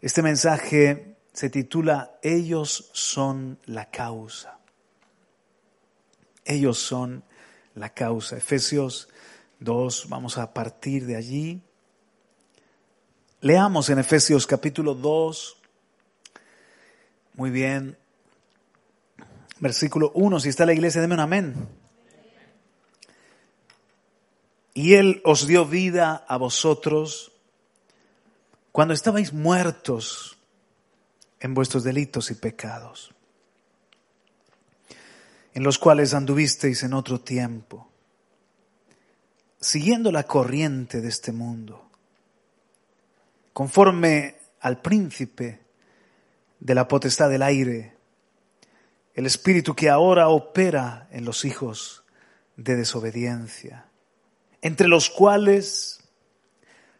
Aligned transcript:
Este 0.00 0.22
mensaje 0.22 1.16
se 1.32 1.50
titula 1.50 2.18
Ellos 2.22 2.90
son 2.92 3.58
la 3.66 3.90
causa. 3.90 4.58
Ellos 6.44 6.78
son 6.78 7.24
la 7.74 7.90
causa. 7.90 8.36
Efesios 8.36 9.08
2, 9.60 10.08
vamos 10.08 10.38
a 10.38 10.54
partir 10.54 11.04
de 11.04 11.16
allí. 11.16 11.62
Leamos 13.40 13.90
en 13.90 13.98
Efesios 13.98 14.46
capítulo 14.46 14.94
2. 14.94 15.56
Muy 17.34 17.50
bien. 17.50 17.98
Versículo 19.58 20.12
1, 20.14 20.40
si 20.40 20.48
está 20.48 20.64
la 20.64 20.72
iglesia, 20.72 21.00
deme 21.00 21.14
un 21.14 21.20
amén. 21.20 21.68
Y 24.74 24.94
Él 24.94 25.20
os 25.24 25.48
dio 25.48 25.66
vida 25.66 26.24
a 26.28 26.36
vosotros 26.36 27.32
cuando 28.78 28.94
estabais 28.94 29.32
muertos 29.32 30.38
en 31.40 31.52
vuestros 31.52 31.82
delitos 31.82 32.30
y 32.30 32.36
pecados, 32.36 33.12
en 35.52 35.64
los 35.64 35.80
cuales 35.80 36.14
anduvisteis 36.14 36.84
en 36.84 36.92
otro 36.92 37.20
tiempo, 37.20 37.90
siguiendo 39.60 40.12
la 40.12 40.22
corriente 40.22 41.00
de 41.00 41.08
este 41.08 41.32
mundo, 41.32 41.90
conforme 43.52 44.36
al 44.60 44.80
príncipe 44.80 45.60
de 46.60 46.74
la 46.76 46.86
potestad 46.86 47.30
del 47.30 47.42
aire, 47.42 47.96
el 49.12 49.26
espíritu 49.26 49.74
que 49.74 49.90
ahora 49.90 50.28
opera 50.28 51.08
en 51.10 51.24
los 51.24 51.44
hijos 51.44 52.04
de 52.56 52.76
desobediencia, 52.76 53.86
entre 54.62 54.86
los 54.86 55.10
cuales 55.10 55.97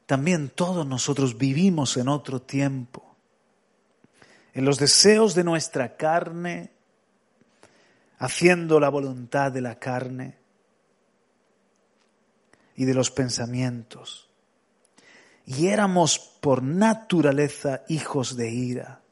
también 0.08 0.48
todos 0.48 0.86
nosotros 0.86 1.36
vivimos 1.36 1.98
en 1.98 2.08
otro 2.08 2.40
tiempo, 2.40 3.14
en 4.54 4.64
los 4.64 4.78
deseos 4.78 5.34
de 5.34 5.44
nuestra 5.44 5.98
carne, 5.98 6.72
haciendo 8.18 8.80
la 8.80 8.88
voluntad 8.88 9.52
de 9.52 9.60
la 9.60 9.78
carne 9.78 10.38
y 12.74 12.86
de 12.86 12.94
los 12.94 13.10
pensamientos. 13.10 14.30
Y 15.44 15.66
éramos 15.66 16.18
por 16.18 16.62
naturaleza 16.62 17.82
hijos 17.90 18.34
de 18.34 18.50
ira, 18.50 19.02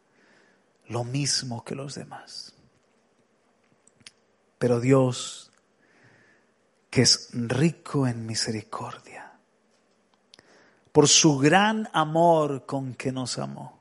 lo 0.89 1.05
mismo 1.05 1.63
que 1.63 1.75
los 1.75 1.95
demás. 1.95 2.55
Pero 4.57 4.81
Dios, 4.81 5.53
que 6.89 7.03
es 7.03 7.29
rico 7.35 8.07
en 8.07 8.25
misericordia, 8.25 9.16
por 10.97 11.09
su 11.09 11.37
gran 11.37 11.91
amor 11.93 12.65
con 12.65 12.95
que 12.95 13.13
nos 13.13 13.37
amó. 13.37 13.79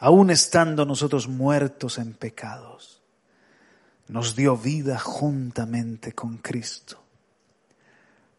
Aún 0.00 0.30
estando 0.30 0.84
nosotros 0.84 1.28
muertos 1.28 1.98
en 1.98 2.12
pecados, 2.14 3.00
nos 4.08 4.34
dio 4.34 4.56
vida 4.56 4.98
juntamente 4.98 6.12
con 6.12 6.38
Cristo. 6.38 7.00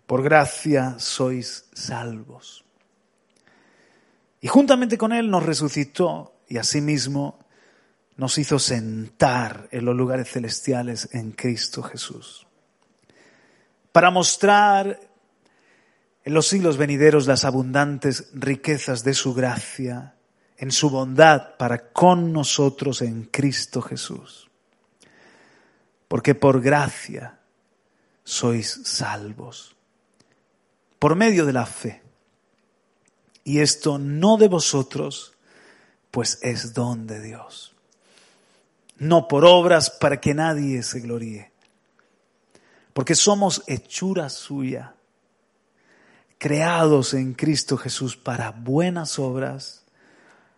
Por 0.06 0.22
gracia 0.22 1.00
sois 1.00 1.70
salvos. 1.72 2.66
Y 4.42 4.50
juntamente 4.50 4.98
con 4.98 5.14
Él 5.14 5.32
nos 5.32 5.46
resucitó 5.46 6.34
y 6.50 6.58
asimismo 6.58 7.40
nos 8.18 8.38
hizo 8.38 8.60
sentar 8.60 9.70
en 9.72 9.86
los 9.86 9.96
lugares 9.96 10.30
celestiales 10.30 11.08
en 11.14 11.32
Cristo 11.32 11.82
Jesús. 11.82 12.46
Para 13.94 14.12
mostrar 14.12 15.07
en 16.28 16.34
los 16.34 16.48
siglos 16.48 16.76
venideros 16.76 17.26
las 17.26 17.46
abundantes 17.46 18.32
riquezas 18.34 19.06
de 19.06 19.14
su 19.14 19.34
gracia, 19.34 20.16
en 20.58 20.74
su 20.74 20.90
bondad 20.90 21.56
para 21.56 21.94
con 21.94 22.34
nosotros 22.34 23.02
en 23.02 23.24
Cristo 23.24 23.82
Jesús. 23.82 24.50
Porque 26.10 26.36
por 26.36 26.60
gracia 26.60 27.40
sois 28.26 28.82
salvos, 28.84 29.78
por 31.00 31.16
medio 31.16 31.46
de 31.46 31.54
la 31.54 31.66
fe. 31.66 32.04
Y 33.46 33.60
esto 33.60 33.98
no 33.98 34.36
de 34.36 34.50
vosotros, 34.50 35.34
pues 36.12 36.40
es 36.42 36.74
don 36.74 37.08
de 37.08 37.22
Dios. 37.22 37.74
No 38.98 39.30
por 39.30 39.46
obras 39.46 39.92
para 39.92 40.20
que 40.20 40.34
nadie 40.34 40.84
se 40.84 41.00
gloríe, 41.00 41.54
porque 42.92 43.16
somos 43.16 43.64
hechura 43.66 44.28
suya 44.28 44.97
creados 46.38 47.14
en 47.14 47.34
Cristo 47.34 47.78
Jesús 47.78 48.18
para 48.18 48.52
buenas 48.52 49.20
obras, 49.20 49.86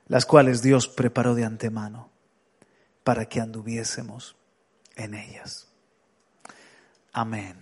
las 0.07 0.25
cuales 0.25 0.61
Dios 0.61 0.87
preparó 0.87 1.35
de 1.35 1.45
antemano 1.45 2.09
para 3.03 3.25
que 3.25 3.39
anduviésemos 3.39 4.35
en 4.95 5.13
ellas. 5.13 5.67
Amén. 7.13 7.55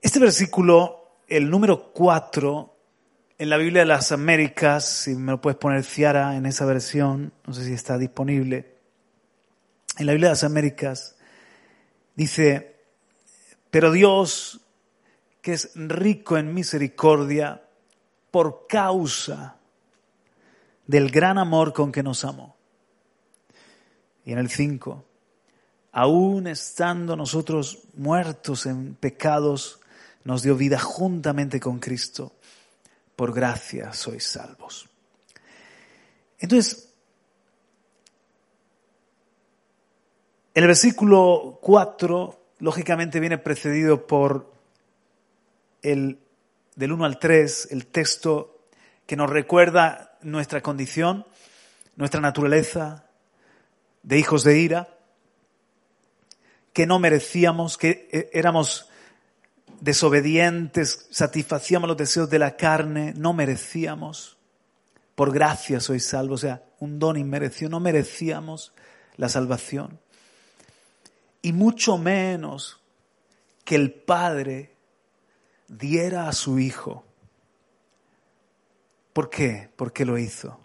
Este 0.00 0.18
versículo, 0.18 1.18
el 1.28 1.48
número 1.48 1.92
4, 1.92 2.76
en 3.38 3.50
la 3.50 3.56
Biblia 3.56 3.82
de 3.82 3.86
las 3.86 4.12
Américas, 4.12 4.84
si 4.86 5.14
me 5.14 5.32
lo 5.32 5.40
puedes 5.40 5.58
poner 5.58 5.82
Ciara 5.84 6.36
en 6.36 6.46
esa 6.46 6.66
versión, 6.66 7.32
no 7.46 7.54
sé 7.54 7.64
si 7.64 7.72
está 7.72 7.96
disponible, 7.98 8.74
en 9.98 10.06
la 10.06 10.12
Biblia 10.12 10.28
de 10.28 10.32
las 10.32 10.44
Américas 10.44 11.16
dice, 12.16 12.76
pero 13.70 13.92
Dios 13.92 14.60
que 15.44 15.52
es 15.52 15.72
rico 15.74 16.38
en 16.38 16.54
misericordia 16.54 17.62
por 18.30 18.66
causa 18.66 19.58
del 20.86 21.10
gran 21.10 21.36
amor 21.36 21.74
con 21.74 21.92
que 21.92 22.02
nos 22.02 22.24
amó. 22.24 22.56
Y 24.24 24.32
en 24.32 24.38
el 24.38 24.48
5, 24.48 25.04
aún 25.92 26.46
estando 26.46 27.14
nosotros 27.14 27.82
muertos 27.92 28.64
en 28.64 28.94
pecados, 28.94 29.80
nos 30.24 30.42
dio 30.42 30.56
vida 30.56 30.78
juntamente 30.78 31.60
con 31.60 31.78
Cristo. 31.78 32.32
Por 33.14 33.34
gracia 33.34 33.92
sois 33.92 34.26
salvos. 34.26 34.88
Entonces, 36.38 36.88
el 40.54 40.66
versículo 40.66 41.58
4 41.60 42.40
lógicamente 42.60 43.20
viene 43.20 43.36
precedido 43.36 44.06
por 44.06 44.53
el, 45.84 46.18
del 46.74 46.92
1 46.92 47.04
al 47.04 47.18
3, 47.18 47.68
el 47.70 47.86
texto 47.86 48.66
que 49.06 49.16
nos 49.16 49.30
recuerda 49.30 50.18
nuestra 50.22 50.62
condición, 50.62 51.26
nuestra 51.94 52.20
naturaleza 52.20 53.06
de 54.02 54.18
hijos 54.18 54.42
de 54.42 54.58
ira, 54.58 54.88
que 56.72 56.86
no 56.86 56.98
merecíamos, 56.98 57.78
que 57.78 58.08
eh, 58.10 58.30
éramos 58.32 58.88
desobedientes, 59.80 61.06
satisfacíamos 61.10 61.88
los 61.88 61.96
deseos 61.96 62.28
de 62.30 62.38
la 62.38 62.56
carne, 62.56 63.12
no 63.16 63.32
merecíamos. 63.32 64.38
Por 65.14 65.32
gracia 65.32 65.78
sois 65.78 66.04
salvos, 66.04 66.42
o 66.42 66.46
sea, 66.46 66.64
un 66.80 66.98
don 66.98 67.16
inmerecido, 67.16 67.70
no 67.70 67.78
merecíamos 67.78 68.72
la 69.16 69.28
salvación. 69.28 70.00
Y 71.42 71.52
mucho 71.52 71.98
menos 71.98 72.80
que 73.64 73.76
el 73.76 73.92
Padre 73.92 74.73
diera 75.68 76.28
a 76.28 76.32
su 76.32 76.58
Hijo. 76.58 77.04
¿Por 79.12 79.30
qué? 79.30 79.70
¿Por 79.76 79.92
qué 79.92 80.04
lo 80.04 80.18
hizo? 80.18 80.60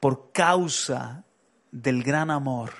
Por 0.00 0.32
causa 0.32 1.24
del 1.70 2.02
gran 2.02 2.30
amor 2.30 2.72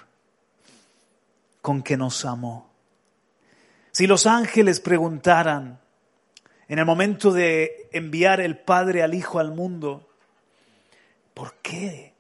con 1.61 1.83
que 1.83 1.97
nos 1.97 2.25
amó. 2.25 2.71
Si 3.93 4.07
los 4.07 4.27
ángeles 4.27 4.81
preguntaran 4.81 5.81
en 6.69 6.79
el 6.79 6.87
momento 6.87 7.33
de 7.33 7.89
enviar 7.93 8.41
el 8.41 8.59
Padre 8.59 9.03
al 9.03 9.15
Hijo 9.15 9.39
al 9.39 9.53
mundo, 9.53 10.09
¿por 11.35 11.55
qué? 11.57 12.15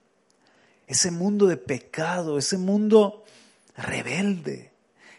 Ese 0.87 1.11
mundo 1.11 1.47
de 1.47 1.57
pecado, 1.57 2.37
ese 2.37 2.59
mundo 2.59 3.25
rebelde, 3.77 4.73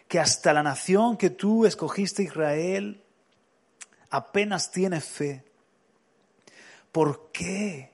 que 0.06 0.20
hasta 0.20 0.52
la 0.52 0.62
nación 0.62 1.16
que 1.16 1.30
tú 1.30 1.64
escogiste, 1.64 2.22
Israel, 2.22 3.01
apenas 4.12 4.70
tiene 4.70 5.00
fe. 5.00 5.42
¿Por 6.92 7.32
qué? 7.32 7.90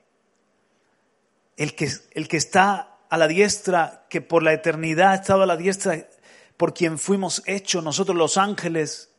El 1.57 1.75
que, 1.75 1.89
el 2.11 2.27
que 2.27 2.37
está 2.37 2.97
a 3.09 3.17
la 3.17 3.27
diestra, 3.27 4.05
que 4.09 4.21
por 4.21 4.43
la 4.43 4.53
eternidad 4.53 5.11
ha 5.11 5.15
estado 5.15 5.43
a 5.43 5.45
la 5.47 5.57
diestra, 5.57 6.07
por 6.57 6.73
quien 6.73 6.99
fuimos 6.99 7.41
hechos 7.45 7.83
nosotros 7.83 8.17
los 8.17 8.37
ángeles, 8.37 9.09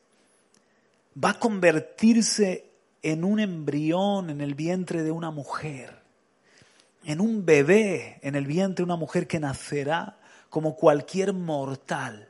va 1.22 1.30
a 1.30 1.38
convertirse 1.38 2.70
en 3.02 3.24
un 3.24 3.40
embrión 3.40 4.28
en 4.28 4.42
el 4.42 4.54
vientre 4.54 5.02
de 5.02 5.10
una 5.10 5.30
mujer, 5.30 6.02
en 7.04 7.20
un 7.22 7.46
bebé 7.46 8.18
en 8.22 8.34
el 8.34 8.46
vientre 8.46 8.82
de 8.82 8.84
una 8.84 8.96
mujer 8.96 9.26
que 9.26 9.40
nacerá 9.40 10.18
como 10.50 10.76
cualquier 10.76 11.32
mortal. 11.32 12.28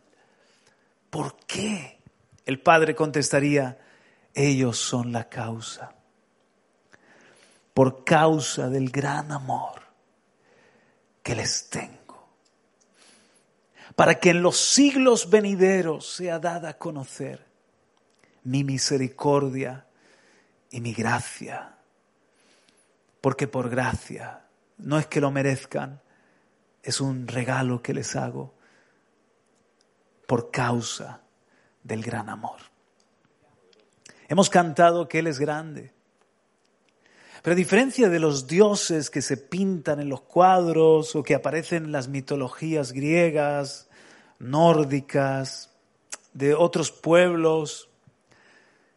¿Por 1.11 1.37
qué? 1.46 1.99
El 2.46 2.61
padre 2.61 2.94
contestaría, 2.94 3.78
ellos 4.35 4.79
son 4.79 5.12
la 5.12 5.29
causa. 5.29 5.94
por 7.75 8.05
causa 8.05 8.69
del 8.69 8.91
gran 8.91 9.31
amor 9.32 9.81
que 11.23 11.35
les 11.35 11.71
tengo, 11.71 12.29
para 13.94 14.19
que 14.19 14.31
en 14.31 14.43
los 14.43 14.59
siglos 14.59 15.31
venideros 15.31 16.12
sea 16.12 16.38
dada 16.38 16.71
a 16.71 16.79
conocer 16.79 17.47
mi 18.44 18.65
misericordia 18.65 19.87
y 20.71 20.81
mi 20.81 20.93
gracia, 20.93 21.76
porque 23.21 23.47
por 23.47 23.71
gracia, 23.71 24.44
no 24.79 24.99
es 24.99 25.06
que 25.06 25.21
lo 25.21 25.31
merezcan, 25.31 26.03
es 26.83 27.00
un 27.00 27.29
regalo 27.29 27.83
que 27.83 27.94
les 27.94 28.17
hago 28.17 28.55
por 30.26 30.50
causa 30.50 31.21
del 31.83 32.03
gran 32.03 32.29
amor. 32.29 32.69
Hemos 34.31 34.49
cantado 34.49 35.09
que 35.09 35.19
Él 35.19 35.27
es 35.27 35.41
grande. 35.41 35.93
Pero 37.43 37.55
a 37.55 37.56
diferencia 37.56 38.09
de 38.09 38.21
los 38.21 38.47
dioses 38.47 39.11
que 39.11 39.23
se 39.23 39.37
pintan 39.37 39.99
en 39.99 40.09
los 40.09 40.21
cuadros 40.21 41.17
o 41.17 41.25
que 41.25 41.35
aparecen 41.35 41.87
en 41.87 41.93
las 41.93 42.06
mitologías 42.06 42.93
griegas, 42.93 43.88
nórdicas, 44.38 45.71
de 46.32 46.55
otros 46.55 46.93
pueblos, 46.93 47.88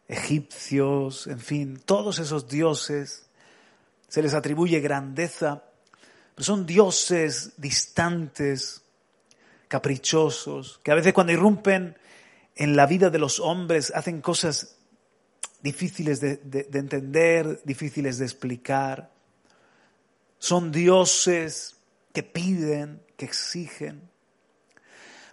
egipcios, 0.06 1.26
en 1.26 1.40
fin, 1.40 1.82
todos 1.84 2.20
esos 2.20 2.46
dioses, 2.46 3.26
se 4.06 4.22
les 4.22 4.34
atribuye 4.34 4.78
grandeza, 4.78 5.64
pero 6.36 6.44
son 6.44 6.64
dioses 6.64 7.54
distantes, 7.56 8.84
caprichosos, 9.66 10.78
que 10.84 10.92
a 10.92 10.94
veces 10.94 11.12
cuando 11.12 11.32
irrumpen 11.32 11.98
en 12.54 12.76
la 12.76 12.86
vida 12.86 13.10
de 13.10 13.18
los 13.18 13.40
hombres 13.40 13.92
hacen 13.96 14.20
cosas 14.20 14.76
difíciles 15.64 16.20
de, 16.20 16.68
entender, 16.74 17.62
difíciles 17.64 18.18
de 18.18 18.26
explicar. 18.26 19.10
Son 20.38 20.70
dioses 20.70 21.78
que 22.12 22.22
piden, 22.22 23.02
que 23.16 23.24
exigen. 23.24 24.10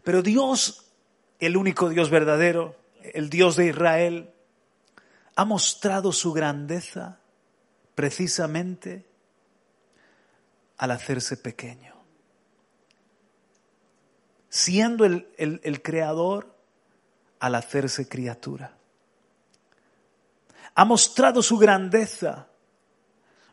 Pero 0.06 0.22
Dios, 0.22 0.90
el 1.38 1.58
único 1.58 1.90
Dios 1.90 2.10
verdadero, 2.10 2.78
el 3.14 3.30
Dios 3.30 3.58
de 3.58 3.68
Israel, 3.68 4.34
ha 5.36 5.44
mostrado 5.44 6.14
su 6.14 6.32
grandeza 6.32 7.20
precisamente 7.94 9.06
al 10.78 10.92
hacerse 10.92 11.36
pequeño. 11.36 11.94
Siendo 14.48 15.04
el, 15.04 15.28
el 15.38 15.82
creador 15.82 16.56
al 17.42 17.56
hacerse 17.56 18.08
criatura 18.08 18.78
ha 20.76 20.86
mostrado 20.86 21.42
su 21.44 21.58
grandeza, 21.58 22.48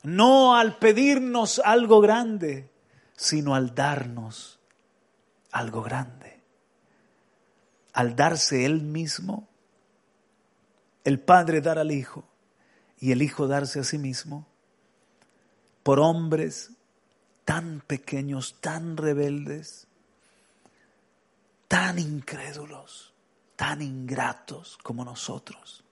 no 0.03 0.57
al 0.57 0.79
pedirnos 0.79 1.61
algo 1.65 2.01
grande, 2.01 2.71
sino 3.17 3.55
al 3.55 3.75
darnos 3.75 4.59
algo 5.53 5.83
grande. 5.83 6.41
Al 7.93 8.15
darse 8.15 8.65
Él 8.65 8.83
mismo, 8.83 9.49
el 11.05 11.19
Padre 11.19 11.61
dar 11.61 11.79
al 11.79 11.91
Hijo 11.91 12.25
y 13.01 13.13
el 13.13 13.23
Hijo 13.23 13.49
darse 13.49 13.81
a 13.81 13.85
sí 13.85 13.99
mismo, 13.99 14.47
por 15.83 16.01
hombres 16.01 16.71
tan 17.45 17.81
pequeños, 17.81 18.61
tan 18.61 18.97
rebeldes, 18.97 19.87
tan 21.67 21.99
incrédulos, 21.99 23.15
tan 23.57 23.83
ingratos 23.83 24.79
como 24.83 25.05
nosotros. 25.05 25.83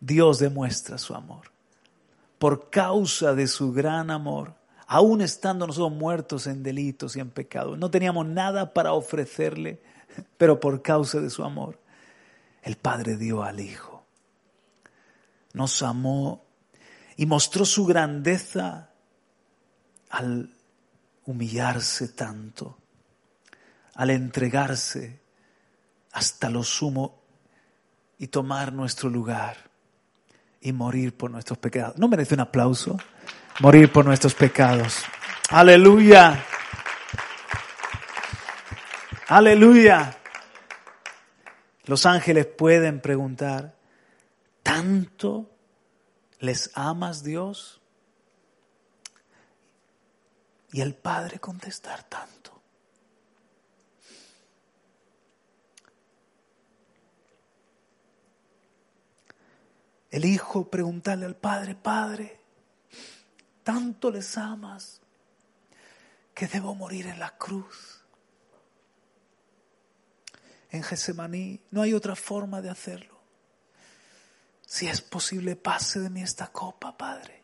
Dios 0.00 0.38
demuestra 0.38 0.98
su 0.98 1.14
amor. 1.14 1.52
Por 2.38 2.70
causa 2.70 3.34
de 3.34 3.46
su 3.46 3.72
gran 3.72 4.10
amor, 4.10 4.54
aún 4.86 5.20
estando 5.20 5.66
nosotros 5.66 5.92
muertos 5.92 6.46
en 6.46 6.62
delitos 6.62 7.14
y 7.14 7.20
en 7.20 7.30
pecados, 7.30 7.78
no 7.78 7.90
teníamos 7.90 8.26
nada 8.26 8.72
para 8.72 8.94
ofrecerle, 8.94 9.82
pero 10.38 10.58
por 10.58 10.80
causa 10.80 11.20
de 11.20 11.28
su 11.28 11.44
amor, 11.44 11.78
el 12.62 12.76
Padre 12.76 13.16
dio 13.16 13.42
al 13.42 13.60
Hijo. 13.60 14.04
Nos 15.52 15.82
amó 15.82 16.44
y 17.16 17.26
mostró 17.26 17.66
su 17.66 17.84
grandeza 17.84 18.90
al 20.08 20.54
humillarse 21.26 22.08
tanto, 22.08 22.78
al 23.94 24.10
entregarse 24.10 25.20
hasta 26.12 26.48
lo 26.48 26.64
sumo 26.64 27.20
y 28.18 28.28
tomar 28.28 28.72
nuestro 28.72 29.10
lugar 29.10 29.69
y 30.60 30.72
morir 30.72 31.16
por 31.16 31.30
nuestros 31.30 31.58
pecados. 31.58 31.96
¿No 31.98 32.08
merece 32.08 32.34
un 32.34 32.40
aplauso? 32.40 32.98
Morir 33.60 33.90
por 33.90 34.04
nuestros 34.04 34.34
pecados. 34.34 34.98
Aleluya. 35.50 36.44
Aleluya. 39.28 40.16
Los 41.84 42.06
ángeles 42.06 42.46
pueden 42.46 43.00
preguntar, 43.00 43.74
¿tanto 44.62 45.50
les 46.38 46.70
amas 46.74 47.22
Dios? 47.22 47.80
Y 50.72 50.80
el 50.80 50.94
Padre 50.94 51.40
contestar 51.40 52.04
tanto. 52.04 52.39
El 60.10 60.24
hijo 60.24 60.68
preguntarle 60.68 61.24
al 61.24 61.36
padre, 61.36 61.76
Padre, 61.76 62.40
tanto 63.62 64.10
les 64.10 64.36
amas 64.36 65.00
que 66.34 66.48
debo 66.48 66.74
morir 66.74 67.06
en 67.06 67.20
la 67.20 67.36
cruz. 67.36 68.04
En 70.70 70.82
Gesemaní 70.82 71.60
no 71.70 71.82
hay 71.82 71.94
otra 71.94 72.16
forma 72.16 72.60
de 72.60 72.70
hacerlo. 72.70 73.20
Si 74.66 74.88
es 74.88 75.00
posible, 75.00 75.56
pase 75.56 76.00
de 76.00 76.10
mí 76.10 76.22
esta 76.22 76.48
copa, 76.48 76.96
Padre, 76.96 77.42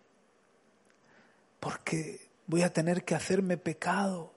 porque 1.59 2.31
voy 2.47 2.63
a 2.63 2.73
tener 2.73 3.05
que 3.05 3.17
hacerme 3.17 3.57
pecado, 3.57 4.33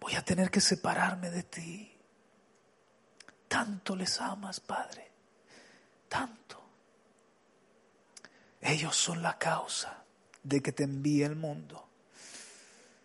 voy 0.00 0.14
a 0.14 0.24
tener 0.24 0.50
que 0.50 0.60
separarme 0.60 1.30
de 1.30 1.42
ti. 1.44 1.92
Tanto 3.46 3.94
les 3.94 4.20
amas, 4.20 4.58
Padre, 4.58 5.10
tanto. 6.08 6.65
Ellos 8.66 8.96
son 8.96 9.22
la 9.22 9.38
causa 9.38 10.02
de 10.42 10.60
que 10.60 10.72
te 10.72 10.82
envíe 10.82 11.22
el 11.22 11.36
mundo. 11.36 11.88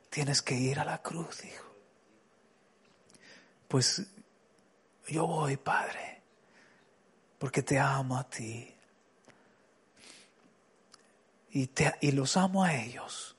Tienes 0.10 0.42
que 0.42 0.56
ir 0.56 0.80
a 0.80 0.86
la 0.86 1.04
cruz, 1.04 1.46
hijo. 1.46 1.76
Pues 3.68 4.02
yo 5.08 5.28
voy, 5.28 5.58
Padre, 5.58 6.24
porque 7.38 7.62
te 7.62 7.78
amo 7.78 8.18
a 8.18 8.28
ti. 8.28 8.76
Y, 11.52 11.68
te, 11.68 11.94
y 12.02 12.12
los 12.12 12.38
amo 12.38 12.64
a 12.64 12.74
ellos. 12.74 13.36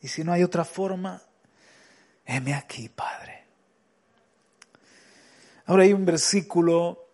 Y 0.00 0.08
si 0.08 0.24
no 0.24 0.32
hay 0.32 0.42
otra 0.42 0.64
forma, 0.64 1.22
heme 2.24 2.54
aquí, 2.54 2.88
Padre. 2.88 3.44
Ahora 5.66 5.82
hay 5.82 5.92
un 5.92 6.06
versículo 6.06 7.06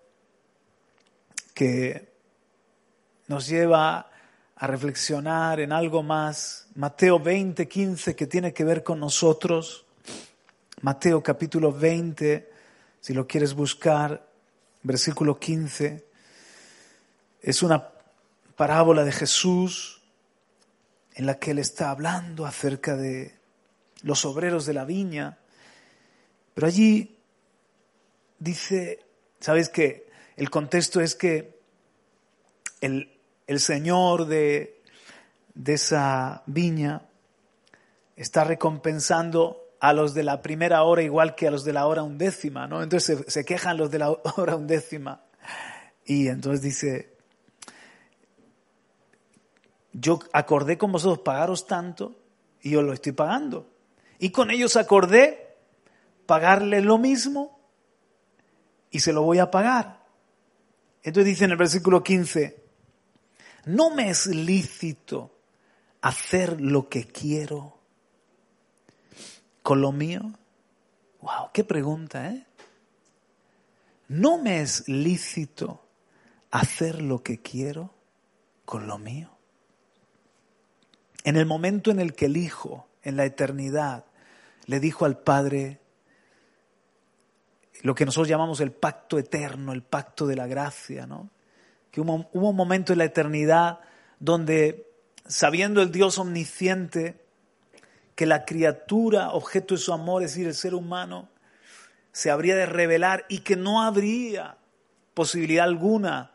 que 1.53 2.15
nos 3.27 3.49
lleva 3.49 4.13
a 4.57 4.67
reflexionar 4.67 5.61
en 5.61 5.73
algo 5.73 6.03
más. 6.03 6.69
Mateo 6.75 7.21
20, 7.21 7.69
15, 7.69 8.17
que 8.17 8.27
tiene 8.27 8.53
que 8.53 8.65
ver 8.65 8.83
con 8.83 8.99
nosotros. 8.99 9.85
Mateo 10.81 11.23
capítulo 11.23 11.73
20, 11.73 12.51
si 13.01 13.13
lo 13.13 13.27
quieres 13.27 13.55
buscar, 13.55 14.27
versículo 14.83 15.39
15. 15.39 16.07
Es 17.43 17.63
una 17.63 17.91
parábola 18.57 19.05
de 19.05 19.13
Jesús 19.13 20.03
en 21.15 21.27
la 21.27 21.39
que 21.39 21.51
él 21.51 21.59
está 21.59 21.91
hablando 21.91 22.47
acerca 22.47 22.97
de 22.97 23.35
los 24.03 24.25
obreros 24.25 24.65
de 24.65 24.75
la 24.75 24.85
viña. 24.85 25.39
Pero 26.55 26.67
allí 26.67 27.19
dice, 28.39 29.05
¿sabes 29.41 29.69
qué? 29.69 30.09
El 30.37 30.49
contexto 30.49 31.01
es 31.01 31.15
que 31.15 31.59
el, 32.81 33.16
el 33.47 33.61
señor 33.61 34.27
de, 34.27 34.83
esa 35.67 36.43
viña 36.47 37.03
está 38.17 38.45
recompensando 38.45 39.63
a 39.81 39.93
los 39.93 40.15
de 40.15 40.25
la 40.25 40.43
primera 40.43 40.83
hora 40.83 41.03
igual 41.03 41.35
que 41.35 41.49
a 41.49 41.51
los 41.51 41.65
de 41.65 41.73
la 41.73 41.87
hora 41.87 42.03
undécima, 42.03 42.67
¿no? 42.67 42.83
Entonces 42.83 43.25
se, 43.29 43.45
quejan 43.45 43.77
los 43.77 43.91
de 43.91 43.99
la 43.99 44.11
hora 44.37 44.57
undécima. 44.57 45.23
Y 46.05 46.29
entonces 46.29 46.63
dice, 46.63 47.17
yo 49.93 50.19
acordé 50.33 50.79
con 50.79 50.93
vosotros 50.93 51.21
pagaros 51.21 51.67
tanto 51.67 52.17
y 52.63 52.71
yo 52.71 52.83
lo 52.83 52.93
estoy 52.93 53.13
pagando. 53.13 53.71
Y 54.19 54.31
con 54.31 54.51
ellos 54.51 54.77
acordé 54.77 55.57
pagarle 56.27 56.81
lo 56.81 56.99
mismo 56.99 57.61
y 58.91 59.01
se 59.01 59.13
lo 59.13 59.23
voy 59.23 59.39
a 59.39 59.51
pagar. 59.51 60.05
Entonces 61.03 61.27
dice 61.27 61.45
en 61.45 61.53
el 61.53 61.57
versículo 61.57 62.03
15, 62.03 62.66
no 63.67 63.91
me 63.91 64.11
es 64.11 64.27
lícito 64.27 65.33
hacer 66.01 66.61
lo 66.61 66.89
que 66.89 67.05
quiero 67.05 67.77
con 69.63 69.81
lo 69.81 69.91
mío? 69.91 70.23
Wow, 71.21 71.51
qué 71.53 71.65
pregunta, 71.65 72.31
¿eh? 72.31 72.47
¿No 74.09 74.39
me 74.39 74.61
es 74.61 74.89
lícito 74.89 75.85
hacer 76.53 77.03
lo 77.03 77.25
que 77.25 77.43
quiero 77.43 77.93
con 78.65 78.87
lo 78.87 78.99
mío? 78.99 79.37
En 81.25 81.37
el 81.37 81.45
momento 81.45 81.91
en 81.91 81.99
el 81.99 82.15
que 82.15 82.27
el 82.27 82.37
Hijo, 82.37 82.87
en 83.03 83.17
la 83.17 83.25
eternidad, 83.25 84.05
le 84.67 84.79
dijo 84.79 85.05
al 85.05 85.19
Padre 85.19 85.81
lo 87.83 87.97
que 87.97 88.05
nosotros 88.05 88.29
llamamos 88.29 88.61
el 88.61 88.71
pacto 88.71 89.19
eterno, 89.19 89.73
el 89.73 89.83
pacto 89.83 90.29
de 90.29 90.37
la 90.37 90.47
gracia, 90.47 91.05
¿no? 91.09 91.31
Que 91.97 92.03
hubo, 92.03 92.29
un 92.31 92.55
momento 92.55 92.93
en 92.93 92.99
la 92.99 93.07
eternidad 93.07 93.81
donde, 94.21 94.87
sabiendo 95.27 95.81
el 95.81 95.91
Dios 95.91 96.19
omnisciente, 96.19 97.25
que 98.15 98.27
la 98.27 98.45
criatura, 98.45 99.31
objeto 99.31 99.73
de 99.73 99.81
su 99.81 99.95
amor, 99.95 100.23
es 100.23 100.33
decir, 100.33 100.47
el 100.47 100.53
ser 100.53 100.75
humano, 100.75 101.31
se 102.13 102.31
habría 102.31 102.55
de 102.55 102.67
revelar 102.67 103.25
y 103.31 103.39
que 103.39 103.57
no 103.57 103.83
habría 103.83 104.59
posibilidad 105.15 105.65
alguna 105.65 106.33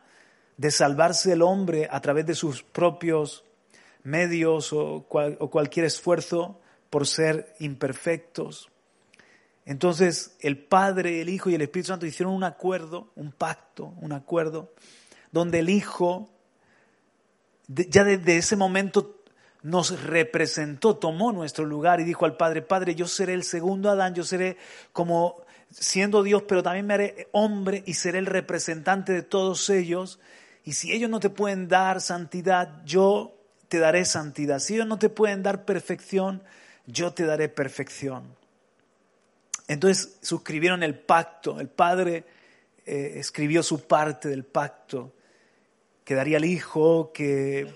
de 0.57 0.71
salvarse 0.71 1.33
el 1.33 1.43
hombre 1.43 1.87
a 1.91 2.01
través 2.01 2.25
de 2.25 2.33
sus 2.33 2.63
propios 2.63 3.43
medios 4.01 4.73
o 4.73 5.05
cualquier 5.07 5.85
esfuerzo 5.85 6.59
por 6.89 7.05
ser 7.05 7.53
imperfectos. 7.59 8.71
Entonces 9.65 10.35
el 10.39 10.57
Padre, 10.57 11.21
el 11.21 11.29
Hijo 11.29 11.51
y 11.51 11.53
el 11.53 11.61
Espíritu 11.61 11.89
Santo 11.89 12.07
hicieron 12.07 12.33
un 12.33 12.45
acuerdo, 12.45 13.11
un 13.15 13.31
pacto, 13.31 13.93
un 14.01 14.11
acuerdo, 14.11 14.73
donde 15.31 15.59
el 15.59 15.69
Hijo 15.69 16.29
ya 17.67 18.03
desde 18.03 18.37
ese 18.37 18.55
momento 18.55 19.21
nos 19.63 20.03
representó, 20.03 20.97
tomó 20.97 21.31
nuestro 21.31 21.65
lugar 21.65 21.99
y 21.99 22.03
dijo 22.03 22.25
al 22.25 22.35
Padre, 22.35 22.61
Padre, 22.61 22.95
yo 22.95 23.07
seré 23.07 23.33
el 23.33 23.43
segundo 23.43 23.89
Adán, 23.89 24.15
yo 24.15 24.23
seré 24.23 24.57
como 24.91 25.43
siendo 25.69 26.23
Dios, 26.23 26.43
pero 26.47 26.63
también 26.63 26.87
me 26.87 26.95
haré 26.95 27.29
hombre 27.31 27.83
y 27.85 27.93
seré 27.93 28.19
el 28.19 28.25
representante 28.25 29.13
de 29.13 29.21
todos 29.21 29.69
ellos. 29.69 30.19
Y 30.63 30.73
si 30.73 30.91
ellos 30.91 31.09
no 31.09 31.19
te 31.19 31.29
pueden 31.29 31.67
dar 31.67 32.01
santidad, 32.01 32.83
yo 32.85 33.37
te 33.67 33.79
daré 33.79 34.03
santidad. 34.05 34.59
Si 34.59 34.75
ellos 34.75 34.87
no 34.87 34.99
te 34.99 35.09
pueden 35.09 35.43
dar 35.43 35.63
perfección, 35.63 36.43
yo 36.87 37.13
te 37.13 37.25
daré 37.25 37.47
perfección. 37.47 38.35
Entonces 39.67 40.17
suscribieron 40.21 40.83
el 40.83 40.99
pacto, 40.99 41.59
el 41.59 41.69
Padre 41.69 42.25
eh, 42.85 43.13
escribió 43.15 43.63
su 43.63 43.87
parte 43.87 44.27
del 44.27 44.43
pacto, 44.43 45.13
que 46.03 46.15
daría 46.15 46.37
al 46.37 46.45
Hijo, 46.45 47.11
que 47.13 47.73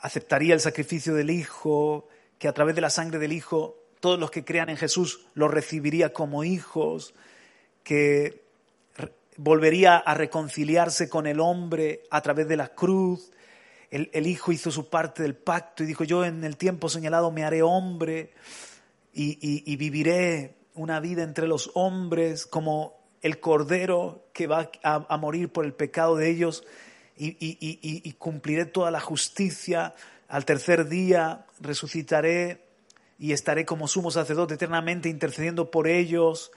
aceptaría 0.00 0.54
el 0.54 0.60
sacrificio 0.60 1.14
del 1.14 1.30
Hijo, 1.30 2.08
que 2.38 2.48
a 2.48 2.52
través 2.52 2.74
de 2.74 2.80
la 2.80 2.90
sangre 2.90 3.18
del 3.18 3.32
Hijo 3.32 3.76
todos 4.04 4.18
los 4.18 4.30
que 4.30 4.44
crean 4.44 4.68
en 4.68 4.76
Jesús 4.76 5.26
lo 5.32 5.48
recibiría 5.48 6.12
como 6.12 6.44
hijos, 6.44 7.14
que 7.82 8.44
volvería 9.38 9.96
a 9.96 10.12
reconciliarse 10.12 11.08
con 11.08 11.26
el 11.26 11.40
hombre 11.40 12.02
a 12.10 12.20
través 12.20 12.46
de 12.46 12.58
la 12.58 12.68
cruz. 12.68 13.30
El, 13.90 14.26
Hijo 14.26 14.52
hizo 14.52 14.70
su 14.70 14.90
parte 14.90 15.22
del 15.22 15.34
pacto 15.34 15.84
y 15.84 15.86
dijo, 15.86 16.04
yo 16.04 16.22
en 16.22 16.44
el 16.44 16.58
tiempo 16.58 16.90
señalado 16.90 17.30
me 17.30 17.44
haré 17.44 17.62
hombre 17.62 18.34
y, 19.14 19.74
viviré 19.76 20.56
una 20.74 21.00
vida 21.00 21.22
entre 21.22 21.48
los 21.48 21.70
hombres 21.72 22.44
como 22.44 23.03
el 23.24 23.40
cordero 23.40 24.28
que 24.34 24.46
va 24.46 24.70
a, 24.82 25.16
morir 25.16 25.48
por 25.48 25.64
el 25.64 25.72
pecado 25.72 26.14
de 26.14 26.28
ellos 26.28 26.62
y, 27.16 28.12
cumpliré 28.18 28.66
toda 28.66 28.90
la 28.90 29.00
justicia. 29.00 29.94
Al 30.28 30.44
tercer 30.44 30.90
día 30.90 31.46
resucitaré 31.58 32.66
y 33.18 33.32
estaré 33.32 33.64
como 33.64 33.88
sumo 33.88 34.10
sacerdote 34.10 34.54
eternamente 34.54 35.08
intercediendo 35.08 35.70
por 35.70 35.88
ellos 35.88 36.52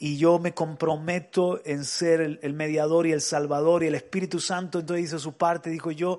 y 0.00 0.16
yo 0.16 0.40
me 0.40 0.52
comprometo 0.52 1.60
en 1.64 1.84
ser 1.84 2.20
el, 2.20 2.54
mediador 2.54 3.06
y 3.06 3.12
el 3.12 3.20
salvador 3.20 3.84
y 3.84 3.86
el 3.86 3.94
Espíritu 3.94 4.40
Santo 4.40 4.80
entonces 4.80 5.06
hizo 5.06 5.20
su 5.20 5.34
parte, 5.34 5.70
dijo 5.70 5.92
yo 5.92 6.18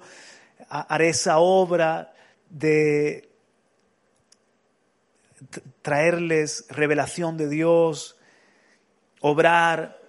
haré 0.69 1.09
esa 1.09 1.39
obra 1.39 2.13
de 2.49 3.29
traerles 5.81 6.65
revelación 6.69 7.35
de 7.35 7.49
Dios, 7.49 8.15
obrar 9.21 9.99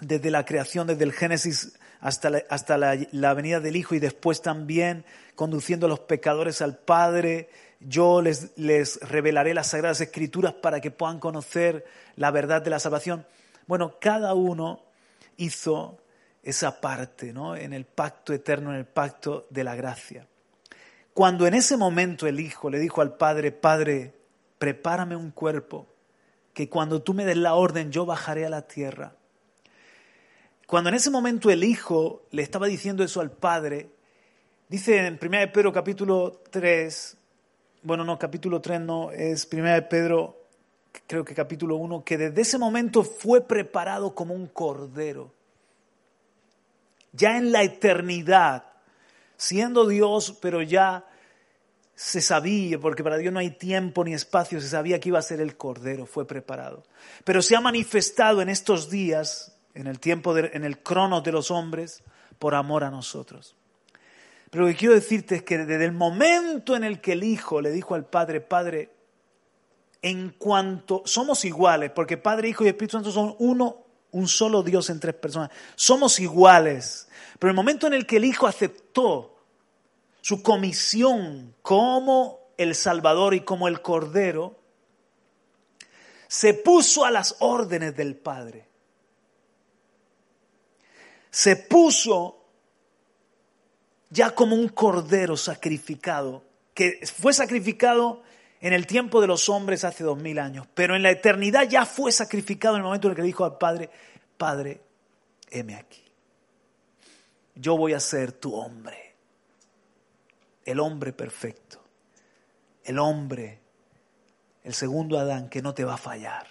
desde 0.00 0.30
la 0.30 0.44
creación, 0.44 0.86
desde 0.86 1.04
el 1.04 1.12
Génesis 1.12 1.78
hasta 2.00 2.30
la, 2.30 2.42
hasta 2.50 2.76
la 2.76 3.34
venida 3.34 3.60
del 3.60 3.76
Hijo 3.76 3.94
y 3.94 4.00
después 4.00 4.42
también 4.42 5.04
conduciendo 5.34 5.86
a 5.86 5.88
los 5.88 6.00
pecadores 6.00 6.60
al 6.62 6.76
Padre 6.76 7.48
yo 7.80 8.20
les, 8.20 8.56
les 8.56 9.00
revelaré 9.00 9.54
las 9.54 9.68
sagradas 9.68 10.00
escrituras 10.00 10.52
para 10.54 10.80
que 10.80 10.90
puedan 10.90 11.20
conocer 11.20 11.84
la 12.16 12.30
verdad 12.30 12.62
de 12.62 12.70
la 12.70 12.80
salvación. 12.80 13.26
Bueno, 13.66 13.98
cada 14.00 14.34
uno 14.34 14.82
hizo 15.36 15.98
esa 16.42 16.80
parte, 16.80 17.32
¿no? 17.32 17.54
En 17.54 17.72
el 17.72 17.84
pacto 17.84 18.32
eterno, 18.32 18.70
en 18.70 18.78
el 18.78 18.86
pacto 18.86 19.46
de 19.50 19.64
la 19.64 19.76
gracia. 19.76 20.26
Cuando 21.14 21.46
en 21.46 21.54
ese 21.54 21.76
momento 21.76 22.26
el 22.26 22.40
Hijo 22.40 22.70
le 22.70 22.78
dijo 22.78 23.00
al 23.00 23.16
Padre, 23.16 23.52
Padre, 23.52 24.14
prepárame 24.58 25.16
un 25.16 25.30
cuerpo, 25.30 25.86
que 26.58 26.68
cuando 26.68 27.00
tú 27.02 27.14
me 27.14 27.24
des 27.24 27.36
la 27.36 27.54
orden 27.54 27.92
yo 27.92 28.04
bajaré 28.04 28.44
a 28.44 28.50
la 28.50 28.62
tierra. 28.62 29.14
Cuando 30.66 30.88
en 30.88 30.96
ese 30.96 31.08
momento 31.08 31.50
el 31.50 31.62
Hijo 31.62 32.26
le 32.32 32.42
estaba 32.42 32.66
diciendo 32.66 33.04
eso 33.04 33.20
al 33.20 33.30
Padre, 33.30 33.90
dice 34.68 35.06
en 35.06 35.20
1 35.22 35.52
Pedro 35.52 35.72
capítulo 35.72 36.42
3, 36.50 37.16
bueno, 37.84 38.02
no, 38.02 38.18
capítulo 38.18 38.60
3 38.60 38.80
no, 38.80 39.12
es 39.12 39.46
primera 39.46 39.76
de 39.76 39.82
Pedro, 39.82 40.48
creo 41.06 41.24
que 41.24 41.32
capítulo 41.32 41.76
1, 41.76 42.02
que 42.02 42.18
desde 42.18 42.40
ese 42.40 42.58
momento 42.58 43.04
fue 43.04 43.40
preparado 43.40 44.16
como 44.16 44.34
un 44.34 44.48
cordero. 44.48 45.32
Ya 47.12 47.36
en 47.36 47.52
la 47.52 47.62
eternidad, 47.62 48.64
siendo 49.36 49.86
Dios, 49.86 50.36
pero 50.42 50.60
ya 50.62 51.07
se 52.00 52.20
sabía, 52.20 52.78
porque 52.78 53.02
para 53.02 53.16
Dios 53.16 53.32
no 53.32 53.40
hay 53.40 53.50
tiempo 53.50 54.04
ni 54.04 54.14
espacio, 54.14 54.60
se 54.60 54.68
sabía 54.68 55.00
que 55.00 55.08
iba 55.08 55.18
a 55.18 55.22
ser 55.22 55.40
el 55.40 55.56
cordero, 55.56 56.06
fue 56.06 56.28
preparado. 56.28 56.84
Pero 57.24 57.42
se 57.42 57.56
ha 57.56 57.60
manifestado 57.60 58.40
en 58.40 58.48
estos 58.48 58.88
días, 58.88 59.58
en 59.74 59.88
el 59.88 59.98
tiempo, 59.98 60.38
en 60.38 60.64
el 60.64 60.78
crono 60.78 61.22
de 61.22 61.32
los 61.32 61.50
hombres, 61.50 62.04
por 62.38 62.54
amor 62.54 62.84
a 62.84 62.90
nosotros. 62.92 63.56
Pero 64.48 64.64
lo 64.64 64.70
que 64.70 64.76
quiero 64.76 64.94
decirte 64.94 65.34
es 65.34 65.42
que 65.42 65.58
desde 65.58 65.84
el 65.84 65.90
momento 65.90 66.76
en 66.76 66.84
el 66.84 67.00
que 67.00 67.14
el 67.14 67.24
Hijo 67.24 67.60
le 67.60 67.72
dijo 67.72 67.96
al 67.96 68.06
Padre, 68.06 68.40
Padre, 68.42 68.92
en 70.00 70.30
cuanto 70.38 71.02
somos 71.04 71.44
iguales, 71.44 71.90
porque 71.90 72.16
Padre, 72.16 72.48
Hijo 72.48 72.64
y 72.64 72.68
Espíritu 72.68 72.92
Santo 72.92 73.10
son 73.10 73.34
uno, 73.40 73.76
un 74.12 74.28
solo 74.28 74.62
Dios 74.62 74.88
en 74.90 75.00
tres 75.00 75.16
personas, 75.16 75.50
somos 75.74 76.20
iguales. 76.20 77.08
Pero 77.40 77.50
el 77.50 77.56
momento 77.56 77.88
en 77.88 77.94
el 77.94 78.06
que 78.06 78.18
el 78.18 78.24
Hijo 78.24 78.46
aceptó 78.46 79.37
su 80.28 80.42
comisión 80.42 81.54
como 81.62 82.52
el 82.58 82.74
Salvador 82.74 83.32
y 83.32 83.40
como 83.40 83.66
el 83.66 83.80
Cordero, 83.80 84.58
se 86.26 86.52
puso 86.52 87.06
a 87.06 87.10
las 87.10 87.36
órdenes 87.38 87.96
del 87.96 88.14
Padre. 88.14 88.68
Se 91.30 91.56
puso 91.56 92.44
ya 94.10 94.34
como 94.34 94.54
un 94.54 94.68
cordero 94.68 95.34
sacrificado, 95.34 96.44
que 96.74 97.00
fue 97.06 97.32
sacrificado 97.32 98.22
en 98.60 98.74
el 98.74 98.86
tiempo 98.86 99.22
de 99.22 99.28
los 99.28 99.48
hombres 99.48 99.82
hace 99.82 100.04
dos 100.04 100.18
mil 100.18 100.38
años, 100.38 100.66
pero 100.74 100.94
en 100.94 101.04
la 101.04 101.10
eternidad 101.10 101.66
ya 101.66 101.86
fue 101.86 102.12
sacrificado 102.12 102.74
en 102.74 102.80
el 102.80 102.84
momento 102.84 103.08
en 103.08 103.12
el 103.12 103.16
que 103.16 103.22
dijo 103.22 103.46
al 103.46 103.56
Padre, 103.56 103.88
Padre, 104.36 104.82
heme 105.48 105.74
aquí. 105.74 106.04
Yo 107.54 107.78
voy 107.78 107.94
a 107.94 108.00
ser 108.00 108.32
tu 108.32 108.54
hombre, 108.54 109.07
el 110.68 110.80
hombre 110.80 111.14
perfecto, 111.14 111.82
el 112.84 112.98
hombre, 112.98 113.58
el 114.62 114.74
segundo 114.74 115.18
Adán 115.18 115.48
que 115.48 115.62
no 115.62 115.72
te 115.72 115.82
va 115.82 115.94
a 115.94 115.98
fallar. 115.98 116.46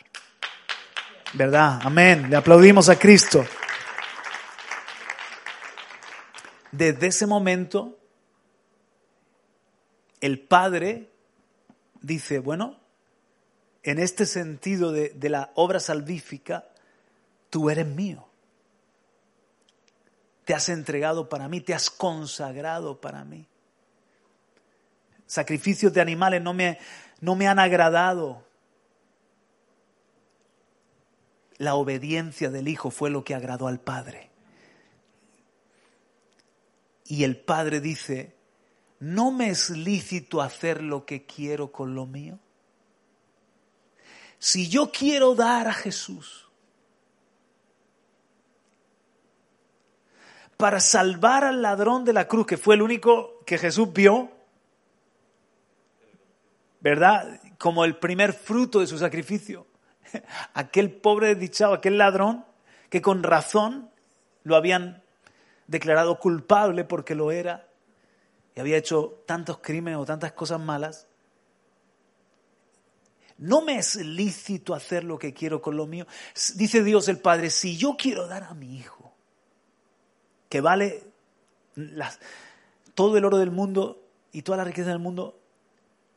¿Verdad? 1.34 1.82
Amén. 1.84 2.28
Le 2.28 2.36
aplaudimos 2.36 2.90
a 2.90 2.98
Cristo. 2.98 3.46
Desde 6.72 7.06
ese 7.06 7.28
momento, 7.28 8.00
el 10.20 10.40
Padre 10.40 11.12
dice, 12.02 12.40
bueno, 12.40 12.80
en 13.84 14.00
este 14.00 14.26
sentido 14.26 14.92
de, 14.92 15.16
la 15.30 15.52
obra 15.54 15.80
salvífica, 15.80 16.68
tú 17.52 17.70
eres 17.70 17.86
mío. 17.86 18.28
Te 20.44 20.56
has 20.56 20.70
entregado 20.70 21.30
para 21.30 21.48
mí, 21.48 21.62
te 21.62 21.76
has 21.76 21.92
consagrado 21.92 23.00
para 23.00 23.24
mí. 23.24 23.48
Sacrificios 25.28 25.94
de 25.94 26.02
animales 26.02 26.42
no 26.42 26.54
me, 26.54 26.80
no 27.20 27.36
me 27.36 27.48
han 27.48 27.60
agradado. 27.60 28.44
La 31.58 31.76
obediencia 31.76 32.50
del 32.50 32.68
Hijo 32.70 32.90
fue 32.90 33.10
lo 33.10 33.24
que 33.24 33.36
agradó 33.36 33.68
al 33.68 33.80
Padre. 33.80 34.30
Y 37.06 37.24
el 37.24 37.38
Padre 37.38 37.82
dice, 37.82 38.36
¿no 39.00 39.32
me 39.32 39.50
es 39.50 39.70
lícito 39.70 40.42
hacer 40.42 40.82
lo 40.82 41.06
que 41.06 41.26
quiero 41.26 41.72
con 41.72 41.94
lo 41.94 42.06
mío? 42.06 42.40
Si 44.40 44.70
yo 44.70 44.92
quiero 44.92 45.36
dar 45.36 45.68
a 45.68 45.74
Jesús 45.74 46.48
para 50.58 50.80
salvar 50.80 51.44
al 51.44 51.62
ladrón 51.62 52.06
de 52.06 52.14
la 52.14 52.28
cruz, 52.28 52.46
que 52.46 52.58
fue 52.58 52.76
el 52.76 52.82
único 52.82 53.44
que 53.46 53.58
Jesús 53.58 53.92
vio, 53.94 54.37
¿verdad? 56.80 57.40
Como 57.58 57.86
el 57.86 57.98
primer 57.98 58.34
fruto 58.34 58.80
de 58.80 58.88
su 58.88 58.98
sacrificio. 58.98 59.68
Aquel 60.54 60.92
pobre 60.92 61.28
desdichado, 61.28 61.74
aquel 61.74 61.98
ladrón, 61.98 62.46
que 62.90 63.02
con 63.02 63.24
razón 63.24 63.90
lo 64.44 64.56
habían 64.56 65.04
declarado 65.68 66.20
culpable 66.20 66.86
porque 66.86 67.16
lo 67.16 67.32
era 67.32 67.68
y 68.56 68.60
había 68.60 68.78
hecho 68.78 69.24
tantos 69.26 69.60
crímenes 69.60 70.00
o 70.00 70.06
tantas 70.06 70.32
cosas 70.32 70.60
malas. 70.60 71.08
No 73.38 73.62
me 73.62 73.78
es 73.78 73.96
lícito 73.98 74.74
hacer 74.74 75.04
lo 75.04 75.20
que 75.20 75.34
quiero 75.34 75.62
con 75.62 75.78
lo 75.78 75.86
mío. 75.86 76.08
Dice 76.56 76.84
Dios 76.84 77.08
el 77.08 77.20
Padre, 77.20 77.52
si 77.52 77.78
yo 77.78 77.96
quiero 77.98 78.28
dar 78.28 78.44
a 78.44 78.56
mi 78.56 78.78
hijo, 78.78 79.14
que 80.50 80.62
vale 80.62 81.04
todo 82.96 83.18
el 83.18 83.26
oro 83.26 83.38
del 83.38 83.52
mundo 83.52 84.02
y 84.32 84.42
toda 84.42 84.58
la 84.58 84.64
riqueza 84.64 84.90
del 84.90 85.00
mundo, 85.00 85.40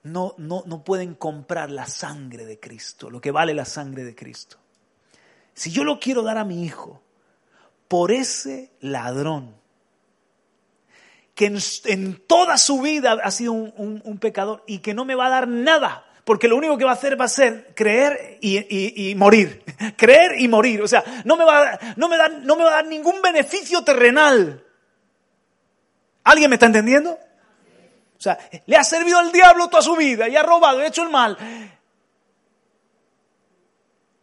no, 0.02 0.34
no, 0.38 0.62
no 0.66 0.84
pueden 0.84 1.14
comprar 1.14 1.70
la 1.70 1.86
sangre 1.86 2.46
de 2.46 2.58
Cristo, 2.58 3.10
lo 3.10 3.20
que 3.20 3.30
vale 3.30 3.54
la 3.54 3.64
sangre 3.64 4.04
de 4.04 4.14
Cristo. 4.14 4.56
Si 5.54 5.70
yo 5.70 5.84
lo 5.84 6.00
quiero 6.00 6.22
dar 6.22 6.38
a 6.38 6.44
mi 6.44 6.64
hijo 6.64 7.02
por 7.88 8.12
ese 8.12 8.70
ladrón, 8.80 9.54
que 11.34 11.46
en, 11.86 12.20
toda 12.26 12.58
su 12.58 12.82
vida 12.82 13.16
ha 13.22 13.30
sido 13.30 13.52
un, 13.52 14.18
pecador 14.20 14.62
y 14.66 14.78
que 14.78 14.94
no 14.94 15.04
me 15.04 15.14
va 15.14 15.26
a 15.26 15.30
dar 15.30 15.48
nada, 15.48 16.06
porque 16.24 16.48
lo 16.48 16.56
único 16.56 16.76
que 16.76 16.84
va 16.84 16.90
a 16.90 16.94
hacer 16.94 17.18
va 17.18 17.24
a 17.24 17.28
ser 17.28 17.72
creer 17.74 18.38
y, 18.40 19.14
morir. 19.16 19.64
creer 19.96 20.38
y 20.38 20.48
morir. 20.48 20.82
O 20.82 20.88
sea, 20.88 21.02
no 21.24 21.36
me, 21.36 21.44
va 21.44 21.72
a, 21.72 21.94
no, 21.96 22.08
me 22.08 22.16
da, 22.16 22.28
no 22.28 22.56
me 22.56 22.64
va 22.64 22.70
a 22.70 22.74
dar 22.74 22.86
ningún 22.86 23.22
beneficio 23.22 23.82
terrenal. 23.82 24.62
¿Alguien 26.24 26.50
me 26.50 26.56
está 26.56 26.66
entendiendo? 26.66 27.18
O 28.20 28.22
sea, 28.22 28.38
le 28.66 28.76
ha 28.76 28.84
servido 28.84 29.18
al 29.18 29.32
diablo 29.32 29.68
toda 29.68 29.82
su 29.82 29.96
vida 29.96 30.28
y 30.28 30.36
ha 30.36 30.42
robado 30.42 30.78
y 30.78 30.82
ha 30.82 30.88
hecho 30.88 31.02
el 31.02 31.08
mal. 31.08 31.38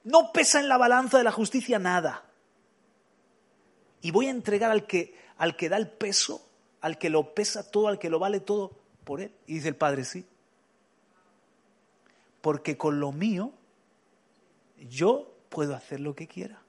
No 0.04 0.32
pesa 0.32 0.60
en 0.60 0.70
la 0.70 0.78
balanza 0.78 1.18
de 1.18 1.24
la 1.24 1.32
justicia 1.32 1.80
nada. 1.80 2.24
Y 4.02 4.12
voy 4.12 4.28
a 4.28 4.30
entregar 4.30 4.70
al 4.70 4.86
que, 4.86 5.18
al 5.40 5.56
que 5.56 5.68
da 5.68 5.78
el 5.78 5.90
peso, 5.90 6.48
al 6.82 7.00
que 7.00 7.10
lo 7.10 7.34
pesa 7.34 7.72
todo, 7.72 7.88
al 7.88 7.98
que 7.98 8.12
lo 8.12 8.20
vale 8.20 8.40
todo 8.40 8.78
por 9.04 9.20
él. 9.20 9.32
Y 9.48 9.56
dice 9.56 9.70
el 9.70 9.76
Padre, 9.76 10.06
sí. 10.06 10.28
Porque 12.42 12.78
con 12.78 13.00
lo 13.00 13.12
mío 13.12 13.52
yo 14.78 15.34
puedo 15.50 15.76
hacer 15.76 16.02
lo 16.02 16.16
que 16.16 16.28
quiera. 16.28 16.62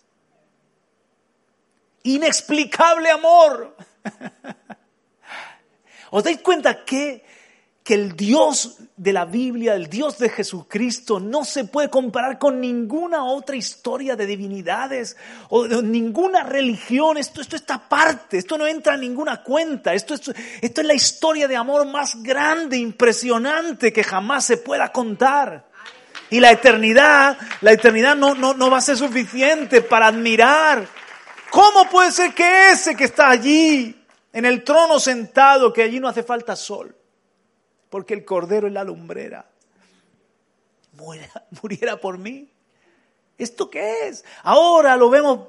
Inexplicable 2.05 3.11
amor. 3.11 3.77
¿Os 6.11 6.25
dais 6.25 6.39
cuenta 6.39 6.85
que, 6.85 7.25
que 7.85 7.95
el 7.95 8.17
Dios 8.17 8.79
de 8.97 9.13
la 9.13 9.25
Biblia, 9.25 9.75
el 9.75 9.89
Dios 9.89 10.19
de 10.19 10.29
Jesucristo, 10.29 11.21
no 11.21 11.45
se 11.45 11.65
puede 11.65 11.91
comparar 11.91 12.39
con 12.39 12.61
ninguna 12.61 13.25
otra 13.25 13.57
historia 13.57 14.17
de 14.17 14.27
divinidades 14.27 15.17
o 15.51 15.69
de 15.69 15.83
ninguna 15.83 16.43
religión? 16.43 17.19
Esto, 17.19 17.41
esto 17.41 17.57
está 17.57 17.75
aparte, 17.75 18.39
esto 18.39 18.57
no 18.57 18.67
entra 18.67 18.95
en 18.95 19.01
ninguna 19.01 19.43
cuenta. 19.43 19.93
Esto, 19.95 20.15
esto, 20.15 20.33
esto 20.61 20.81
es 20.81 20.87
la 20.87 20.95
historia 20.95 21.49
de 21.49 21.57
amor 21.57 21.87
más 21.87 22.23
grande, 22.23 22.79
impresionante 22.79 23.93
que 23.93 24.05
jamás 24.05 24.45
se 24.45 24.57
pueda 24.57 24.91
contar. 24.93 25.69
Y 26.31 26.41
la 26.41 26.51
eternidad, 26.51 27.39
la 27.63 27.73
eternidad 27.73 28.15
no, 28.17 28.35
no, 28.35 28.55
no 28.55 28.71
va 28.71 28.79
a 28.79 28.83
ser 28.83 28.97
suficiente 28.97 29.81
para 29.81 30.09
admirar. 30.09 30.87
¿Cómo 31.51 31.89
puede 31.89 32.13
ser 32.13 32.35
que 32.35 32.71
ese 32.71 32.95
que 32.95 33.05
está 33.05 33.31
allí 33.31 33.98
en 34.33 34.45
el 34.45 34.65
trono 34.65 34.99
sentado, 35.01 35.73
que 35.73 35.83
allí 35.83 36.01
no 36.01 36.09
hace 36.09 36.23
falta 36.23 36.57
sol, 36.57 36.95
porque 37.89 38.15
el 38.15 38.25
cordero 38.25 38.67
es 38.67 38.73
la 38.73 38.85
lumbrera, 38.85 39.49
muriera, 41.63 42.01
por 42.01 42.19
mí. 42.19 42.51
¿Esto 43.37 43.71
qué 43.71 44.09
es? 44.09 44.25
Ahora 44.43 44.97
lo 44.97 45.11
vemos 45.11 45.49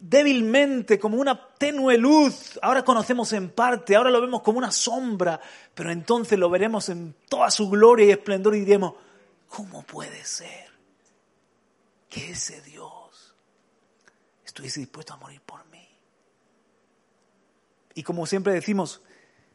débilmente, 0.00 0.98
como 0.98 1.18
una 1.18 1.48
tenue 1.58 1.98
luz. 1.98 2.58
Ahora 2.62 2.84
conocemos 2.84 3.32
en 3.32 3.50
parte, 3.50 3.94
ahora 3.94 4.10
lo 4.10 4.20
vemos 4.20 4.42
como 4.42 4.58
una 4.58 4.72
sombra, 4.72 5.40
pero 5.74 5.90
entonces 5.90 6.38
lo 6.38 6.48
veremos 6.48 6.88
en 6.88 7.14
toda 7.28 7.50
su 7.50 7.68
gloria 7.68 8.06
y 8.06 8.10
esplendor 8.10 8.56
y 8.56 8.60
diremos, 8.60 8.94
¿cómo 9.48 9.82
puede 9.82 10.24
ser 10.24 10.66
que 12.08 12.30
ese 12.30 12.62
Dios 12.62 13.34
estuviese 14.44 14.80
dispuesto 14.80 15.14
a 15.14 15.18
morir 15.18 15.42
por 15.42 15.64
mí? 15.66 15.85
Y 17.96 18.02
como 18.02 18.26
siempre 18.26 18.52
decimos, 18.52 19.00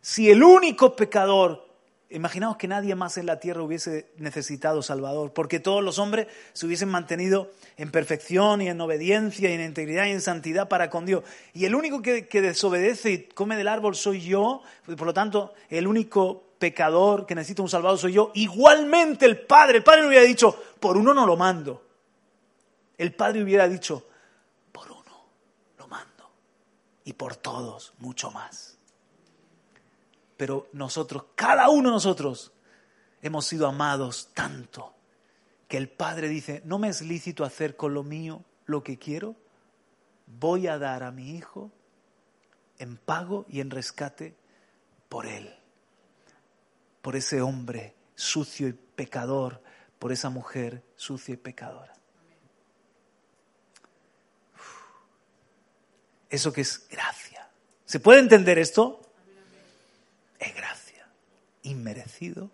si 0.01 0.32
el 0.32 0.43
único 0.43 0.95
pecador, 0.95 1.69
imaginaos 2.10 2.58
que 2.58 2.67
nadie 2.67 2.95
más 2.95 3.15
en 3.19 3.27
la 3.27 3.39
tierra 3.39 3.62
hubiese 3.62 4.12
necesitado 4.17 4.82
Salvador, 4.82 5.32
porque 5.32 5.60
todos 5.60 5.84
los 5.84 5.99
hombres 5.99 6.25
se 6.54 6.65
hubiesen 6.65 6.89
mantenido 6.89 7.51
en 7.77 7.91
perfección 7.91 8.63
y 8.63 8.67
en 8.67 8.82
obediencia 8.82 9.51
y 9.51 9.54
en 9.54 9.62
integridad 9.62 10.08
y 10.08 10.10
en 10.10 10.21
santidad 10.21 10.67
para 10.67 10.89
con 10.89 11.06
Dios. 11.06 11.23
Y 11.54 11.65
el 11.65 11.75
único 11.75 12.01
que, 12.01 12.23
desobedece 12.41 13.12
y 13.12 13.23
come 13.25 13.56
del 13.56 13.67
árbol 13.67 13.95
soy 13.95 14.21
yo, 14.21 14.63
por 14.97 15.06
lo 15.06 15.13
tanto, 15.13 15.54
el 15.69 15.86
único 15.86 16.43
pecador 16.58 17.27
que 17.27 17.36
necesita 17.36 17.62
un 17.62 17.69
Salvador 17.69 17.99
soy 17.99 18.13
yo. 18.13 18.32
Igualmente 18.34 19.27
el 19.27 19.39
Padre, 19.41 19.77
el 19.77 19.84
Padre 19.84 20.01
no 20.01 20.08
hubiera 20.08 20.25
dicho, 20.25 20.60
por 20.80 20.97
uno 20.97 21.13
no 21.13 21.27
lo 21.27 21.38
mando. 21.38 21.86
El 22.97 23.13
Padre 23.13 23.43
hubiera 23.43 23.67
dicho, 23.67 24.08
y 27.04 27.14
por 27.14 27.36
todos 27.36 27.94
mucho 28.00 28.32
más. 28.32 28.78
Pero 30.38 30.68
nosotros, 30.74 31.26
cada 31.36 31.70
uno 31.70 31.90
de 31.90 31.96
nosotros, 31.96 32.52
hemos 33.22 33.46
sido 33.46 33.68
amados 33.68 34.30
tanto 34.34 34.94
que 35.68 35.78
el 35.78 35.90
Padre 35.90 36.28
dice, 36.28 36.62
no 36.66 36.80
me 36.80 36.90
es 36.90 37.02
lícito 37.02 37.46
hacer 37.46 37.76
con 37.76 37.94
lo 37.94 38.04
mío 38.04 38.44
lo 38.66 38.84
que 38.84 38.98
quiero, 38.98 39.36
voy 40.40 40.68
a 40.68 40.78
dar 40.78 41.04
a 41.04 41.12
mi 41.12 41.32
hijo 41.32 41.72
en 42.80 42.98
pago 42.98 43.46
y 43.48 43.62
en 43.62 43.70
rescate 43.70 44.36
por 45.10 45.28
él, 45.28 45.54
por 47.02 47.16
ese 47.16 47.42
hombre 47.42 47.96
sucio 48.16 48.68
y 48.68 48.74
pecador, 48.74 49.62
por 50.00 50.12
esa 50.12 50.30
mujer 50.30 50.84
sucia 50.96 51.34
y 51.34 51.38
pecadora. 51.38 51.94
Eso 56.32 56.52
que 56.52 56.62
es 56.62 56.88
gracia. 56.89 57.48
¿Se 57.86 58.00
puede 58.00 58.20
entender 58.20 58.58
esto? 58.58 59.02
Es 60.39 60.56
gracia. 60.56 61.08
Inmerecido. 61.63 62.50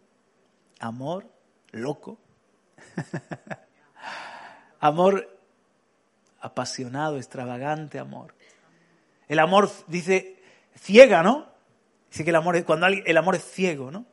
Amor 0.80 1.30
loco. 1.72 2.18
amor 4.80 5.40
apasionado, 6.42 7.18
extravagante 7.18 8.00
amor. 8.00 8.34
El 9.28 9.40
amor 9.40 9.72
dice 9.88 10.42
ciega, 10.76 11.22
¿no? 11.22 11.48
Dice 12.10 12.24
que 12.24 12.32
el 12.32 12.36
amor 12.36 12.56
es, 12.56 12.66
cuando 12.66 12.88
el 12.88 13.18
amor 13.18 13.36
es 13.36 13.44
ciego, 13.44 13.92
¿no? 13.92 14.06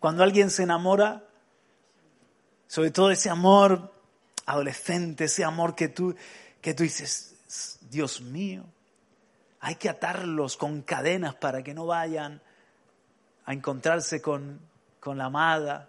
Cuando 0.00 0.22
alguien 0.22 0.50
se 0.50 0.64
enamora, 0.64 1.24
sobre 2.66 2.90
todo 2.90 3.10
ese 3.10 3.30
amor 3.30 3.92
adolescente, 4.46 5.24
ese 5.24 5.44
amor 5.44 5.74
que 5.74 5.88
tú, 5.88 6.16
que 6.60 6.74
tú 6.74 6.82
dices, 6.82 7.78
Dios 7.82 8.20
mío, 8.20 8.64
hay 9.64 9.76
que 9.76 9.88
atarlos 9.88 10.58
con 10.58 10.82
cadenas 10.82 11.36
para 11.36 11.62
que 11.62 11.72
no 11.72 11.86
vayan 11.86 12.42
a 13.46 13.54
encontrarse 13.54 14.20
con, 14.20 14.60
la 15.06 15.24
amada 15.24 15.88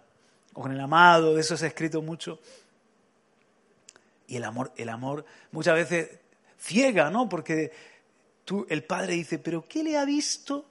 o 0.54 0.62
con 0.62 0.72
el 0.72 0.80
amado, 0.80 1.34
de 1.34 1.42
eso 1.42 1.58
se 1.58 1.66
ha 1.66 1.68
escrito 1.68 2.00
mucho. 2.00 2.40
Y 4.28 4.36
el 4.36 4.44
amor, 4.44 4.72
el 4.78 4.88
amor 4.88 5.26
muchas 5.52 5.74
veces 5.74 6.08
ciega, 6.58 7.10
¿no? 7.10 7.28
Porque 7.28 7.70
tú, 8.46 8.66
el 8.70 8.82
padre 8.82 9.12
dice, 9.12 9.38
pero 9.38 9.68
¿qué 9.68 9.84
le 9.84 9.98
ha 9.98 10.06
visto 10.06 10.64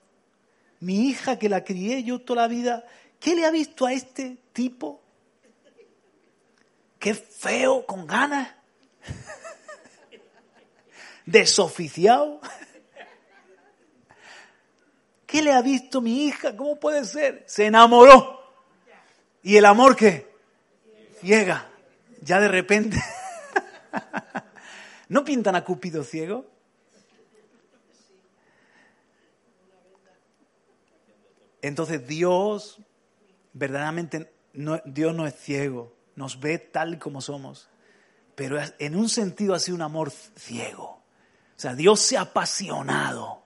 mi 0.79 1.07
hija 1.07 1.37
que 1.37 1.47
la 1.47 1.63
crié 1.63 2.03
yo 2.03 2.21
toda 2.21 2.41
la 2.41 2.47
vida? 2.47 2.87
¿Qué 3.19 3.35
le 3.35 3.45
ha 3.45 3.51
visto 3.51 3.85
a 3.85 3.93
este 3.93 4.39
tipo? 4.51 4.99
Qué 6.97 7.13
feo, 7.13 7.85
con 7.85 8.07
ganas. 8.07 8.51
Desoficiado. 11.27 12.41
¿Qué 15.25 15.41
le 15.41 15.51
ha 15.51 15.61
visto 15.61 16.01
mi 16.01 16.25
hija? 16.25 16.55
¿Cómo 16.55 16.79
puede 16.79 17.05
ser? 17.05 17.43
Se 17.47 17.65
enamoró. 17.65 18.41
¿Y 19.41 19.57
el 19.57 19.65
amor 19.65 19.95
qué? 19.95 20.31
Ciega. 21.19 21.69
Ya 22.21 22.39
de 22.39 22.47
repente. 22.47 22.97
¿No 25.09 25.23
pintan 25.23 25.55
a 25.55 25.63
Cupido 25.63 26.03
ciego? 26.03 26.45
Entonces 31.61 32.05
Dios, 32.07 32.79
verdaderamente, 33.53 34.31
Dios 34.85 35.15
no 35.15 35.25
es 35.25 35.35
ciego, 35.35 35.95
nos 36.15 36.39
ve 36.39 36.59
tal 36.59 36.99
como 36.99 37.21
somos, 37.21 37.69
pero 38.35 38.59
en 38.77 38.95
un 38.95 39.09
sentido 39.09 39.55
ha 39.55 39.59
sido 39.59 39.75
un 39.75 39.81
amor 39.81 40.11
ciego. 40.11 40.83
O 40.85 41.59
sea, 41.59 41.73
Dios 41.73 42.01
se 42.01 42.17
ha 42.17 42.21
apasionado 42.21 43.44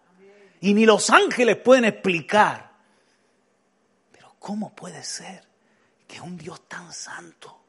y 0.62 0.74
ni 0.74 0.86
los 0.86 1.10
ángeles 1.10 1.58
pueden 1.58 1.86
explicar. 1.86 2.72
Pero 4.12 4.36
¿cómo 4.40 4.76
puede 4.76 5.04
ser 5.04 5.48
que 6.08 6.22
un 6.22 6.38
Dios 6.38 6.68
tan 6.68 6.92
santo 6.92 7.62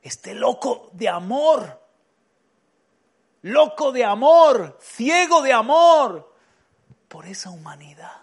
esté 0.00 0.34
loco 0.34 0.90
de 0.92 1.08
amor? 1.08 1.80
Loco 3.42 3.90
de 3.90 4.04
amor, 4.04 4.78
ciego 4.80 5.42
de 5.42 5.52
amor 5.52 6.34
por 7.08 7.26
esa 7.26 7.50
humanidad 7.50 8.22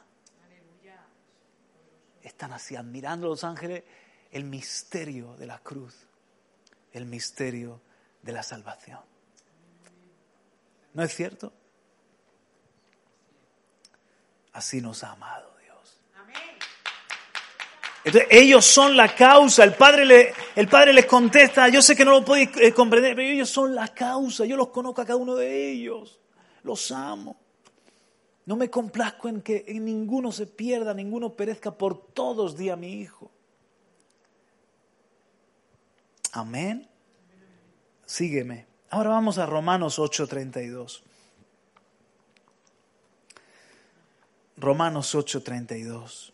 están 2.39 2.53
así 2.53 2.77
admirando 2.77 3.27
los 3.27 3.43
ángeles 3.43 3.83
el 4.31 4.45
misterio 4.45 5.35
de 5.35 5.45
la 5.45 5.59
cruz, 5.59 6.07
el 6.93 7.05
misterio 7.05 7.81
de 8.21 8.31
la 8.31 8.43
salvación. 8.43 9.01
¿No 10.93 11.03
es 11.03 11.13
cierto? 11.13 11.51
Así 14.59 14.81
nos 14.81 15.05
ha 15.05 15.11
amado 15.11 15.55
Dios. 15.63 16.01
Entonces, 18.03 18.27
ellos 18.29 18.65
son 18.65 18.97
la 18.97 19.15
causa. 19.15 19.63
El 19.63 19.73
padre, 19.73 20.03
le, 20.03 20.33
el 20.53 20.67
padre 20.67 20.91
les 20.91 21.05
contesta, 21.05 21.69
yo 21.69 21.81
sé 21.81 21.95
que 21.95 22.03
no 22.03 22.11
lo 22.11 22.25
podéis 22.25 22.49
eh, 22.57 22.73
comprender, 22.73 23.15
pero 23.15 23.29
ellos 23.29 23.49
son 23.49 23.73
la 23.73 23.87
causa. 23.87 24.43
Yo 24.43 24.57
los 24.57 24.67
conozco 24.67 25.01
a 25.01 25.05
cada 25.05 25.15
uno 25.15 25.35
de 25.35 25.71
ellos. 25.71 26.19
Los 26.63 26.91
amo. 26.91 27.37
No 28.47 28.57
me 28.57 28.69
complazco 28.69 29.29
en 29.29 29.41
que 29.41 29.63
en 29.65 29.85
ninguno 29.85 30.33
se 30.33 30.45
pierda, 30.45 30.93
ninguno 30.93 31.35
perezca, 31.35 31.71
por 31.71 32.11
todos 32.11 32.57
di 32.57 32.67
a 32.69 32.75
mi 32.75 32.99
Hijo. 32.99 33.31
Amén. 36.33 36.85
Sígueme. 38.05 38.67
Ahora 38.89 39.11
vamos 39.11 39.37
a 39.37 39.45
Romanos 39.45 39.99
8:32. 39.99 41.03
Romanos 44.59 45.15
8:32. 45.15 46.33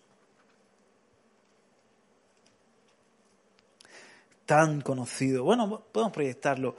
Tan 4.46 4.82
conocido. 4.82 5.44
Bueno, 5.44 5.86
podemos 5.92 6.14
proyectarlo. 6.14 6.76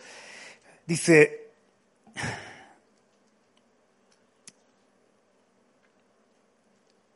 Dice, 0.86 1.46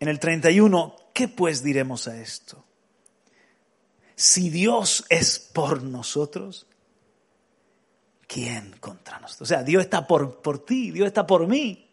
En 0.01 0.09
el 0.09 0.19
31, 0.19 0.97
¿qué 1.13 1.29
pues 1.29 1.63
diremos 1.63 2.09
a 2.09 2.19
esto? 2.19 2.65
Si 4.17 4.49
Dios 4.49 5.05
es 5.11 5.39
por 5.39 5.83
nosotros, 5.83 6.67
¿quién 8.27 8.73
contra 8.81 9.21
nosotros? 9.21 9.43
O 9.43 9.55
sea, 9.55 9.63
Dios 9.63 9.83
está 9.83 10.07
por, 10.07 10.41
por 10.41 10.65
ti, 10.65 10.91
Dios 10.91 11.07
está 11.07 11.27
por 11.27 11.47
mí. 11.47 11.90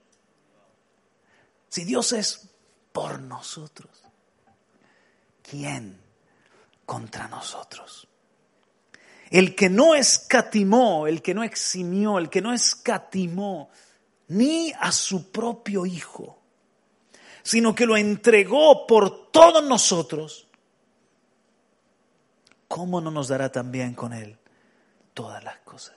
Si 1.70 1.84
Dios 1.84 2.14
es 2.14 2.50
por 2.92 3.20
nosotros, 3.20 4.04
¿quién 5.42 6.00
contra 6.86 7.28
nosotros? 7.28 8.08
El 9.30 9.56
que 9.56 9.70
no 9.70 9.94
escatimó, 9.94 11.08
el 11.08 11.22
que 11.22 11.34
no 11.34 11.44
eximió, 11.44 12.18
el 12.18 12.30
que 12.30 12.42
no 12.42 12.54
escatimó 12.54 13.70
ni 14.30 14.72
a 14.80 14.92
su 14.92 15.32
propio 15.32 15.86
Hijo, 15.86 16.40
sino 17.44 17.76
que 17.76 17.86
lo 17.86 17.98
entregó 17.98 18.88
por 18.88 19.32
todos 19.32 19.64
nosotros, 19.64 20.48
¿cómo 22.68 23.02
no 23.02 23.12
nos 23.12 23.28
dará 23.28 23.52
también 23.52 23.94
con 23.94 24.14
Él 24.14 24.38
todas 25.14 25.44
las 25.44 25.60
cosas? 25.60 25.96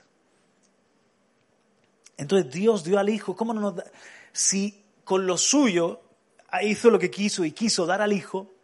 Entonces 2.17 2.53
Dios 2.53 2.85
dio 2.85 2.99
al 2.99 3.09
Hijo, 3.09 3.35
¿cómo 3.35 3.55
no 3.55 3.61
nos 3.61 3.77
da? 3.77 3.85
Si 4.33 4.80
con 5.11 5.27
lo 5.27 5.37
suyo 5.37 6.03
hizo 6.63 6.89
lo 6.89 6.97
que 7.01 7.11
quiso 7.11 7.45
y 7.45 7.51
quiso 7.51 7.85
dar 7.85 8.01
al 8.01 8.13
Hijo, 8.13 8.55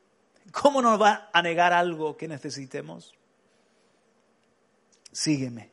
¿cómo 0.53 0.81
nos 0.81 1.03
va 1.03 1.29
a 1.33 1.43
negar 1.43 1.73
algo 1.73 2.17
que 2.17 2.29
necesitemos? 2.29 3.17
Sígueme, 5.11 5.73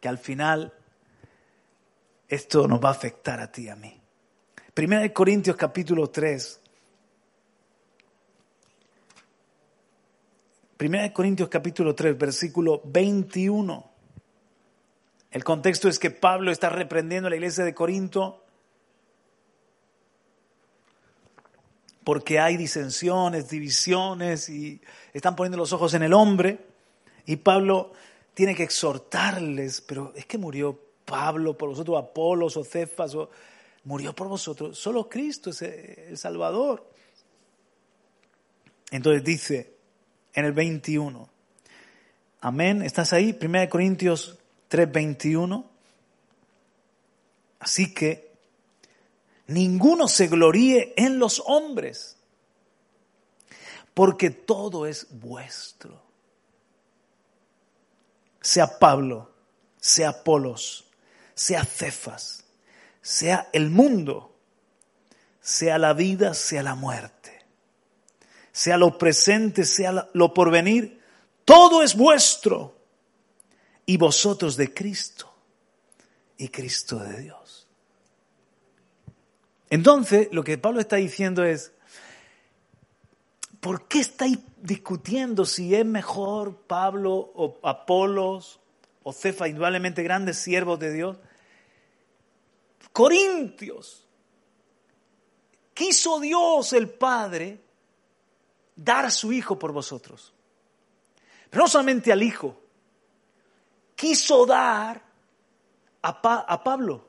que 0.00 0.08
al 0.08 0.18
final 0.18 0.74
esto 2.26 2.66
nos 2.66 2.82
va 2.84 2.88
a 2.88 2.90
afectar 2.90 3.38
a 3.38 3.52
ti 3.52 3.66
y 3.66 3.68
a 3.68 3.76
mí. 3.76 4.00
Primera 4.74 5.02
de 5.02 5.12
Corintios 5.12 5.54
capítulo 5.54 6.10
3. 6.10 6.60
Primera 10.76 11.04
de 11.04 11.12
Corintios 11.12 11.48
capítulo 11.48 11.94
3, 11.94 12.18
versículo 12.18 12.82
21. 12.86 13.88
El 15.30 15.44
contexto 15.44 15.88
es 15.88 16.00
que 16.00 16.10
Pablo 16.10 16.50
está 16.50 16.70
reprendiendo 16.70 17.28
a 17.28 17.30
la 17.30 17.36
iglesia 17.36 17.62
de 17.62 17.72
Corinto 17.72 18.42
porque 22.08 22.40
hay 22.40 22.56
disensiones, 22.56 23.50
divisiones 23.50 24.48
y 24.48 24.80
están 25.12 25.36
poniendo 25.36 25.58
los 25.58 25.74
ojos 25.74 25.92
en 25.92 26.02
el 26.02 26.14
hombre. 26.14 26.58
Y 27.26 27.36
Pablo 27.36 27.92
tiene 28.32 28.54
que 28.54 28.62
exhortarles, 28.62 29.82
pero 29.82 30.14
es 30.16 30.24
que 30.24 30.38
murió 30.38 30.80
Pablo 31.04 31.58
por 31.58 31.68
vosotros, 31.68 31.98
Apolos 32.02 32.56
o 32.56 32.64
Cefas 32.64 33.14
o 33.14 33.28
murió 33.84 34.14
por 34.14 34.26
vosotros. 34.26 34.78
Solo 34.78 35.06
Cristo 35.06 35.50
es 35.50 35.60
el 35.60 36.16
Salvador. 36.16 36.90
Entonces 38.90 39.22
dice 39.22 39.74
en 40.32 40.46
el 40.46 40.52
21, 40.52 41.28
amén, 42.40 42.80
¿estás 42.80 43.12
ahí? 43.12 43.38
1 43.38 43.68
Corintios 43.68 44.38
3, 44.68 44.90
21. 44.90 45.70
Así 47.60 47.92
que 47.92 48.27
ninguno 49.48 50.06
se 50.08 50.28
gloríe 50.28 50.94
en 50.96 51.18
los 51.18 51.42
hombres, 51.44 52.16
porque 53.94 54.30
todo 54.30 54.86
es 54.86 55.08
vuestro. 55.10 56.00
Sea 58.40 58.78
Pablo, 58.78 59.32
sea 59.78 60.10
Apolos, 60.10 60.84
sea 61.34 61.64
Cefas, 61.64 62.44
sea 63.02 63.48
el 63.52 63.70
mundo, 63.70 64.36
sea 65.40 65.78
la 65.78 65.92
vida, 65.92 66.34
sea 66.34 66.62
la 66.62 66.74
muerte, 66.74 67.44
sea 68.52 68.76
lo 68.76 68.96
presente, 68.96 69.64
sea 69.64 70.08
lo 70.12 70.34
porvenir, 70.34 71.02
todo 71.44 71.82
es 71.82 71.96
vuestro 71.96 72.76
y 73.86 73.96
vosotros 73.96 74.56
de 74.56 74.72
Cristo 74.72 75.34
y 76.36 76.48
Cristo 76.48 76.98
de 76.98 77.22
Dios. 77.22 77.37
Entonces, 79.70 80.28
lo 80.32 80.44
que 80.44 80.58
Pablo 80.58 80.80
está 80.80 80.96
diciendo 80.96 81.44
es, 81.44 81.72
¿por 83.60 83.86
qué 83.86 84.00
estáis 84.00 84.38
discutiendo 84.62 85.44
si 85.44 85.74
es 85.74 85.84
mejor 85.84 86.56
Pablo 86.66 87.12
o 87.34 87.58
Apolos 87.62 88.60
o 89.02 89.12
Cefa, 89.12 89.48
indudablemente 89.48 90.02
grandes 90.02 90.38
siervos 90.38 90.78
de 90.78 90.92
Dios? 90.92 91.16
Corintios. 92.92 94.04
Quiso 95.74 96.18
Dios 96.18 96.72
el 96.72 96.88
Padre 96.88 97.60
dar 98.74 99.04
a 99.04 99.10
su 99.10 99.32
Hijo 99.32 99.58
por 99.58 99.72
vosotros. 99.72 100.32
Pero 101.50 101.64
no 101.64 101.68
solamente 101.68 102.12
al 102.12 102.22
Hijo, 102.22 102.60
quiso 103.94 104.46
dar 104.46 105.02
a, 106.02 106.62
Pablo, 106.62 107.08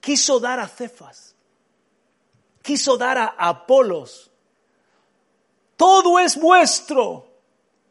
quiso 0.00 0.38
dar 0.40 0.60
a 0.60 0.68
Cefas, 0.68 1.31
quiso 2.62 2.96
dar 2.96 3.18
a 3.18 3.34
Apolos. 3.38 4.30
Todo 5.76 6.18
es 6.18 6.38
vuestro. 6.38 7.28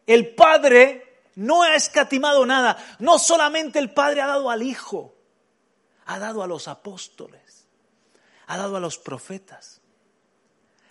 El 0.08 0.34
Padre 0.34 1.24
no 1.36 1.64
ha 1.64 1.76
escatimado 1.76 2.46
nada. 2.46 2.78
No 3.00 3.20
solamente 3.20 3.80
el 3.80 3.94
Padre 3.94 4.22
ha 4.22 4.28
dado 4.28 4.50
al 4.50 4.64
Hijo, 4.64 5.14
ha 6.06 6.20
dado 6.20 6.44
a 6.44 6.48
los 6.48 6.68
apóstoles, 6.68 7.68
ha 8.48 8.58
dado 8.58 8.78
a 8.78 8.80
los 8.80 8.98
profetas, 8.98 9.82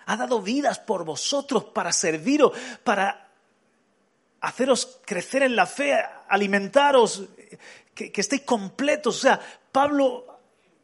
ha 0.06 0.16
dado 0.16 0.40
vidas 0.40 0.78
por 0.78 1.04
vosotros 1.04 1.64
para 1.64 1.92
serviros, 1.92 2.52
para 2.84 3.28
haceros 4.40 5.00
crecer 5.04 5.42
en 5.42 5.56
la 5.56 5.66
fe, 5.66 5.94
alimentaros, 6.28 7.24
que, 7.94 8.12
estéis 8.14 8.42
completos. 8.42 9.16
O 9.16 9.20
sea, 9.20 9.40
Pablo 9.70 10.29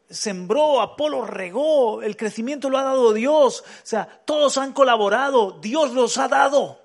sembró, 0.09 0.81
Apolo 0.81 1.25
regó, 1.25 2.01
el 2.01 2.15
crecimiento 2.15 2.69
lo 2.69 2.77
ha 2.77 2.83
dado 2.83 3.13
Dios. 3.13 3.61
O 3.61 3.85
sea, 3.85 4.05
todos 4.25 4.57
han 4.57 4.73
colaborado, 4.73 5.59
Dios 5.59 5.93
los 5.93 6.17
ha 6.17 6.27
dado. 6.27 6.81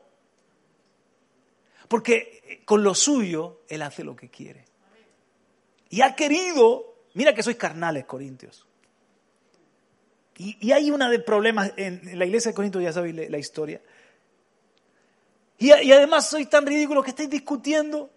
Porque 1.89 2.63
con 2.65 2.83
lo 2.83 2.95
suyo 2.95 3.61
Él 3.69 3.83
hace 3.83 4.05
lo 4.05 4.17
que 4.17 4.31
quiere. 4.31 4.65
Y 5.91 6.01
ha 6.01 6.17
querido 6.17 6.93
Mira 7.15 7.35
que 7.35 7.43
sois 7.43 7.57
carnales, 7.57 8.05
Corintios. 8.07 8.67
Y, 10.39 10.73
hay 10.73 10.91
una 10.91 11.11
de 11.11 11.19
problemas 11.19 11.73
en, 11.77 12.19
la 12.19 12.25
iglesia 12.25 12.51
de 12.51 12.55
Corinto, 12.55 12.81
ya 12.81 12.93
sabéis 12.93 13.31
la, 13.31 13.39
historia. 13.39 13.81
Y, 15.59 15.71
además 15.71 16.29
soy 16.29 16.47
tan 16.47 16.67
ridículo 16.67 17.03
que 17.03 17.11
estáis 17.11 17.31
discutiendo 17.31 18.11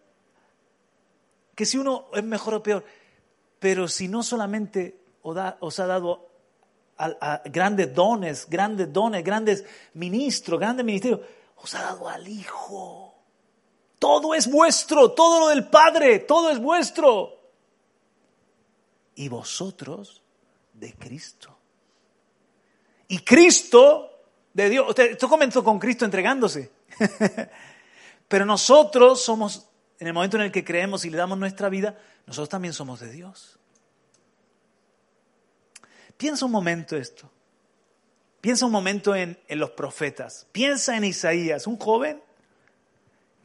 que 1.54 1.66
si 1.66 1.78
uno 1.78 2.08
es 2.14 2.24
mejor 2.24 2.56
o 2.56 2.64
peor. 2.64 2.86
Pero 3.60 3.88
si 3.88 4.08
no 4.08 4.24
solamente 4.24 5.00
os 5.22 5.80
ha 5.80 5.86
dado 5.86 6.30
grandes 7.46 7.94
dones, 7.94 8.48
grandes 8.50 8.92
dones, 8.92 9.24
grandes 9.24 9.66
ministros, 9.94 10.60
grandes 10.60 10.86
ministerios, 10.86 11.22
os 11.56 11.76
ha 11.76 11.82
dado 11.82 12.08
al 12.08 12.28
Hijo. 12.28 13.14
Todo 14.00 14.34
es 14.34 14.50
vuestro, 14.50 15.12
todo 15.12 15.40
lo 15.40 15.48
del 15.48 15.68
Padre, 15.68 16.20
todo 16.20 16.50
es 16.50 16.60
vuestro. 16.60 17.40
Y 19.16 19.30
vosotros 19.30 20.22
de 20.74 20.94
Cristo. 20.94 21.58
Y 23.08 23.20
Cristo 23.20 24.12
de 24.54 24.70
Dios. 24.70 24.98
Esto 24.98 25.30
comenzó 25.30 25.64
con 25.64 25.80
Cristo 25.80 26.06
entregándose. 26.06 26.72
Pero 28.28 28.46
nosotros 28.46 29.22
somos, 29.22 29.68
en 30.00 30.08
el 30.08 30.14
momento 30.14 30.38
en 30.38 30.44
el 30.44 30.52
que 30.52 30.66
creemos 30.66 31.06
y 31.06 31.10
le 31.10 31.18
damos 31.18 31.38
nuestra 31.38 31.70
vida, 31.70 31.98
nosotros 32.26 32.50
también 32.50 32.74
somos 32.74 33.00
de 33.00 33.12
Dios. 33.12 33.60
Piensa 36.18 36.46
un 36.46 36.52
momento 36.52 36.96
esto. 36.98 37.32
Piensa 38.42 38.66
un 38.66 38.72
momento 38.72 39.16
en, 39.16 39.40
los 39.50 39.72
profetas. 39.72 40.48
Piensa 40.52 40.96
en 40.96 41.04
Isaías, 41.04 41.66
un 41.66 41.78
joven 41.78 42.22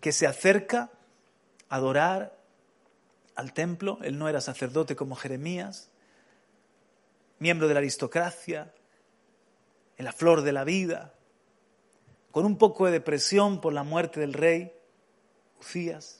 que 0.01 0.13
se 0.13 0.27
acerca 0.27 0.91
a 1.69 1.77
adorar 1.77 2.37
al 3.35 3.53
templo. 3.53 3.99
Él 4.03 4.19
no 4.19 4.29
era 4.29 4.41
sacerdote 4.41 4.97
como 4.97 5.17
Jeremías, 5.17 5.91
miembro 7.39 7.67
de 7.67 7.75
la 7.75 7.81
aristocracia, 7.81 8.75
en 9.97 10.05
la 10.05 10.13
flor 10.13 10.43
de 10.43 10.53
la 10.53 10.65
vida, 10.65 11.15
con 12.31 12.45
un 12.45 12.59
poco 12.59 12.87
de 12.87 12.93
depresión 12.93 13.61
por 13.61 13.73
la 13.73 13.83
muerte 13.83 14.21
del 14.21 14.35
rey 14.35 14.73
Ucías. 15.61 16.20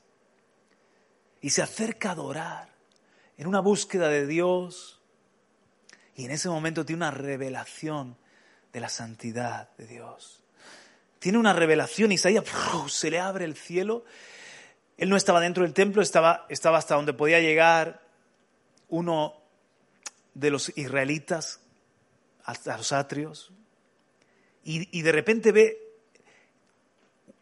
Y 1.41 1.51
se 1.51 1.63
acerca 1.63 2.11
a 2.11 2.13
adorar 2.13 2.69
en 3.37 3.47
una 3.47 3.61
búsqueda 3.61 4.09
de 4.09 4.27
Dios, 4.27 5.01
y 6.15 6.25
en 6.27 6.31
ese 6.31 6.49
momento 6.49 6.85
tiene 6.85 6.99
una 6.99 7.11
revelación 7.11 8.17
de 8.73 8.81
la 8.81 8.89
santidad 8.89 9.71
de 9.77 9.87
Dios. 9.87 10.43
Tiene 11.19 11.39
una 11.39 11.53
revelación, 11.53 12.13
Isaías 12.13 12.45
se 12.89 13.11
le 13.11 13.21
abre 13.21 13.45
el 13.45 13.57
cielo. 13.57 14.05
Él 14.97 15.09
no 15.09 15.17
estaba 15.17 15.41
dentro 15.41 15.65
del 15.65 15.73
templo, 15.73 16.03
estaba, 16.03 16.47
estaba 16.49 16.79
hasta 16.79 16.95
donde 16.95 17.15
podía 17.15 17.41
llegar 17.41 18.03
uno 18.89 19.35
de 20.35 20.51
los 20.51 20.77
israelitas, 20.77 21.61
hasta 22.45 22.77
los 22.77 22.93
atrios, 22.93 23.53
y, 24.65 24.99
y 24.99 25.03
de 25.03 25.13
repente 25.13 25.53
ve 25.53 25.91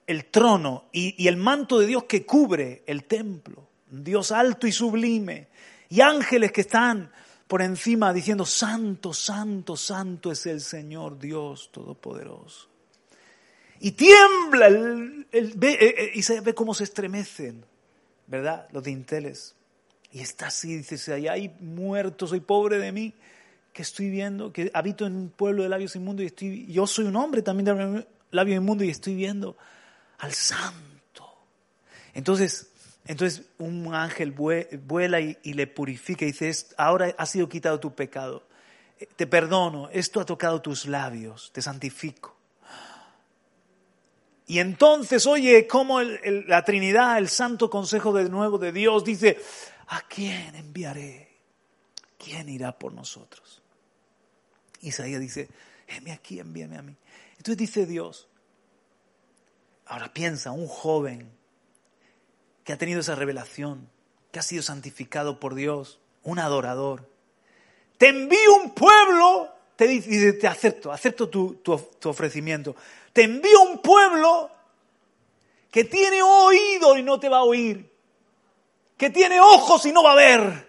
el 0.09 0.25
trono 0.25 0.87
y, 0.91 1.29
el 1.29 1.37
manto 1.37 1.79
de 1.79 1.87
Dios 1.87 2.05
que 2.05 2.25
cubre 2.25 2.83
el 2.87 3.05
templo, 3.05 3.68
Dios 3.91 4.33
alto 4.33 4.67
y 4.67 4.73
sublime, 4.73 5.49
y 5.89 6.01
ángeles 6.01 6.53
que 6.53 6.63
están 6.63 7.11
por 7.47 7.63
encima 7.63 8.13
diciendo, 8.13 8.45
Santo, 8.45 9.15
Santo, 9.15 9.77
Santo 9.77 10.31
es 10.31 10.45
el 10.47 10.61
Señor 10.61 11.19
Dios 11.19 11.71
Todopoderoso. 11.73 12.69
Y 13.81 13.93
tiembla, 13.93 14.69
ve, 14.69 15.27
eh, 15.33 15.79
eh, 15.81 16.11
y 16.15 16.23
se 16.23 16.41
ve 16.41 16.55
cómo 16.55 16.75
se 16.75 16.85
estremecen, 16.85 17.65
¿verdad? 18.27 18.69
Los 18.73 18.83
dinteles. 18.83 19.55
Y 20.13 20.21
está 20.21 20.49
así, 20.49 20.77
dice, 20.77 21.31
hay 21.31 21.55
muerto, 21.61 22.27
soy 22.27 22.41
pobre 22.41 22.79
de 22.79 22.93
mí, 22.93 23.15
que 23.73 23.83
estoy 23.83 24.11
viendo, 24.11 24.53
que 24.53 24.71
habito 24.75 25.07
en 25.07 25.17
un 25.17 25.29
pueblo 25.31 25.63
de 25.63 25.69
labios 25.69 25.95
inmundos 25.97 26.25
y 26.25 26.27
estoy, 26.27 26.67
yo 26.67 26.87
soy 26.87 27.05
un 27.07 27.17
hombre 27.17 27.43
también 27.43 27.65
de 27.65 28.07
labios 28.31 28.57
inmundos 28.57 28.87
y 28.87 28.91
estoy 28.91 29.15
viendo 29.15 29.57
al 30.19 30.33
santo. 30.33 31.37
Entonces, 32.15 32.71
entonces 33.07 33.47
un 33.59 33.95
ángel 33.95 34.33
vuela 34.33 35.21
y, 35.21 35.37
le 35.43 35.67
purifica 35.67 36.25
y 36.25 36.33
dice, 36.33 36.53
ahora 36.77 37.15
ha 37.17 37.27
sido 37.27 37.49
quitado 37.49 37.81
tu 37.81 37.95
pecado. 37.95 38.47
Eh, 38.99 39.09
te 39.17 39.27
perdono, 39.27 39.89
esto 39.91 40.21
ha 40.21 40.27
tocado 40.27 40.61
tus 40.61 40.87
labios, 40.87 41.51
te 41.53 41.63
santifico. 41.63 42.37
Y 44.47 44.61
entonces 44.61 45.27
oye 45.27 45.67
cómo 45.67 46.01
la 46.01 46.65
Trinidad, 46.65 47.19
el 47.19 47.29
Santo 47.29 47.69
Consejo 47.69 48.13
de 48.13 48.29
nuevo 48.29 48.59
de 48.59 48.73
Dios 48.73 49.05
dice, 49.05 49.39
¿a 49.89 50.01
quién 50.03 50.55
enviaré? 50.55 51.29
¿Quién 52.19 52.49
irá 52.49 52.79
por 52.79 52.93
nosotros? 52.93 53.63
Isaías 54.81 55.21
dice, 55.21 55.49
heme 55.87 56.13
aquí, 56.13 56.41
envíame 56.41 56.79
a 56.79 56.83
mí. 56.83 56.97
Entonces 57.33 57.57
dice 57.57 57.87
Dios, 57.87 58.29
ahora 59.87 60.13
piensa, 60.13 60.51
un 60.51 60.67
joven 60.67 61.38
que 62.69 62.75
ha 62.75 62.77
tenido 62.77 63.01
esa 63.01 63.15
revelación, 63.15 63.89
que 64.31 64.41
ha 64.41 64.43
sido 64.43 64.63
santificado 64.63 65.41
por 65.41 65.55
Dios, 65.55 66.01
un 66.23 66.39
adorador. 66.39 67.09
Te 67.97 68.09
envío 68.09 68.57
un 68.63 68.75
pueblo, 68.75 69.51
te 69.75 69.87
dice, 69.87 70.35
te 70.35 70.47
acepto, 70.47 70.93
acepto 70.93 71.31
tu, 71.31 71.55
tu 71.55 72.09
ofrecimiento. 72.11 72.77
Te 73.15 73.23
envío 73.23 73.59
un 73.63 73.79
pueblo 73.79 74.51
que 75.71 75.85
tiene 75.85 76.21
oído 76.23 76.99
y 76.99 77.03
no 77.03 77.19
te 77.19 77.31
va 77.31 77.39
a 77.39 77.45
oír, 77.45 77.91
que 78.99 79.09
tiene 79.09 79.41
ojos 79.41 79.87
y 79.87 79.93
no 79.93 80.03
va 80.03 80.13
a 80.13 80.17
ver. 80.17 80.69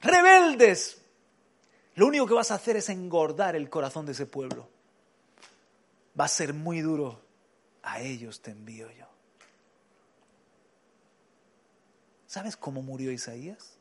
Rebeldes. 0.00 1.02
Lo 1.96 2.06
único 2.06 2.24
que 2.24 2.32
vas 2.32 2.50
a 2.50 2.54
hacer 2.54 2.74
es 2.78 2.88
engordar 2.88 3.54
el 3.54 3.68
corazón 3.68 4.06
de 4.06 4.12
ese 4.12 4.24
pueblo. 4.24 4.66
Va 6.18 6.24
a 6.24 6.28
ser 6.28 6.54
muy 6.54 6.80
duro. 6.80 7.20
A 7.82 8.00
ellos 8.00 8.40
te 8.40 8.52
envío 8.52 8.90
yo. 8.92 9.09
¿Sabes 12.30 12.56
cómo 12.56 12.80
murió 12.80 13.10
Isaías? 13.10 13.76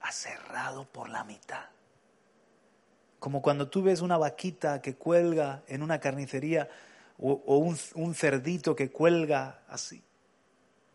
Acerrado 0.00 0.90
por 0.90 1.10
la 1.10 1.24
mitad. 1.24 1.66
Como 3.18 3.42
cuando 3.42 3.68
tú 3.68 3.82
ves 3.82 4.00
una 4.00 4.16
vaquita 4.16 4.80
que 4.80 4.96
cuelga 4.96 5.62
en 5.66 5.82
una 5.82 6.00
carnicería 6.00 6.70
o, 7.18 7.58
un, 7.58 7.78
un, 7.96 8.14
cerdito 8.14 8.74
que 8.74 8.90
cuelga 8.90 9.62
así. 9.68 10.02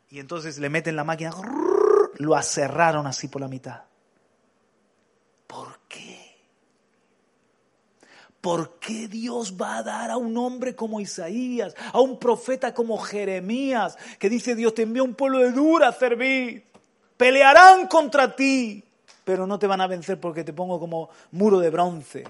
Y 0.10 0.20
entonces 0.20 0.58
le 0.58 0.70
meten 0.70 0.96
la 0.96 1.04
máquina, 1.04 1.36
lo 2.16 2.36
aserraron 2.36 3.06
así 3.06 3.28
por 3.28 3.42
la 3.42 3.48
mitad. 3.48 3.84
¿Por 5.46 5.82
qué? 5.88 6.36
¿Por 8.46 8.78
qué 8.78 9.08
Dios 9.08 9.56
va 9.60 9.78
a 9.78 9.82
dar 9.82 10.12
a 10.12 10.18
un 10.18 10.38
hombre 10.38 10.76
como 10.76 11.02
Isaías, 11.02 11.74
a 11.92 12.00
un 12.00 12.20
profeta 12.20 12.76
como 12.76 13.00
Jeremías, 13.00 13.98
que 14.20 14.30
dice 14.30 14.54
Dios 14.54 14.76
te 14.76 14.84
envía 14.84 15.02
un 15.02 15.16
pueblo 15.16 15.40
de 15.40 15.52
dura 15.52 15.92
servir? 15.92 16.64
Pelearán 17.18 17.88
contra 17.88 18.36
ti, 18.36 18.84
pero 19.24 19.48
no 19.48 19.58
te 19.58 19.66
van 19.66 19.82
a 19.82 19.88
vencer 19.88 20.20
porque 20.20 20.44
te 20.44 20.54
pongo 20.54 20.80
como 20.80 21.10
muro 21.32 21.58
de 21.58 21.72
bronce, 21.72 22.24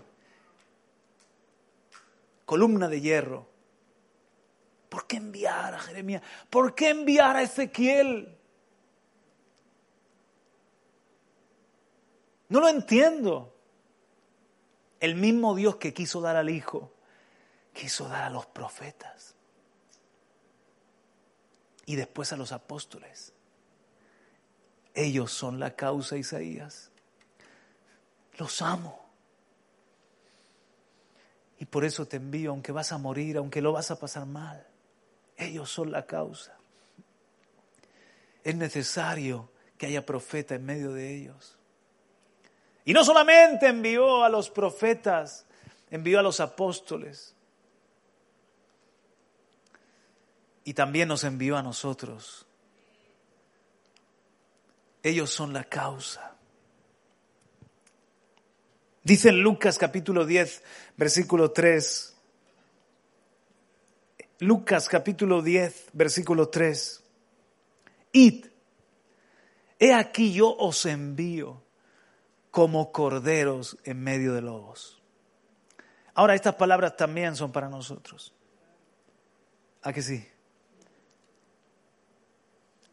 columna 2.45 2.87
de 2.87 3.01
hierro. 3.01 3.45
¿Por 4.87 5.07
qué 5.07 5.17
enviar 5.17 5.73
a 5.73 5.79
Jeremías? 5.79 6.21
¿Por 6.49 6.75
qué 6.75 6.91
enviar 6.91 7.35
a 7.35 7.41
Ezequiel? 7.41 8.37
No 12.47 12.61
lo 12.61 12.69
entiendo. 12.69 13.54
El 15.05 15.13
mismo 15.13 15.53
Dios 15.53 15.75
que 15.75 15.93
quiso 15.93 16.19
dar 16.19 16.35
al 16.35 16.49
Hijo, 16.49 16.91
quiso 17.73 18.07
dar 18.07 18.23
a 18.23 18.29
los 18.31 18.47
profetas. 18.47 19.35
Y 21.85 21.95
después 21.95 22.33
a 22.33 22.37
los 22.37 22.51
apóstoles. 22.51 23.31
Ellos 24.95 25.31
son 25.31 25.59
la 25.59 25.75
causa, 25.75 26.17
Isaías. 26.17 26.89
Los 28.39 28.63
amo. 28.63 29.07
Y 31.59 31.65
por 31.65 31.85
eso 31.85 32.07
te 32.07 32.17
envío, 32.17 32.49
aunque 32.49 32.71
vas 32.71 32.91
a 32.91 32.97
morir, 32.97 33.37
aunque 33.37 33.61
lo 33.61 33.73
vas 33.73 33.91
a 33.91 33.99
pasar 33.99 34.25
mal. 34.25 34.65
Ellos 35.37 35.69
son 35.69 35.91
la 35.91 36.07
causa. 36.07 36.57
Es 38.43 38.55
necesario 38.55 39.51
que 39.77 39.85
haya 39.85 40.03
profeta 40.03 40.55
en 40.55 40.65
medio 40.65 40.93
de 40.93 41.15
ellos. 41.15 41.54
Y 42.85 42.93
no 42.93 43.03
solamente 43.03 43.67
envió 43.67 44.23
a 44.23 44.29
los 44.29 44.51
profetas, 44.51 45.45
envió 45.89 46.19
a 46.19 46.21
los 46.23 46.39
apóstoles. 46.39 47.33
Y 50.63 50.73
también 50.75 51.07
nos 51.07 51.23
envió 51.23 51.57
a 51.57 51.63
nosotros. 51.63 52.45
Ellos 55.01 55.31
son 55.31 55.51
la 55.51 55.63
causa. 55.63 56.35
Dice 59.03 59.29
en 59.29 59.41
Lucas 59.41 59.77
capítulo 59.79 60.25
10, 60.25 60.63
versículo 60.95 61.51
3. 61.51 62.15
Lucas 64.39 64.89
capítulo 64.89 65.41
10, 65.41 65.87
versículo 65.93 66.49
3. 66.49 67.03
Id 68.11 68.45
he 69.79 69.93
aquí 69.93 70.33
yo 70.33 70.55
os 70.55 70.85
envío 70.85 71.64
como 72.55 72.93
corderos 72.93 73.77
en 73.83 74.01
medio 74.01 74.33
de 74.33 74.41
lobos. 74.41 75.01
Ahora 76.13 76.35
estas 76.35 76.55
palabras 76.55 76.95
también 76.95 77.35
son 77.35 77.51
para 77.51 77.67
nosotros. 77.67 78.33
¿A 79.81 79.91
que 79.91 80.01
sí? 80.01 80.25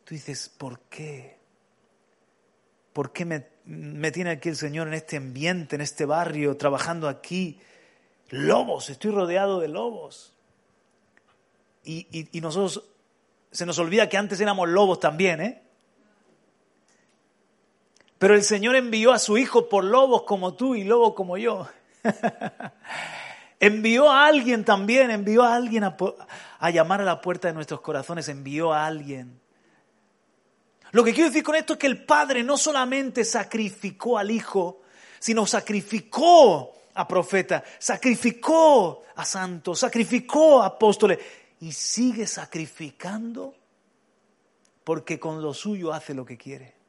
Tú 0.02 0.16
dices, 0.16 0.48
¿por 0.48 0.80
qué? 0.80 1.38
¿Por 2.92 3.12
qué 3.12 3.24
me, 3.24 4.10
tiene 4.10 4.30
aquí 4.30 4.48
el 4.48 4.56
Señor 4.56 4.88
en 4.88 4.94
este 4.94 5.18
ambiente, 5.18 5.76
en 5.76 5.82
este 5.82 6.06
barrio, 6.06 6.56
trabajando 6.56 7.06
aquí? 7.08 7.60
Lobos, 8.30 8.90
estoy 8.90 9.12
rodeado 9.12 9.60
de 9.60 9.68
lobos. 9.68 10.34
Y, 11.84 12.08
y, 12.10 12.36
y 12.36 12.40
nosotros, 12.40 12.82
se 13.52 13.64
nos 13.64 13.78
olvida 13.78 14.08
que 14.08 14.16
antes 14.16 14.40
éramos 14.40 14.68
lobos 14.68 14.98
también, 14.98 15.40
¿eh? 15.40 15.62
Pero 18.22 18.36
el 18.36 18.44
Señor 18.44 18.76
envió 18.76 19.10
a 19.10 19.18
su 19.18 19.36
Hijo 19.36 19.68
por 19.68 19.82
lobos 19.82 20.22
como 20.22 20.54
tú 20.54 20.76
y 20.76 20.84
lobos 20.84 21.14
como 21.14 21.38
yo. 21.38 21.66
envió 23.58 24.12
a 24.12 24.26
alguien 24.26 24.64
también, 24.64 25.10
envió 25.10 25.42
a 25.42 25.56
alguien 25.56 25.82
a, 25.82 26.70
llamar 26.70 27.00
a 27.00 27.04
la 27.04 27.20
puerta 27.20 27.48
de 27.48 27.54
nuestros 27.54 27.80
corazones, 27.80 28.28
envió 28.28 28.72
a 28.72 28.86
alguien. 28.86 29.40
Lo 30.92 31.02
que 31.02 31.12
quiero 31.12 31.30
decir 31.30 31.42
con 31.42 31.56
esto 31.56 31.72
es 31.72 31.80
que 31.80 31.88
el 31.88 32.04
Padre 32.04 32.44
no 32.44 32.56
solamente 32.56 33.24
sacrificó 33.24 34.16
al 34.16 34.30
Hijo, 34.30 34.82
sino 35.18 35.44
sacrificó 35.44 36.74
a 36.94 37.08
profetas, 37.08 37.64
sacrificó 37.80 39.02
a 39.16 39.24
santos, 39.24 39.80
sacrificó 39.80 40.62
a 40.62 40.66
apóstoles 40.66 41.18
y 41.58 41.72
sigue 41.72 42.28
sacrificando 42.28 43.52
porque 44.84 45.18
con 45.18 45.42
lo 45.42 45.52
suyo 45.52 45.92
hace 45.92 46.14
lo 46.14 46.24
que 46.24 46.38
quiere. 46.38 46.81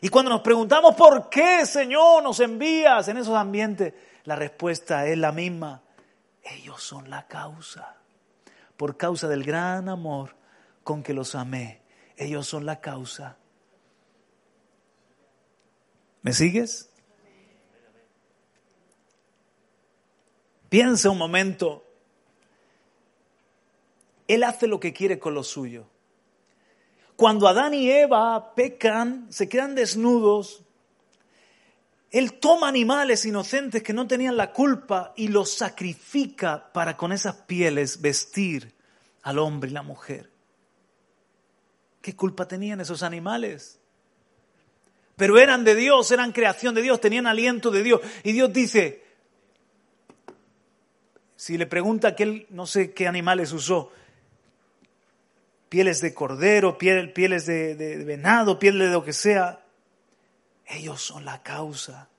Y 0.00 0.08
cuando 0.08 0.30
nos 0.30 0.40
preguntamos 0.40 0.94
por 0.94 1.28
qué, 1.28 1.66
Señor, 1.66 2.22
nos 2.22 2.40
envías 2.40 3.08
en 3.08 3.18
esos 3.18 3.36
ambientes, 3.36 3.92
la 4.24 4.36
respuesta 4.36 5.06
es 5.06 5.18
la 5.18 5.32
misma. 5.32 5.82
Ellos 6.42 6.82
son 6.82 7.10
la 7.10 7.26
causa. 7.26 7.96
Por 8.76 8.96
causa 8.96 9.28
del 9.28 9.44
gran 9.44 9.88
amor 9.88 10.36
con 10.82 11.02
que 11.02 11.12
los 11.12 11.34
amé. 11.34 11.82
Ellos 12.16 12.46
son 12.46 12.64
la 12.64 12.80
causa. 12.80 13.36
¿Me 16.22 16.32
sigues? 16.32 16.90
Piensa 20.70 21.10
un 21.10 21.18
momento. 21.18 21.84
Él 24.28 24.44
hace 24.44 24.66
lo 24.66 24.80
que 24.80 24.92
quiere 24.92 25.18
con 25.18 25.34
lo 25.34 25.42
suyo. 25.42 25.86
Cuando 27.20 27.48
Adán 27.48 27.74
y 27.74 27.90
Eva 27.90 28.54
pecan, 28.54 29.26
se 29.28 29.46
quedan 29.46 29.74
desnudos, 29.74 30.64
Él 32.10 32.40
toma 32.40 32.66
animales 32.66 33.26
inocentes 33.26 33.82
que 33.82 33.92
no 33.92 34.06
tenían 34.06 34.38
la 34.38 34.54
culpa 34.54 35.12
y 35.16 35.28
los 35.28 35.52
sacrifica 35.52 36.72
para 36.72 36.96
con 36.96 37.12
esas 37.12 37.36
pieles 37.42 38.00
vestir 38.00 38.74
al 39.20 39.38
hombre 39.38 39.68
y 39.68 39.74
la 39.74 39.82
mujer. 39.82 40.32
¿Qué 42.00 42.16
culpa 42.16 42.48
tenían 42.48 42.80
esos 42.80 43.02
animales? 43.02 43.78
Pero 45.14 45.38
eran 45.38 45.62
de 45.62 45.74
Dios, 45.74 46.10
eran 46.12 46.32
creación 46.32 46.74
de 46.74 46.80
Dios, 46.80 47.02
tenían 47.02 47.26
aliento 47.26 47.70
de 47.70 47.82
Dios. 47.82 48.00
Y 48.24 48.32
Dios 48.32 48.50
dice, 48.50 49.04
si 51.36 51.58
le 51.58 51.66
pregunta 51.66 52.16
que 52.16 52.22
él 52.22 52.46
no 52.48 52.64
sé 52.66 52.94
qué 52.94 53.06
animales 53.06 53.52
usó, 53.52 53.92
pieles 55.70 56.02
de 56.02 56.12
cordero, 56.12 56.76
pieles 56.76 57.46
de, 57.46 57.74
de 57.74 58.04
venado, 58.04 58.58
pieles 58.58 58.88
de 58.88 58.92
lo 58.92 59.02
que 59.02 59.14
sea. 59.14 59.64
Ellos 60.66 61.00
son 61.00 61.24
la 61.24 61.42
causa. 61.42 62.10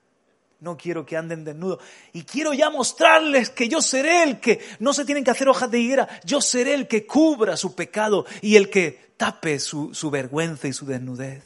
No 0.62 0.78
quiero 0.78 1.06
que 1.06 1.18
anden 1.18 1.44
desnudos. 1.44 1.80
Y 2.14 2.24
quiero 2.24 2.54
ya 2.54 2.70
mostrarles 2.70 3.50
que 3.50 3.68
yo 3.68 3.82
seré 3.82 4.24
el 4.24 4.40
que, 4.40 4.60
no 4.80 4.94
se 4.94 5.06
tienen 5.06 5.24
que 5.24 5.32
hacer 5.32 5.50
hojas 5.50 5.70
de 5.70 5.80
higuera, 5.80 6.08
yo 6.24 6.40
seré 6.40 6.74
el 6.74 6.88
que 6.88 7.06
cubra 7.06 7.58
su 7.58 7.76
pecado 7.76 8.26
y 8.42 8.56
el 8.56 8.70
que 8.70 9.12
tape 9.18 9.60
su, 9.60 9.94
su 9.94 10.10
vergüenza 10.10 10.68
y 10.68 10.74
su 10.74 10.86
desnudez. 10.86 11.44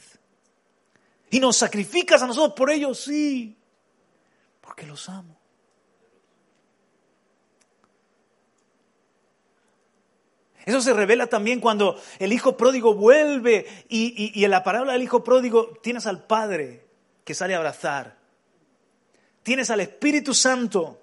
Y 1.32 1.40
nos 1.40 1.58
sacrificas 1.58 2.22
a 2.22 2.28
nosotros 2.28 2.56
por 2.56 2.70
ellos, 2.70 3.00
sí, 3.00 3.58
porque 4.62 4.86
los 4.86 5.10
amo. 5.10 5.35
Eso 10.66 10.82
se 10.82 10.94
revela 10.94 11.28
también 11.28 11.60
cuando 11.60 12.00
el 12.18 12.34
hijo 12.34 12.58
pródigo 12.58 12.96
vuelve 12.96 13.68
y, 13.88 14.44
en 14.44 14.52
la 14.52 14.64
parábola 14.64 14.94
del 14.94 15.04
hijo 15.04 15.24
pródigo 15.24 15.74
tienes 15.84 16.08
al 16.08 16.24
padre 16.24 16.86
que 17.24 17.36
sale 17.36 17.54
a 17.54 17.58
abrazar. 17.58 18.18
Tienes 19.44 19.70
al 19.70 19.82
Espíritu 19.82 20.34
Santo. 20.34 21.00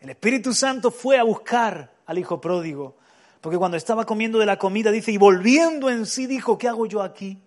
El 0.00 0.10
Espíritu 0.10 0.52
Santo 0.52 0.90
fue 0.90 1.18
a 1.18 1.22
buscar 1.22 1.92
al 2.04 2.18
hijo 2.18 2.40
pródigo. 2.40 2.96
Porque 3.40 3.58
cuando 3.58 3.76
estaba 3.76 4.04
comiendo 4.04 4.40
de 4.40 4.46
la 4.46 4.58
comida, 4.58 4.90
dice, 4.90 5.12
y 5.12 5.18
volviendo 5.18 5.88
en 5.88 6.04
sí, 6.04 6.26
dijo, 6.26 6.58
¿qué 6.58 6.66
hago 6.66 6.86
yo 6.86 7.02
aquí? 7.02 7.40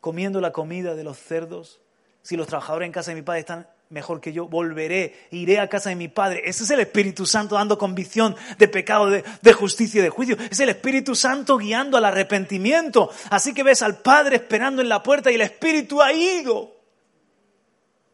Comiendo 0.00 0.40
la 0.40 0.52
comida 0.52 0.94
de 0.94 1.04
los 1.04 1.18
cerdos. 1.18 1.82
Si 2.22 2.36
los 2.36 2.46
trabajadores 2.46 2.86
en 2.86 2.92
casa 2.92 3.10
de 3.10 3.16
mi 3.16 3.22
padre 3.22 3.40
están 3.40 3.66
mejor 3.90 4.20
que 4.20 4.32
yo, 4.32 4.46
volveré, 4.46 5.26
iré 5.32 5.58
a 5.58 5.68
casa 5.68 5.88
de 5.90 5.96
mi 5.96 6.06
Padre. 6.06 6.42
Ese 6.44 6.62
es 6.62 6.70
el 6.70 6.78
Espíritu 6.78 7.26
Santo 7.26 7.56
dando 7.56 7.76
convicción 7.76 8.36
de 8.56 8.68
pecado, 8.68 9.10
de, 9.10 9.52
justicia 9.52 9.98
y 9.98 10.02
de 10.02 10.10
juicio. 10.10 10.36
Es 10.48 10.60
el 10.60 10.68
Espíritu 10.68 11.16
Santo 11.16 11.58
guiando 11.58 11.96
al 11.96 12.04
arrepentimiento. 12.04 13.10
Así 13.30 13.52
que 13.52 13.64
ves 13.64 13.82
al 13.82 13.98
Padre 13.98 14.36
esperando 14.36 14.80
en 14.80 14.88
la 14.88 15.02
puerta 15.02 15.30
y 15.30 15.34
el 15.34 15.40
Espíritu 15.40 16.00
ha 16.00 16.12
ido. 16.12 16.72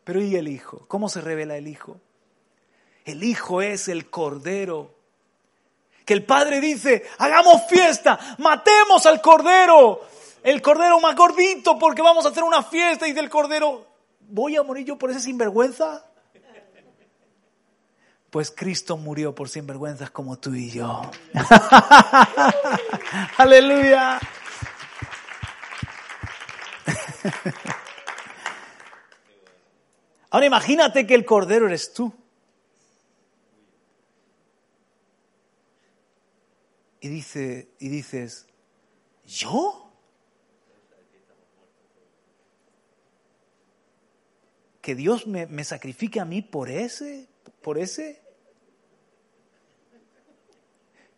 Pero 0.03 0.23
¿y 0.23 0.37
el 0.37 0.49
Hijo? 0.49 0.87
¿Cómo 0.89 1.11
se 1.11 1.21
revela 1.21 1.59
el 1.59 1.69
Hijo? 1.69 2.01
El 3.05 3.23
Hijo 3.23 3.61
es 3.61 3.89
el 3.89 4.09
Cordero. 4.09 4.95
Que 6.07 6.15
el 6.15 6.25
Padre 6.25 6.61
dice, 6.61 7.05
hagamos 7.19 7.67
fiesta, 7.69 8.19
matemos 8.39 9.05
al 9.05 9.21
Cordero. 9.21 10.01
El 10.43 10.63
Cordero 10.63 11.01
más 11.01 11.15
gordito 11.17 11.79
porque 11.79 12.01
vamos 12.01 12.25
a 12.25 12.31
hacer 12.31 12.45
una 12.45 12.63
fiesta 12.63 13.07
y 13.07 13.13
del 13.13 13.29
Cordero, 13.29 13.96
¿voy 14.29 14.57
a 14.57 14.63
morir 14.63 14.87
yo 14.87 14.99
por 14.99 15.11
ese 15.11 15.21
sinvergüenza? 15.21 16.05
Pues 18.31 18.51
Cristo 18.51 18.97
murió 18.97 19.35
por 19.35 19.49
sinvergüenzas 19.49 20.11
como 20.11 20.39
tú 20.39 20.55
y 20.55 20.71
yo. 20.71 21.03
Aleluya. 23.39 24.21
Ahora 30.31 30.47
imagínate 30.47 31.07
que 31.07 31.15
el 31.15 31.25
Cordero 31.25 31.67
eres 31.67 31.95
tú. 31.95 32.13
Y, 37.01 37.09
dice, 37.09 37.71
y 37.79 37.89
dices, 37.89 38.47
¿yo? 39.25 39.86
Que 44.87 44.95
Dios 44.95 45.27
me, 45.27 45.65
sacrifique 45.65 46.21
a 46.21 46.25
mí 46.25 46.43
por 46.43 46.71
ese, 46.71 47.27
por 47.61 47.77
ese. 47.77 48.23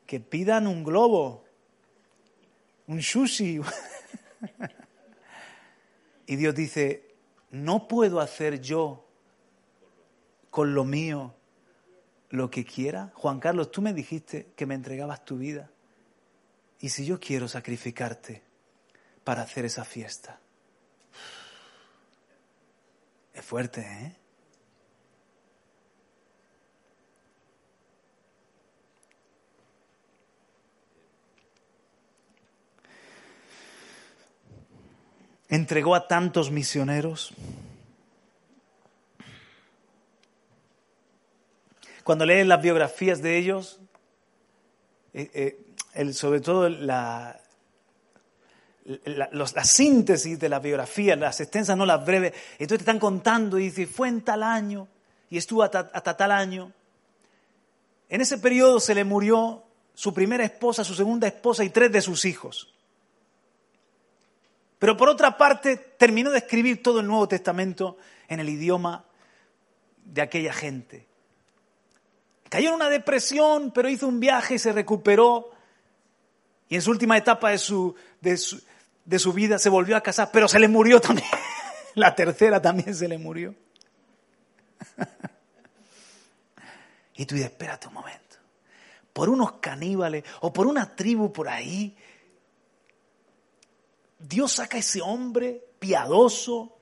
Que 0.07 0.21
pidan 0.21 0.67
un 0.67 0.83
globo, 0.83 1.45
un 2.87 3.03
sushi. 3.03 3.61
y 6.27 6.37
Dios 6.37 6.55
dice, 6.55 7.15
no 7.51 7.89
puedo 7.89 8.21
hacer 8.21 8.63
yo 8.63 9.07
con 10.49 10.73
lo 10.73 10.87
mío 10.87 11.35
lo 12.31 12.49
que 12.49 12.65
quiera. 12.65 13.13
Juan 13.17 13.39
Carlos, 13.39 13.71
tú 13.71 13.83
me 13.83 13.93
dijiste 13.93 14.47
que 14.57 14.65
me 14.65 14.77
entregabas 14.77 15.27
tu 15.27 15.37
vida. 15.37 15.71
¿Y 16.81 16.89
si 16.89 17.05
yo 17.05 17.21
quiero 17.21 17.49
sacrificarte 17.49 18.43
para 19.25 19.43
hacer 19.43 19.67
esa 19.67 19.85
fiesta? 19.85 20.41
Es 23.39 23.45
fuerte, 23.45 23.83
¿eh? 23.83 24.17
Entregó 35.49 35.95
a 35.95 36.09
tantos 36.09 36.51
misioneros. 36.51 37.33
Cuando 42.03 42.27
lees 42.27 42.45
las 42.45 42.61
biografías 42.61 43.23
de 43.23 43.39
ellos, 43.39 43.81
eh, 45.15 45.31
eh, 45.33 45.75
el, 45.95 46.13
sobre 46.13 46.41
todo 46.41 46.69
la, 46.69 47.41
la, 49.05 49.65
síntesis 49.65 50.39
de 50.39 50.49
la 50.49 50.61
biografía, 50.61 51.15
las 51.17 51.41
extensas, 51.41 51.77
no 51.77 51.85
las 51.85 52.05
breves. 52.05 52.33
Entonces 52.53 52.79
te 52.79 52.83
están 52.83 52.99
contando 52.99 53.59
y 53.59 53.65
dice, 53.65 53.87
fue 53.87 54.09
en 54.09 54.23
tal 54.23 54.43
año 54.43 54.89
y 55.29 55.37
estuvo 55.37 55.63
hasta, 55.63 55.91
hasta 55.93 56.17
tal 56.17 56.33
año. 56.33 56.73
En 58.09 58.21
ese 58.21 58.39
periodo 58.39 58.81
se 58.81 58.95
le 58.95 59.05
murió 59.05 59.63
su 59.95 60.15
primera 60.15 60.45
esposa, 60.45 60.85
su 60.85 60.95
segunda 60.95 61.27
esposa 61.27 61.65
y 61.65 61.71
tres 61.71 61.93
de 61.93 62.01
sus 62.01 62.25
hijos. 62.25 62.73
Pero 64.79 64.97
por 64.97 65.09
otra 65.09 65.37
parte, 65.37 65.77
terminó 65.77 66.31
de 66.31 66.39
escribir 66.39 66.83
todo 66.83 67.01
el 67.01 67.07
Nuevo 67.07 67.29
Testamento 67.29 67.99
en 68.29 68.41
el 68.41 68.49
idioma 68.49 69.05
de 70.05 70.23
aquella 70.23 70.53
gente. 70.53 71.07
Cayó 72.49 72.71
en 72.71 72.77
una 72.77 72.89
depresión, 72.89 73.73
pero 73.73 73.89
hizo 73.89 74.09
un 74.09 74.21
viaje 74.21 74.55
y 74.55 74.59
se 74.59 74.73
recuperó. 74.73 75.51
Y 76.69 76.77
en 76.77 76.83
su 76.83 76.91
última 76.91 77.19
etapa 77.19 77.51
de 77.51 77.59
su, 77.59 77.95
de 78.21 78.37
su, 78.37 78.63
de 79.09 79.19
su 79.19 79.33
vida 79.33 79.59
se 79.59 79.71
volvió 79.71 79.97
a 79.97 80.03
casar, 80.03 80.29
pero 80.31 80.49
se 80.49 80.59
le 80.59 80.69
murió 80.69 81.01
también. 81.01 81.27
La 81.95 82.15
tercera 82.15 82.61
también 82.61 82.95
se 82.95 83.09
le 83.09 83.17
murió. 83.17 83.55
Y 87.15 87.27
tú 87.27 87.35
dices, 87.35 87.51
espérate 87.51 87.89
un 87.89 87.95
momento. 87.95 88.37
Por 89.13 89.29
unos 89.29 89.55
caníbales 89.55 90.23
o 90.41 90.53
por 90.53 90.69
una 90.69 90.95
tribu 90.95 91.33
por 91.33 91.49
ahí, 91.49 91.97
Dios 94.21 94.53
saca 94.53 94.77
a 94.77 94.81
ese 94.81 95.03
hombre 95.03 95.65
piadoso 95.81 96.79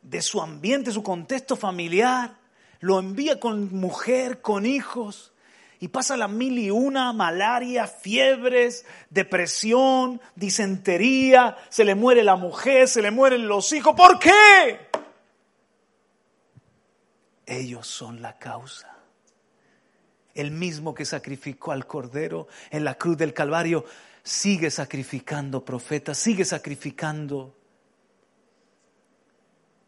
de 0.00 0.22
su 0.22 0.40
ambiente, 0.40 0.92
su 0.92 1.02
contexto 1.02 1.56
familiar, 1.56 2.38
lo 2.78 3.00
envía 3.00 3.40
con 3.40 3.74
mujer, 3.74 4.42
con 4.42 4.64
hijos, 4.64 5.32
y 5.80 5.88
pasa 5.88 6.16
la 6.16 6.26
mil 6.26 6.58
y 6.58 6.70
una, 6.70 7.12
malaria, 7.12 7.86
fiebres, 7.86 8.84
depresión, 9.10 10.20
disentería, 10.34 11.56
se 11.68 11.84
le 11.84 11.94
muere 11.94 12.24
la 12.24 12.36
mujer, 12.36 12.88
se 12.88 13.02
le 13.02 13.10
mueren 13.10 13.46
los 13.46 13.72
hijos. 13.72 13.94
¿Por 13.94 14.18
qué? 14.18 14.88
Ellos 17.46 17.86
son 17.86 18.20
la 18.20 18.38
causa. 18.38 18.96
El 20.34 20.50
mismo 20.50 20.94
que 20.94 21.04
sacrificó 21.04 21.72
al 21.72 21.86
Cordero 21.86 22.48
en 22.70 22.84
la 22.84 22.94
cruz 22.94 23.16
del 23.16 23.32
Calvario 23.32 23.84
sigue 24.22 24.70
sacrificando 24.70 25.64
profetas, 25.64 26.18
sigue 26.18 26.44
sacrificando. 26.44 27.56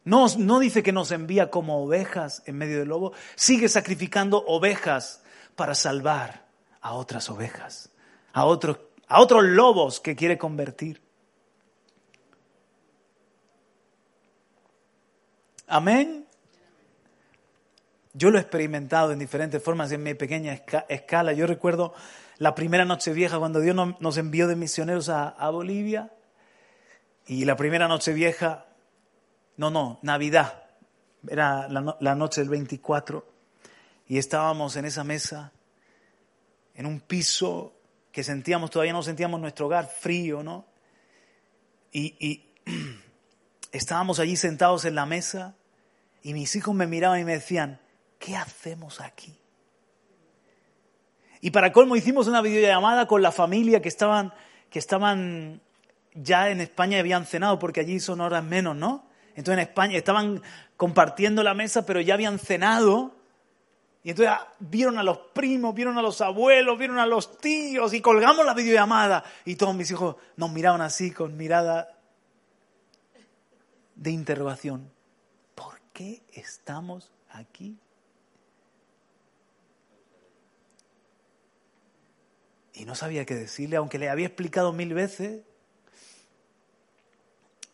No, 0.04 0.26
no 0.38 0.58
dice 0.60 0.82
que 0.82 0.92
nos 0.92 1.12
envía 1.12 1.50
como 1.50 1.84
ovejas 1.84 2.42
en 2.46 2.56
medio 2.56 2.78
del 2.78 2.88
lobo, 2.88 3.12
sigue 3.34 3.68
sacrificando 3.68 4.42
ovejas 4.46 5.22
para 5.56 5.74
salvar 5.74 6.46
a 6.80 6.94
otras 6.94 7.28
ovejas, 7.30 7.90
a 8.32 8.44
otros, 8.44 8.78
a 9.08 9.20
otros 9.20 9.44
lobos 9.44 10.00
que 10.00 10.16
quiere 10.16 10.38
convertir. 10.38 11.02
Amén. 15.66 16.26
Yo 18.12 18.30
lo 18.30 18.38
he 18.38 18.40
experimentado 18.40 19.12
en 19.12 19.20
diferentes 19.20 19.62
formas 19.62 19.92
en 19.92 20.02
mi 20.02 20.14
pequeña 20.14 20.52
escala. 20.88 21.32
Yo 21.32 21.46
recuerdo 21.46 21.94
la 22.38 22.54
primera 22.54 22.84
noche 22.84 23.12
vieja 23.12 23.38
cuando 23.38 23.60
Dios 23.60 23.76
nos 23.76 24.16
envió 24.16 24.48
de 24.48 24.56
misioneros 24.56 25.08
a, 25.08 25.48
Bolivia. 25.50 26.10
Y 27.26 27.44
la 27.44 27.54
primera 27.54 27.86
noche 27.86 28.12
vieja, 28.12 28.66
no, 29.56 29.70
no, 29.70 30.00
Navidad, 30.02 30.64
era 31.28 31.68
la, 31.68 31.96
la 32.00 32.14
noche 32.16 32.40
del 32.40 32.50
24 32.50 33.39
y 34.10 34.18
estábamos 34.18 34.74
en 34.74 34.86
esa 34.86 35.04
mesa, 35.04 35.52
en 36.74 36.84
un 36.84 36.98
piso 36.98 37.76
que 38.10 38.24
sentíamos, 38.24 38.68
todavía 38.68 38.92
no 38.92 39.04
sentíamos 39.04 39.40
nuestro 39.40 39.66
hogar 39.66 39.86
frío, 39.86 40.42
¿no? 40.42 40.66
Y, 41.92 42.44
estábamos 43.72 44.18
allí 44.18 44.34
sentados 44.34 44.84
en 44.84 44.96
la 44.96 45.06
mesa 45.06 45.54
y 46.24 46.34
mis 46.34 46.56
hijos 46.56 46.74
me 46.74 46.88
miraban 46.88 47.20
y 47.20 47.24
me 47.24 47.34
decían, 47.34 47.78
¿qué 48.18 48.34
hacemos 48.34 49.00
aquí? 49.00 49.38
Y 51.40 51.52
para 51.52 51.72
colmo 51.72 51.94
hicimos 51.94 52.26
una 52.26 52.42
videollamada 52.42 53.06
con 53.06 53.22
la 53.22 53.30
familia 53.30 53.80
que 53.80 53.88
estaban, 53.88 54.34
que 54.70 54.80
estaban 54.80 55.62
ya 56.14 56.50
en 56.50 56.60
España 56.60 56.96
y 56.96 57.00
habían 57.00 57.26
cenado, 57.26 57.60
porque 57.60 57.78
allí 57.78 58.00
son 58.00 58.20
horas 58.20 58.42
menos, 58.42 58.74
¿no? 58.74 59.06
Entonces 59.36 59.52
en 59.52 59.68
España 59.68 59.96
estaban 59.96 60.42
compartiendo 60.76 61.44
la 61.44 61.54
mesa, 61.54 61.86
pero 61.86 62.00
ya 62.00 62.14
habían 62.14 62.40
cenado 62.40 63.19
y 64.02 64.10
entonces 64.10 64.34
ah, 64.34 64.54
vieron 64.58 64.98
a 64.98 65.02
los 65.02 65.18
primos, 65.18 65.74
vieron 65.74 65.98
a 65.98 66.02
los 66.02 66.20
abuelos, 66.22 66.78
vieron 66.78 66.98
a 66.98 67.06
los 67.06 67.36
tíos 67.38 67.92
y 67.92 68.00
colgamos 68.00 68.46
la 68.46 68.54
videollamada. 68.54 69.24
Y 69.44 69.56
todos 69.56 69.74
mis 69.74 69.90
hijos 69.90 70.16
nos 70.36 70.50
miraban 70.50 70.80
así 70.80 71.10
con 71.10 71.36
mirada 71.36 71.98
de 73.94 74.10
interrogación. 74.10 74.90
¿Por 75.54 75.78
qué 75.92 76.22
estamos 76.32 77.12
aquí? 77.28 77.78
Y 82.72 82.86
no 82.86 82.94
sabía 82.94 83.26
qué 83.26 83.34
decirle, 83.34 83.76
aunque 83.76 83.98
le 83.98 84.08
había 84.08 84.26
explicado 84.26 84.72
mil 84.72 84.94
veces. 84.94 85.42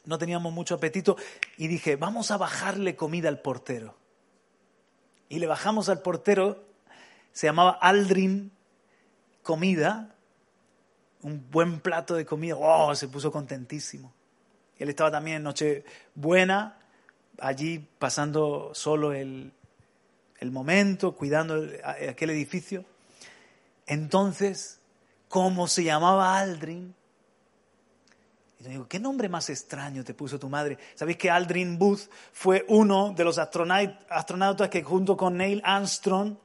No 0.05 0.19
teníamos 0.19 0.53
mucho 0.53 0.75
apetito 0.75 1.17
y 1.57 1.69
dije, 1.69 1.95
vamos 1.95 2.33
a 2.33 2.37
bajarle 2.37 2.97
comida 2.97 3.29
al 3.29 3.41
portero 3.41 3.95
y 5.29 5.39
le 5.39 5.47
bajamos 5.47 5.89
al 5.89 6.01
portero, 6.01 6.65
se 7.33 7.47
llamaba 7.47 7.73
Aldrin 7.81 8.51
Comida, 9.43 10.15
un 11.23 11.51
buen 11.51 11.81
plato 11.81 12.15
de 12.15 12.25
comida, 12.25 12.57
¡oh! 12.57 12.95
se 12.95 13.09
puso 13.09 13.33
contentísimo. 13.33 14.13
Él 14.79 14.89
estaba 14.89 15.11
también 15.11 15.39
en 15.39 15.43
Nochebuena, 15.45 16.79
allí 17.39 17.87
pasando 17.99 18.71
solo 18.75 19.13
el, 19.13 19.53
el 20.39 20.51
momento, 20.51 21.17
cuidando 21.17 21.67
aquel 22.09 22.31
edificio. 22.31 22.85
Entonces, 23.87 24.81
como 25.29 25.69
se 25.69 25.85
llamaba 25.85 26.39
Aldrin, 26.39 26.95
digo, 28.71 28.89
¿qué 28.89 28.99
nombre 28.99 29.29
más 29.29 29.51
extraño 29.51 30.05
te 30.05 30.15
puso 30.15 30.39
tu 30.39 30.49
madre? 30.49 30.79
¿Sabéis 30.95 31.19
que 31.19 31.31
Aldrin 31.31 31.79
Booth 31.79 32.09
fue 32.33 32.65
uno 32.69 33.13
de 33.13 33.25
los 33.25 33.39
astronautas 33.39 34.69
que 34.69 34.83
junto 34.83 35.17
con 35.17 35.37
Neil 35.37 35.61
Armstrong 35.65 36.37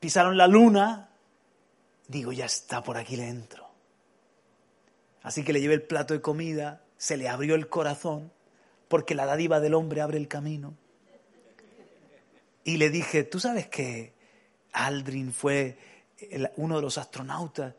pisaron 0.00 0.36
la 0.36 0.46
luna? 0.46 1.10
Digo, 2.08 2.32
ya 2.32 2.46
está, 2.46 2.82
por 2.82 2.96
aquí 2.96 3.16
le 3.16 3.28
entro. 3.28 3.68
Así 5.22 5.44
que 5.44 5.52
le 5.52 5.60
llevé 5.60 5.74
el 5.74 5.82
plato 5.82 6.14
de 6.14 6.20
comida, 6.20 6.82
se 6.96 7.16
le 7.16 7.28
abrió 7.28 7.54
el 7.54 7.68
corazón, 7.68 8.32
porque 8.88 9.14
la 9.14 9.26
dádiva 9.26 9.60
del 9.60 9.74
hombre 9.74 10.00
abre 10.00 10.18
el 10.18 10.28
camino. 10.28 10.74
Y 12.64 12.76
le 12.76 12.90
dije, 12.90 13.24
¿tú 13.24 13.40
sabes 13.40 13.68
que 13.68 14.12
Aldrin 14.72 15.32
fue 15.32 15.78
uno 16.56 16.76
de 16.76 16.82
los 16.82 16.98
astronautas 16.98 17.74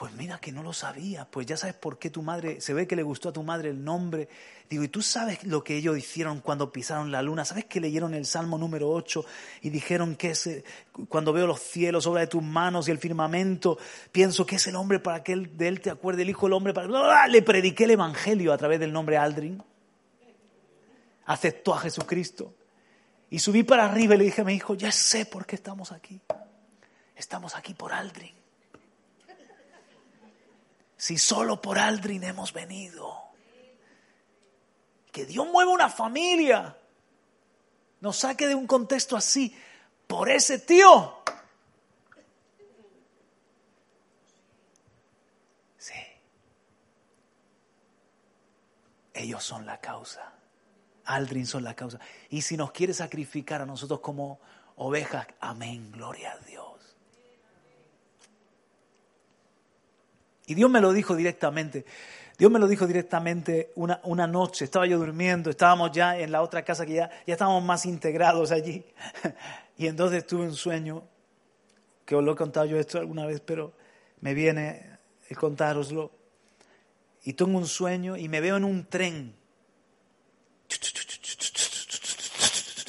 pues 0.00 0.14
mira 0.14 0.38
que 0.38 0.50
no 0.50 0.62
lo 0.62 0.72
sabía, 0.72 1.26
pues 1.30 1.46
ya 1.46 1.58
sabes 1.58 1.76
por 1.76 1.98
qué 1.98 2.08
tu 2.08 2.22
madre, 2.22 2.62
se 2.62 2.72
ve 2.72 2.86
que 2.86 2.96
le 2.96 3.02
gustó 3.02 3.28
a 3.28 3.34
tu 3.34 3.42
madre 3.42 3.68
el 3.68 3.84
nombre. 3.84 4.30
Digo, 4.70 4.82
¿y 4.82 4.88
tú 4.88 5.02
sabes 5.02 5.44
lo 5.44 5.62
que 5.62 5.76
ellos 5.76 5.98
hicieron 5.98 6.40
cuando 6.40 6.72
pisaron 6.72 7.12
la 7.12 7.20
luna? 7.20 7.44
¿Sabes 7.44 7.66
que 7.66 7.80
leyeron 7.82 8.14
el 8.14 8.24
Salmo 8.24 8.56
número 8.56 8.88
8 8.88 9.22
y 9.60 9.68
dijeron 9.68 10.16
que 10.16 10.30
es, 10.30 10.48
cuando 11.10 11.34
veo 11.34 11.46
los 11.46 11.60
cielos, 11.60 12.06
obra 12.06 12.22
de 12.22 12.28
tus 12.28 12.42
manos 12.42 12.88
y 12.88 12.92
el 12.92 12.96
firmamento, 12.96 13.76
pienso 14.10 14.46
que 14.46 14.56
es 14.56 14.66
el 14.68 14.76
hombre 14.76 15.00
para 15.00 15.22
que 15.22 15.36
de 15.36 15.68
él 15.68 15.82
te 15.82 15.90
acuerde, 15.90 16.22
el 16.22 16.30
Hijo 16.30 16.46
del 16.46 16.54
Hombre 16.54 16.72
para... 16.72 17.28
Le 17.28 17.42
prediqué 17.42 17.84
el 17.84 17.90
Evangelio 17.90 18.54
a 18.54 18.56
través 18.56 18.80
del 18.80 18.94
nombre 18.94 19.18
Aldrin. 19.18 19.62
Aceptó 21.26 21.74
a 21.74 21.78
Jesucristo. 21.78 22.54
Y 23.28 23.38
subí 23.38 23.64
para 23.64 23.84
arriba 23.84 24.14
y 24.14 24.18
le 24.18 24.24
dije 24.24 24.40
a 24.40 24.44
mi 24.44 24.54
hijo, 24.54 24.72
ya 24.72 24.92
sé 24.92 25.26
por 25.26 25.44
qué 25.44 25.56
estamos 25.56 25.92
aquí. 25.92 26.22
Estamos 27.14 27.54
aquí 27.54 27.74
por 27.74 27.92
Aldrin 27.92 28.39
si 31.00 31.16
solo 31.16 31.62
por 31.62 31.78
Aldrin 31.78 32.24
hemos 32.24 32.52
venido? 32.52 33.30
Que 35.10 35.24
Dios 35.24 35.48
mueva 35.48 35.72
una 35.72 35.88
familia, 35.88 36.76
nos 38.00 38.18
saque 38.18 38.46
de 38.46 38.54
un 38.54 38.66
contexto 38.66 39.16
así, 39.16 39.56
por 40.06 40.28
ese 40.28 40.58
tío. 40.58 41.22
Sí. 45.78 45.94
Ellos 49.14 49.42
son 49.42 49.64
la 49.64 49.80
causa. 49.80 50.34
Aldrin 51.06 51.46
son 51.46 51.64
la 51.64 51.74
causa. 51.74 51.98
Y 52.28 52.42
si 52.42 52.58
nos 52.58 52.72
quiere 52.72 52.92
sacrificar 52.92 53.62
a 53.62 53.66
nosotros 53.66 54.00
como 54.00 54.38
ovejas, 54.76 55.26
amén, 55.40 55.92
gloria 55.92 56.32
a 56.32 56.38
Dios. 56.40 56.69
Y 60.50 60.54
Dios 60.56 60.68
me 60.68 60.80
lo 60.80 60.92
dijo 60.92 61.14
directamente. 61.14 61.84
Dios 62.36 62.50
me 62.50 62.58
lo 62.58 62.66
dijo 62.66 62.84
directamente 62.84 63.70
una, 63.76 64.00
una, 64.02 64.26
noche. 64.26 64.64
Estaba 64.64 64.84
yo 64.84 64.98
durmiendo, 64.98 65.48
estábamos 65.48 65.92
ya 65.92 66.18
en 66.18 66.32
la 66.32 66.42
otra 66.42 66.64
casa 66.64 66.84
que 66.84 66.94
ya, 66.94 67.08
ya 67.24 67.34
estábamos 67.34 67.62
más 67.62 67.86
integrados 67.86 68.50
allí. 68.50 68.84
Y 69.78 69.86
entonces 69.86 70.26
tuve 70.26 70.42
un 70.42 70.54
sueño, 70.54 71.04
que 72.04 72.16
os 72.16 72.24
lo 72.24 72.32
he 72.32 72.36
contado 72.36 72.66
yo 72.66 72.80
esto 72.80 72.98
alguna 72.98 73.26
vez, 73.26 73.40
pero 73.40 73.72
me 74.22 74.34
viene 74.34 74.98
el 75.28 75.36
contároslo. 75.38 76.10
Y 77.22 77.34
tengo 77.34 77.56
un 77.56 77.68
sueño 77.68 78.16
y 78.16 78.28
me 78.28 78.40
veo 78.40 78.56
en 78.56 78.64
un 78.64 78.86
tren. 78.86 79.36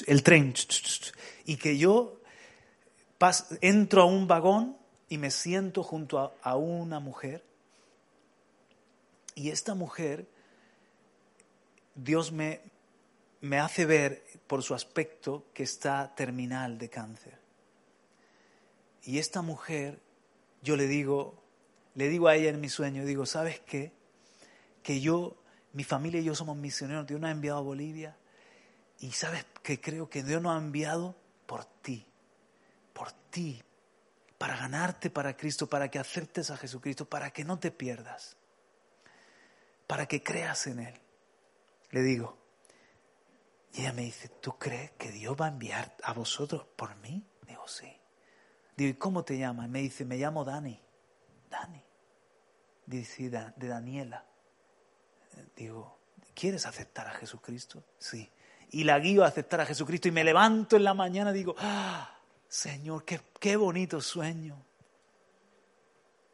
El 0.08 0.22
tren. 0.24 0.52
Y 1.44 1.56
que 1.58 1.78
yo 1.78 2.20
entro 3.60 4.02
a 4.02 4.06
un 4.06 4.26
vagón 4.26 4.76
y 5.08 5.18
me 5.18 5.30
siento 5.30 5.84
junto 5.84 6.36
a 6.42 6.56
una 6.56 6.98
mujer 6.98 7.51
Y 9.34 9.50
esta 9.50 9.74
mujer, 9.74 10.28
Dios 11.94 12.32
me, 12.32 12.60
me 13.40 13.58
hace 13.58 13.86
ver 13.86 14.24
por 14.46 14.62
su 14.62 14.74
aspecto 14.74 15.46
que 15.54 15.62
está 15.62 16.14
terminal 16.14 16.78
de 16.78 16.90
cáncer. 16.90 17.38
Y 19.04 19.18
esta 19.18 19.42
mujer, 19.42 20.00
yo 20.62 20.76
le 20.76 20.86
digo, 20.86 21.42
le 21.94 22.08
digo 22.08 22.28
a 22.28 22.36
ella 22.36 22.50
en 22.50 22.60
mi 22.60 22.68
sueño, 22.68 23.04
digo, 23.04 23.26
¿sabes 23.26 23.60
qué? 23.60 23.92
Que 24.82 25.00
yo, 25.00 25.36
mi 25.72 25.84
familia 25.84 26.20
y 26.20 26.24
yo 26.24 26.34
somos 26.34 26.56
misioneros, 26.56 27.06
Dios 27.06 27.20
nos 27.20 27.28
ha 27.28 27.32
enviado 27.32 27.58
a 27.58 27.62
Bolivia 27.62 28.16
y 29.00 29.10
sabes 29.10 29.44
que 29.62 29.80
creo 29.80 30.08
que 30.08 30.22
Dios 30.22 30.40
nos 30.40 30.54
ha 30.54 30.58
enviado 30.58 31.16
por 31.46 31.64
ti, 31.64 32.06
por 32.92 33.10
ti, 33.30 33.62
para 34.38 34.56
ganarte 34.56 35.10
para 35.10 35.36
Cristo, 35.36 35.66
para 35.68 35.90
que 35.90 35.98
aceptes 35.98 36.50
a 36.50 36.56
Jesucristo, 36.56 37.04
para 37.04 37.32
que 37.32 37.44
no 37.44 37.58
te 37.58 37.70
pierdas, 37.72 38.36
para 39.86 40.06
que 40.06 40.22
creas 40.22 40.66
en 40.66 40.80
Él. 40.80 41.00
Le 41.90 42.02
digo, 42.02 42.38
y 43.72 43.80
ella 43.80 43.92
me 43.92 44.02
dice, 44.02 44.28
¿tú 44.28 44.58
crees 44.58 44.92
que 44.92 45.10
Dios 45.10 45.36
va 45.40 45.46
a 45.46 45.48
enviar 45.48 45.96
a 46.02 46.12
vosotros 46.12 46.66
por 46.76 46.94
mí? 46.96 47.26
Digo, 47.46 47.66
sí. 47.66 47.90
Digo, 48.76 48.90
¿y 48.90 48.94
cómo 48.94 49.24
te 49.24 49.38
llamas? 49.38 49.68
Me 49.68 49.80
dice, 49.80 50.04
me 50.04 50.16
llamo 50.16 50.44
Dani. 50.44 50.78
Dani. 51.48 51.82
Dice, 52.86 53.30
de 53.30 53.68
Daniela. 53.68 54.26
Digo, 55.56 55.98
¿quieres 56.34 56.66
aceptar 56.66 57.06
a 57.06 57.12
Jesucristo? 57.12 57.82
Sí. 57.98 58.30
Y 58.70 58.84
la 58.84 58.98
guío 58.98 59.24
a 59.24 59.28
aceptar 59.28 59.60
a 59.60 59.66
Jesucristo 59.66 60.08
y 60.08 60.12
me 60.12 60.24
levanto 60.24 60.76
en 60.76 60.84
la 60.84 60.94
mañana 60.94 61.30
y 61.30 61.34
digo, 61.34 61.54
ah, 61.58 62.18
Señor, 62.48 63.04
qué, 63.04 63.20
qué 63.40 63.56
bonito 63.56 64.00
sueño. 64.00 64.62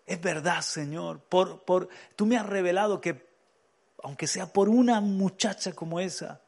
Es 0.07 0.21
verdad, 0.21 0.63
Señor. 0.63 1.21
Por, 1.21 1.65
por, 1.65 1.89
tú 2.17 2.27
me 2.27 2.37
has 2.37 2.47
revelado 2.47 3.01
que, 3.01 3.28
aunque 4.03 4.27
sea 4.27 4.53
por 4.53 4.69
una 4.69 5.01
muchacha 5.01 5.73
como 5.73 6.01
esa, 6.01 6.41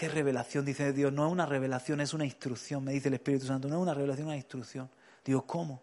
¿Qué 0.00 0.08
revelación? 0.08 0.64
Dice 0.64 0.94
Dios, 0.94 1.12
no 1.12 1.26
es 1.26 1.30
una 1.30 1.44
revelación, 1.44 2.00
es 2.00 2.14
una 2.14 2.24
instrucción, 2.24 2.82
me 2.82 2.92
dice 2.92 3.08
el 3.08 3.14
Espíritu 3.14 3.44
Santo, 3.44 3.68
no 3.68 3.74
es 3.74 3.82
una 3.82 3.92
revelación, 3.92 4.28
es 4.28 4.30
una 4.30 4.36
instrucción. 4.36 4.90
Digo, 5.22 5.44
¿cómo? 5.46 5.82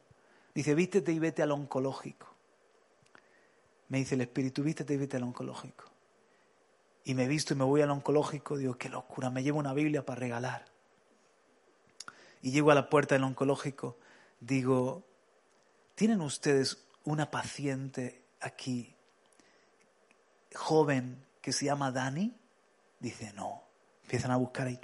Dice, 0.56 0.74
vístete 0.74 1.12
y 1.12 1.20
vete 1.20 1.44
al 1.44 1.52
oncológico. 1.52 2.26
Me 3.90 4.00
dice 4.00 4.16
el 4.16 4.22
Espíritu, 4.22 4.64
vístete 4.64 4.96
y 4.96 4.98
vete 4.98 5.18
al 5.18 5.22
oncológico. 5.22 5.84
Y 7.04 7.14
me 7.14 7.28
visto 7.28 7.54
y 7.54 7.58
me 7.58 7.64
voy 7.64 7.82
al 7.82 7.92
oncológico, 7.92 8.58
digo, 8.58 8.76
qué 8.76 8.90
locura, 8.90 9.30
me 9.30 9.44
llevo 9.44 9.60
una 9.60 9.76
Biblia 9.76 10.04
para 10.04 10.20
regalar. 10.20 10.66
Y 12.42 12.50
llego 12.50 12.72
a 12.72 12.74
la 12.74 12.90
puerta 12.90 13.14
del 13.14 13.24
oncológico, 13.24 14.00
digo, 14.40 15.04
¿tienen 15.94 16.22
ustedes 16.22 16.88
una 17.04 17.30
paciente 17.30 18.24
aquí, 18.40 18.96
joven, 20.58 21.26
que 21.42 21.54
se 21.54 21.66
llama 21.66 21.92
Dani? 21.92 22.36
Dice, 23.00 23.32
no. 23.34 23.64
Empiezan 24.04 24.32
a 24.32 24.38
buscar 24.38 24.68
ahí. 24.68 24.80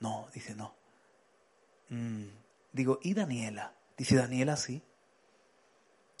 No, 0.00 0.28
dice 0.32 0.54
no. 0.54 0.74
Mm. 1.88 2.26
Digo, 2.72 2.98
¿y 3.02 3.14
Daniela? 3.14 3.74
Dice, 3.96 4.16
Daniela 4.16 4.56
sí. 4.56 4.82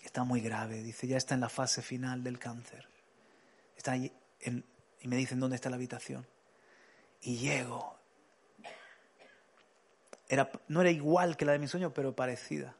Está 0.02 0.24
muy 0.24 0.40
grave. 0.40 0.82
Dice, 0.82 1.06
ya 1.06 1.16
está 1.16 1.34
en 1.34 1.40
la 1.40 1.48
fase 1.48 1.82
final 1.82 2.22
del 2.22 2.38
cáncer. 2.38 2.88
Está 3.76 3.92
ahí 3.92 4.12
y 5.00 5.08
me 5.08 5.16
dicen, 5.16 5.40
¿dónde 5.40 5.56
está 5.56 5.70
la 5.70 5.76
habitación? 5.76 6.26
Y 7.20 7.38
llego. 7.38 7.96
Era, 10.28 10.50
no 10.68 10.80
era 10.80 10.90
igual 10.90 11.36
que 11.36 11.44
la 11.44 11.52
de 11.52 11.58
mi 11.58 11.68
sueño, 11.68 11.92
pero 11.94 12.14
parecida. 12.14 12.76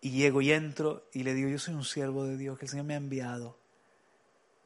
Y 0.00 0.10
llego 0.10 0.40
y 0.40 0.52
entro 0.52 1.08
y 1.12 1.22
le 1.22 1.34
digo, 1.34 1.48
yo 1.48 1.58
soy 1.58 1.74
un 1.74 1.84
siervo 1.84 2.24
de 2.24 2.36
Dios, 2.36 2.58
que 2.58 2.64
el 2.64 2.70
Señor 2.70 2.86
me 2.86 2.94
ha 2.94 2.98
enviado 2.98 3.61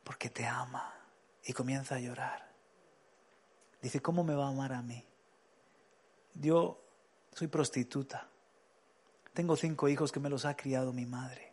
porque 0.06 0.30
te 0.30 0.46
ama. 0.46 0.94
Y 1.44 1.52
comienza 1.52 1.96
a 1.96 2.00
llorar. 2.00 2.48
Dice, 3.82 4.00
¿cómo 4.00 4.22
me 4.22 4.34
va 4.34 4.46
a 4.46 4.50
amar 4.50 4.72
a 4.72 4.80
mí? 4.80 5.04
Yo 6.34 6.80
soy 7.32 7.48
prostituta. 7.48 8.28
Tengo 9.32 9.56
cinco 9.56 9.88
hijos 9.88 10.12
que 10.12 10.20
me 10.20 10.30
los 10.30 10.44
ha 10.44 10.56
criado 10.56 10.92
mi 10.92 11.06
madre. 11.06 11.52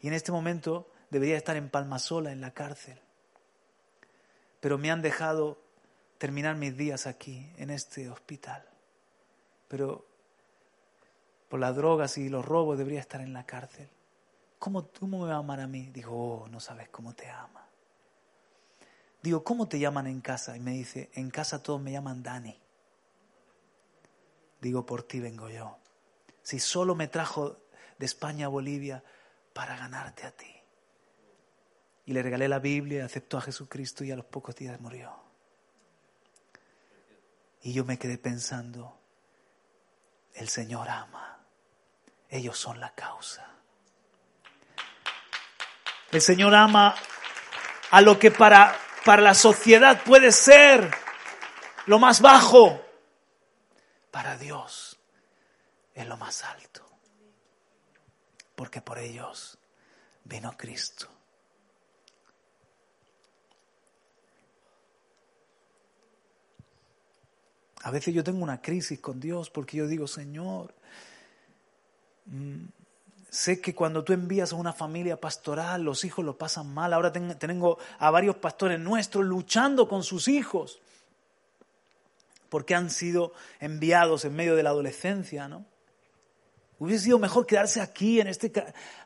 Y 0.00 0.08
en 0.08 0.14
este 0.14 0.32
momento 0.32 0.90
debería 1.10 1.36
estar 1.36 1.56
en 1.56 1.70
Palmasola, 1.70 2.30
en 2.30 2.42
la 2.42 2.52
cárcel. 2.52 3.00
Pero 4.60 4.76
me 4.76 4.90
han 4.90 5.02
dejado 5.02 5.58
terminar 6.18 6.56
mis 6.56 6.76
días 6.76 7.06
aquí, 7.06 7.52
en 7.56 7.70
este 7.70 8.08
hospital. 8.10 8.68
Pero 9.68 10.06
por 11.48 11.58
las 11.58 11.74
drogas 11.74 12.18
y 12.18 12.28
los 12.28 12.44
robos 12.44 12.78
debería 12.78 13.00
estar 13.00 13.20
en 13.20 13.32
la 13.32 13.44
cárcel. 13.46 13.88
¿Cómo, 14.58 14.88
cómo 14.98 15.20
me 15.20 15.28
va 15.28 15.34
a 15.34 15.38
amar 15.38 15.60
a 15.60 15.66
mí? 15.66 15.90
Digo, 15.92 16.42
oh, 16.42 16.48
no 16.48 16.60
sabes 16.60 16.88
cómo 16.90 17.14
te 17.14 17.28
ama. 17.28 17.61
Digo, 19.22 19.44
¿cómo 19.44 19.68
te 19.68 19.78
llaman 19.78 20.08
en 20.08 20.20
casa? 20.20 20.56
Y 20.56 20.60
me 20.60 20.72
dice, 20.72 21.10
en 21.14 21.30
casa 21.30 21.62
todos 21.62 21.80
me 21.80 21.92
llaman 21.92 22.22
Dani. 22.22 22.58
Digo, 24.60 24.84
por 24.84 25.04
ti 25.04 25.20
vengo 25.20 25.48
yo. 25.48 25.78
Si 26.42 26.58
solo 26.58 26.94
me 26.94 27.06
trajo 27.06 27.56
de 27.98 28.06
España 28.06 28.46
a 28.46 28.48
Bolivia 28.48 29.02
para 29.52 29.76
ganarte 29.76 30.26
a 30.26 30.32
ti. 30.32 30.52
Y 32.04 32.12
le 32.12 32.22
regalé 32.22 32.48
la 32.48 32.58
Biblia, 32.58 33.04
aceptó 33.04 33.38
a 33.38 33.42
Jesucristo 33.42 34.02
y 34.02 34.10
a 34.10 34.16
los 34.16 34.24
pocos 34.24 34.56
días 34.56 34.80
murió. 34.80 35.14
Y 37.62 37.72
yo 37.72 37.84
me 37.84 37.96
quedé 37.96 38.18
pensando, 38.18 38.98
el 40.34 40.48
Señor 40.48 40.88
ama, 40.88 41.46
ellos 42.28 42.58
son 42.58 42.80
la 42.80 42.92
causa. 42.92 43.48
El 46.10 46.20
Señor 46.20 46.56
ama 46.56 46.96
a 47.92 48.00
lo 48.00 48.18
que 48.18 48.32
para 48.32 48.76
para 49.04 49.22
la 49.22 49.34
sociedad 49.34 50.02
puede 50.04 50.32
ser 50.32 50.90
lo 51.86 51.98
más 51.98 52.20
bajo. 52.20 52.80
Para 54.10 54.36
Dios 54.36 54.98
es 55.94 56.06
lo 56.06 56.16
más 56.16 56.44
alto. 56.44 56.86
Porque 58.54 58.80
por 58.80 58.98
ellos 58.98 59.58
vino 60.24 60.56
Cristo. 60.56 61.08
A 67.84 67.90
veces 67.90 68.14
yo 68.14 68.22
tengo 68.22 68.44
una 68.44 68.62
crisis 68.62 69.00
con 69.00 69.18
Dios 69.18 69.50
porque 69.50 69.78
yo 69.78 69.88
digo, 69.88 70.06
Señor, 70.06 70.72
mm, 72.26 72.66
Sé 73.32 73.62
que 73.62 73.74
cuando 73.74 74.04
tú 74.04 74.12
envías 74.12 74.52
a 74.52 74.56
una 74.56 74.74
familia 74.74 75.18
pastoral, 75.18 75.82
los 75.82 76.04
hijos 76.04 76.22
lo 76.22 76.36
pasan 76.36 76.74
mal. 76.74 76.92
Ahora 76.92 77.10
tengo 77.10 77.78
a 77.98 78.10
varios 78.10 78.36
pastores 78.36 78.78
nuestros 78.78 79.24
luchando 79.24 79.88
con 79.88 80.02
sus 80.02 80.28
hijos 80.28 80.82
porque 82.50 82.74
han 82.74 82.90
sido 82.90 83.32
enviados 83.58 84.26
en 84.26 84.36
medio 84.36 84.54
de 84.54 84.62
la 84.62 84.68
adolescencia, 84.68 85.48
¿no? 85.48 85.64
Hubiese 86.78 87.04
sido 87.04 87.18
mejor 87.18 87.46
quedarse 87.46 87.80
aquí, 87.80 88.20
en 88.20 88.26
este 88.26 88.52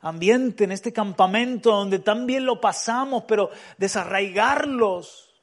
ambiente, 0.01 0.65
en 0.65 0.73
este 0.73 0.93
campamento 0.93 1.71
donde 1.71 2.01
tan 2.01 2.27
bien 2.27 2.47
lo 2.47 2.61
pasamos, 2.61 3.23
pero 3.29 3.51
desarraigarlos, 3.79 5.41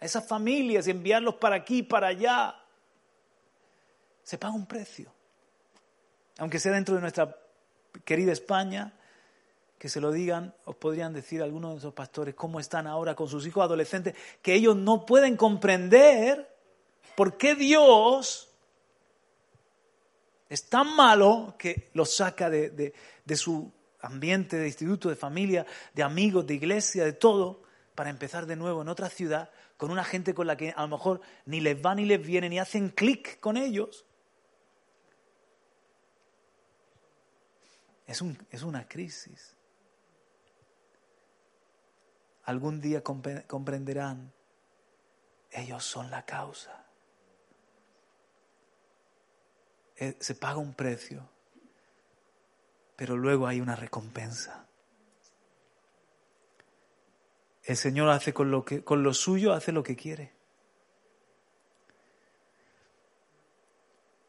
esas 0.00 0.26
familias 0.26 0.88
y 0.88 0.90
enviarlos 0.90 1.36
para 1.36 1.54
aquí, 1.54 1.84
para 1.84 2.08
allá. 2.08 2.56
Se 4.24 4.36
paga 4.36 4.54
un 4.54 4.66
precio. 4.66 5.12
Aunque 6.38 6.58
sea 6.58 6.72
dentro 6.72 6.96
de 6.96 7.02
nuestra 7.02 7.45
querida 8.06 8.32
España, 8.32 8.94
que 9.78 9.90
se 9.90 10.00
lo 10.00 10.10
digan, 10.10 10.54
os 10.64 10.76
podrían 10.76 11.12
decir 11.12 11.42
algunos 11.42 11.72
de 11.72 11.78
esos 11.78 11.92
pastores 11.92 12.34
cómo 12.34 12.58
están 12.58 12.86
ahora 12.86 13.14
con 13.14 13.28
sus 13.28 13.46
hijos 13.46 13.62
adolescentes, 13.62 14.14
que 14.40 14.54
ellos 14.54 14.74
no 14.74 15.04
pueden 15.04 15.36
comprender 15.36 16.50
por 17.14 17.36
qué 17.36 17.54
Dios 17.54 18.48
es 20.48 20.68
tan 20.70 20.96
malo 20.96 21.54
que 21.58 21.90
los 21.92 22.16
saca 22.16 22.48
de, 22.48 22.94
de 23.24 23.36
su 23.36 23.70
ambiente, 24.00 24.56
de 24.56 24.68
instituto, 24.68 25.10
de 25.10 25.16
familia, 25.16 25.66
de 25.92 26.02
amigos, 26.02 26.46
de 26.46 26.54
iglesia, 26.54 27.04
de 27.04 27.12
todo, 27.12 27.62
para 27.94 28.08
empezar 28.08 28.46
de 28.46 28.56
nuevo 28.56 28.80
en 28.82 28.88
otra 28.88 29.10
ciudad 29.10 29.50
con 29.76 29.90
una 29.90 30.04
gente 30.04 30.32
con 30.32 30.46
la 30.46 30.56
que 30.56 30.72
a 30.74 30.82
lo 30.82 30.88
mejor 30.88 31.20
ni 31.44 31.60
les 31.60 31.84
va 31.84 31.94
ni 31.94 32.06
les 32.06 32.24
viene, 32.24 32.48
ni 32.48 32.58
hacen 32.58 32.88
clic 32.88 33.40
con 33.40 33.56
ellos. 33.56 34.05
Es, 38.06 38.20
un, 38.20 38.38
es 38.50 38.62
una 38.62 38.86
crisis. 38.88 39.56
Algún 42.44 42.80
día 42.80 43.02
comprenderán, 43.02 44.32
ellos 45.50 45.84
son 45.84 46.10
la 46.10 46.24
causa. 46.24 46.86
Eh, 49.96 50.16
se 50.20 50.34
paga 50.34 50.58
un 50.58 50.74
precio, 50.74 51.28
pero 52.94 53.16
luego 53.16 53.46
hay 53.46 53.60
una 53.60 53.74
recompensa. 53.74 54.66
El 57.64 57.76
Señor 57.76 58.10
hace 58.10 58.32
con 58.32 58.52
lo, 58.52 58.64
que, 58.64 58.84
con 58.84 59.02
lo 59.02 59.12
suyo, 59.12 59.52
hace 59.52 59.72
lo 59.72 59.82
que 59.82 59.96
quiere. 59.96 60.32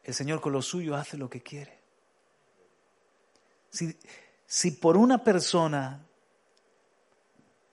El 0.02 0.14
Señor 0.14 0.40
con 0.40 0.52
lo 0.52 0.62
suyo 0.62 0.96
hace 0.96 1.16
lo 1.16 1.30
que 1.30 1.42
quiere. 1.42 1.77
Si, 3.70 4.70
por 4.72 4.96
una 4.96 5.22
persona 5.22 6.04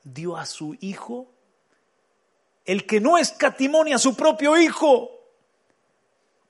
dio 0.03 0.37
a 0.37 0.45
su 0.45 0.75
Hijo, 0.81 1.31
el 2.65 2.85
que 2.85 2.99
no 2.99 3.17
escatimonia 3.17 3.95
a 3.95 3.99
su 3.99 4.15
propio 4.15 4.57
Hijo, 4.57 5.09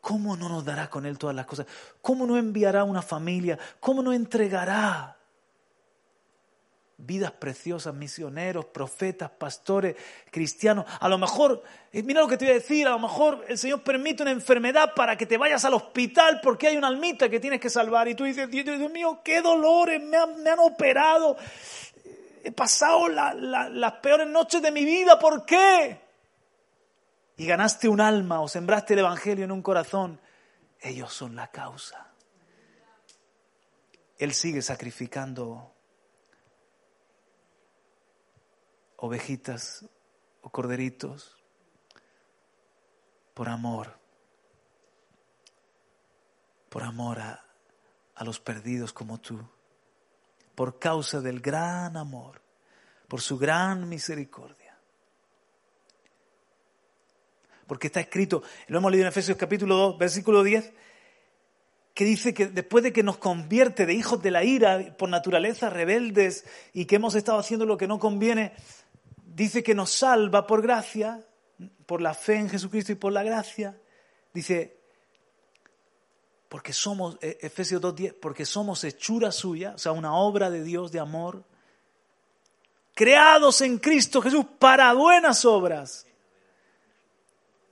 ¿cómo 0.01 0.35
no 0.35 0.49
nos 0.49 0.65
dará 0.65 0.89
con 0.89 1.05
Él 1.05 1.17
todas 1.17 1.35
las 1.35 1.45
cosas? 1.45 1.65
¿Cómo 2.01 2.25
no 2.25 2.37
enviará 2.37 2.83
una 2.83 3.01
familia? 3.01 3.57
¿Cómo 3.79 4.01
no 4.01 4.13
entregará 4.13 5.14
vidas 6.97 7.31
preciosas, 7.31 7.93
misioneros, 7.93 8.65
profetas, 8.65 9.29
pastores, 9.29 9.95
cristianos? 10.31 10.85
A 10.99 11.09
lo 11.09 11.17
mejor, 11.17 11.63
eh, 11.91 12.03
mira 12.03 12.21
lo 12.21 12.27
que 12.27 12.37
te 12.37 12.45
voy 12.45 12.51
a 12.51 12.55
decir, 12.55 12.87
a 12.87 12.91
lo 12.91 12.99
mejor 12.99 13.45
el 13.47 13.57
Señor 13.57 13.83
permite 13.83 14.23
una 14.23 14.31
enfermedad 14.31 14.93
para 14.95 15.17
que 15.17 15.25
te 15.25 15.37
vayas 15.37 15.65
al 15.65 15.73
hospital 15.73 16.39
porque 16.41 16.67
hay 16.67 16.77
una 16.77 16.87
almita 16.87 17.29
que 17.29 17.39
tienes 17.39 17.59
que 17.59 17.69
salvar 17.69 18.07
y 18.07 18.15
tú 18.15 18.23
dices, 18.23 18.49
Dios, 18.49 18.91
mío, 18.91 19.21
qué 19.23 19.41
dolores, 19.41 20.01
me 20.01 20.17
han, 20.17 20.41
me 20.41 20.49
han 20.49 20.59
operado, 20.59 21.37
he 22.43 22.51
pasado 22.51 23.07
las 23.07 23.91
peores 24.01 24.27
noches 24.27 24.61
de 24.61 24.71
mi 24.71 24.85
vida, 24.85 25.19
¿por 25.19 25.45
qué? 25.45 26.05
y 27.37 27.45
ganaste 27.45 27.89
un 27.89 28.01
alma 28.01 28.41
o 28.41 28.47
sembraste 28.47 28.93
el 28.93 28.99
Evangelio 28.99 29.45
en 29.45 29.51
un 29.51 29.61
corazón, 29.61 30.19
ellos 30.79 31.13
son 31.13 31.35
la 31.35 31.47
causa. 31.51 32.11
Él 34.17 34.33
sigue 34.33 34.61
sacrificando 34.61 35.74
ovejitas 39.05 39.85
o 40.41 40.49
corderitos 40.49 41.35
por 43.33 43.49
amor, 43.49 43.97
por 46.69 46.83
amor 46.83 47.19
a, 47.19 47.45
a 48.15 48.23
los 48.23 48.39
perdidos 48.39 48.93
como 48.93 49.19
tú, 49.19 49.39
por 50.55 50.79
causa 50.79 51.21
del 51.21 51.41
gran 51.41 51.97
amor, 51.97 52.41
por 53.07 53.21
su 53.21 53.37
gran 53.37 53.87
misericordia. 53.89 54.65
porque 57.67 57.87
está 57.87 57.99
escrito, 57.99 58.43
lo 58.67 58.77
hemos 58.77 58.91
leído 58.91 59.05
en 59.05 59.09
Efesios 59.09 59.37
capítulo 59.37 59.75
2, 59.75 59.97
versículo 59.97 60.43
10, 60.43 60.71
que 61.93 62.05
dice 62.05 62.33
que 62.33 62.47
después 62.47 62.83
de 62.83 62.93
que 62.93 63.03
nos 63.03 63.17
convierte 63.17 63.85
de 63.85 63.93
hijos 63.93 64.21
de 64.21 64.31
la 64.31 64.43
ira 64.43 64.95
por 64.97 65.09
naturaleza, 65.09 65.69
rebeldes 65.69 66.45
y 66.73 66.85
que 66.85 66.97
hemos 66.97 67.15
estado 67.15 67.39
haciendo 67.39 67.65
lo 67.65 67.77
que 67.77 67.87
no 67.87 67.99
conviene, 67.99 68.53
dice 69.36 69.63
que 69.63 69.75
nos 69.75 69.91
salva 69.91 70.47
por 70.47 70.61
gracia, 70.61 71.21
por 71.86 72.01
la 72.01 72.13
fe 72.13 72.36
en 72.36 72.49
Jesucristo 72.49 72.93
y 72.93 72.95
por 72.95 73.11
la 73.11 73.21
gracia. 73.21 73.77
Dice, 74.33 74.79
porque 76.47 76.71
somos, 76.71 77.17
eh, 77.21 77.38
Efesios 77.41 77.81
2.10, 77.81 78.15
porque 78.21 78.45
somos 78.45 78.83
hechura 78.86 79.33
suya, 79.33 79.73
o 79.75 79.77
sea, 79.77 79.91
una 79.91 80.15
obra 80.15 80.49
de 80.49 80.63
Dios 80.63 80.91
de 80.93 81.01
amor, 81.01 81.43
creados 82.93 83.59
en 83.59 83.77
Cristo 83.77 84.21
Jesús 84.21 84.45
para 84.57 84.93
buenas 84.93 85.43
obras, 85.43 86.07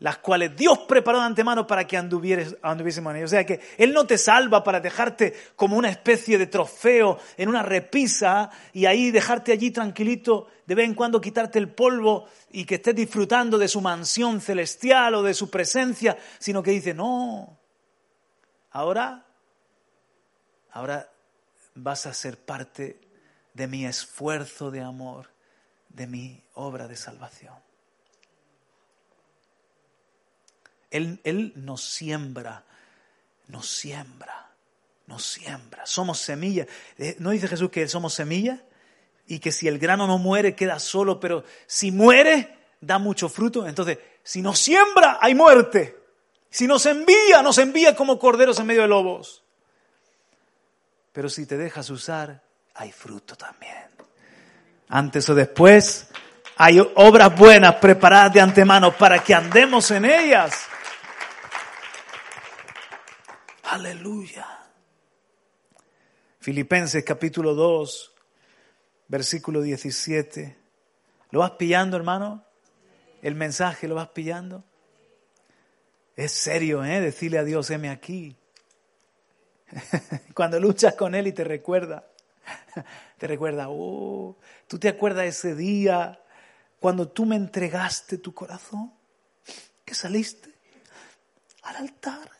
las 0.04 0.18
cuales 0.18 0.54
Dios 0.54 0.80
preparó 0.80 1.20
de 1.20 1.24
antemano 1.24 1.66
para 1.66 1.88
que 1.88 1.95
anduviésemos 1.95 3.12
en 3.12 3.16
ellos. 3.16 3.30
O 3.30 3.36
sea 3.36 3.45
que 3.45 3.62
Él 3.78 3.93
no 3.93 4.06
te 4.06 4.18
salva 4.18 4.62
para 4.62 4.82
dejarte 4.82 5.34
como 5.56 5.78
una 5.78 5.88
especie 5.88 6.38
de 6.38 6.47
trofeo 6.47 7.18
en 7.38 7.47
una 7.47 7.64
repisa 7.64 8.49
y 8.74 8.86
ahí 8.86 9.12
dejarte 9.12 9.54
allí 9.54 9.72
tranquilito, 9.72 10.47
de 10.66 10.76
vez 10.76 10.88
en 10.88 10.93
cuando 10.93 11.22
quitarte 11.22 11.58
el 11.58 11.70
polvo 11.70 12.28
y 12.51 12.66
que 12.66 12.76
estés 12.76 12.93
disfrutando 12.93 13.58
de 13.58 13.70
su 13.70 13.80
mansión 13.80 14.41
celestial 14.41 15.16
o 15.16 15.24
de 15.24 15.34
su 15.34 15.49
presencia, 15.49 16.18
sino 16.38 16.62
que 16.62 16.72
dice, 16.72 16.93
no, 16.93 17.58
ahora, 18.72 19.26
ahora 20.72 21.10
vas 21.76 22.08
a 22.08 22.14
ser 22.14 22.38
parte 22.39 22.99
de 23.54 23.68
mi 23.68 23.86
esfuerzo 23.86 24.70
de 24.70 24.82
amor, 24.82 25.30
de 25.88 26.08
mi 26.08 26.43
obra 26.56 26.89
de 26.89 26.97
salvación. 26.97 27.62
Él, 30.94 31.54
nos 31.56 31.84
siembra, 31.84 32.64
nos 33.48 33.68
siembra, 33.68 34.52
nos 35.08 35.26
siembra. 35.26 35.86
Somos 35.86 36.20
semillas. 36.20 36.68
Eh, 36.98 37.16
¿No 37.20 37.32
dice 37.32 37.48
Jesús 37.48 37.70
que 37.70 37.88
somos 37.88 38.14
semillas? 38.14 38.60
Y 39.28 39.39
que 39.39 39.52
si 39.52 39.68
el 39.68 39.80
grano 39.80 40.06
no 40.06 40.18
muere, 40.20 40.56
queda 40.56 40.80
solo, 40.80 41.20
pero 41.20 41.44
si 41.66 41.91
muere, 41.91 42.58
da 42.80 43.00
mucho 43.00 43.28
fruto. 43.28 43.68
Entonces, 43.68 43.98
si 44.22 44.41
nos 44.41 44.60
siembra, 44.60 45.18
hay 45.20 45.34
muerte. 45.34 45.98
Si 46.50 46.68
nos 46.68 46.86
envía, 46.86 47.41
nos 47.41 47.58
envía 47.58 47.96
como 47.96 48.20
corderos 48.20 48.60
en 48.60 48.68
medio 48.68 48.84
de 48.84 48.88
lobos. 48.88 49.44
Pero 51.12 51.28
si 51.28 51.48
te 51.48 51.58
dejas 51.58 51.89
usar, 51.89 52.44
hay 52.76 52.91
fruto 52.91 53.36
también. 53.36 53.88
Antes 54.89 55.28
o 55.30 55.34
después, 55.34 56.10
hay 56.58 56.80
obras 56.96 57.36
buenas 57.36 57.76
preparadas 57.76 58.34
de 58.34 58.41
antemano 58.41 58.96
para 58.96 59.24
que 59.24 59.34
andemos 59.34 59.89
en 59.89 60.06
ellas. 60.06 60.68
Aleluya. 63.74 64.45
Filipenses 66.38 67.03
capítulo 67.03 67.55
2, 67.55 68.13
versículo 69.07 69.63
17. 69.63 70.55
¿Lo 71.32 71.39
vas 71.39 71.53
pillando, 71.53 71.97
hermano? 71.97 72.45
El 73.24 73.34
mensaje, 73.34 73.88
¿lo 73.88 73.95
vas 73.95 74.09
pillando? 74.09 74.63
Es 76.15 76.34
serio, 76.34 76.86
¿eh? 76.86 77.01
Decirle 77.01 77.39
a 77.39 77.43
Dios, 77.43 77.71
heme 77.71 77.89
aquí. 77.89 78.38
Cuando 80.36 80.59
luchas 80.59 80.93
con 80.93 81.15
Él 81.15 81.26
y 81.26 81.32
te 81.32 81.43
recuerda, 81.43 82.07
te 83.17 83.26
recuerda, 83.26 83.69
oh, 83.69 84.38
tú 84.67 84.78
te 84.78 84.88
acuerdas 84.88 85.26
ese 85.26 85.55
día 85.55 86.21
cuando 86.80 87.07
tú 87.07 87.26
me 87.26 87.38
entregaste 87.38 88.19
tu 88.19 88.36
corazón, 88.36 88.93
que 89.84 89.95
saliste 89.95 90.53
al 91.63 91.78
altar 91.78 92.32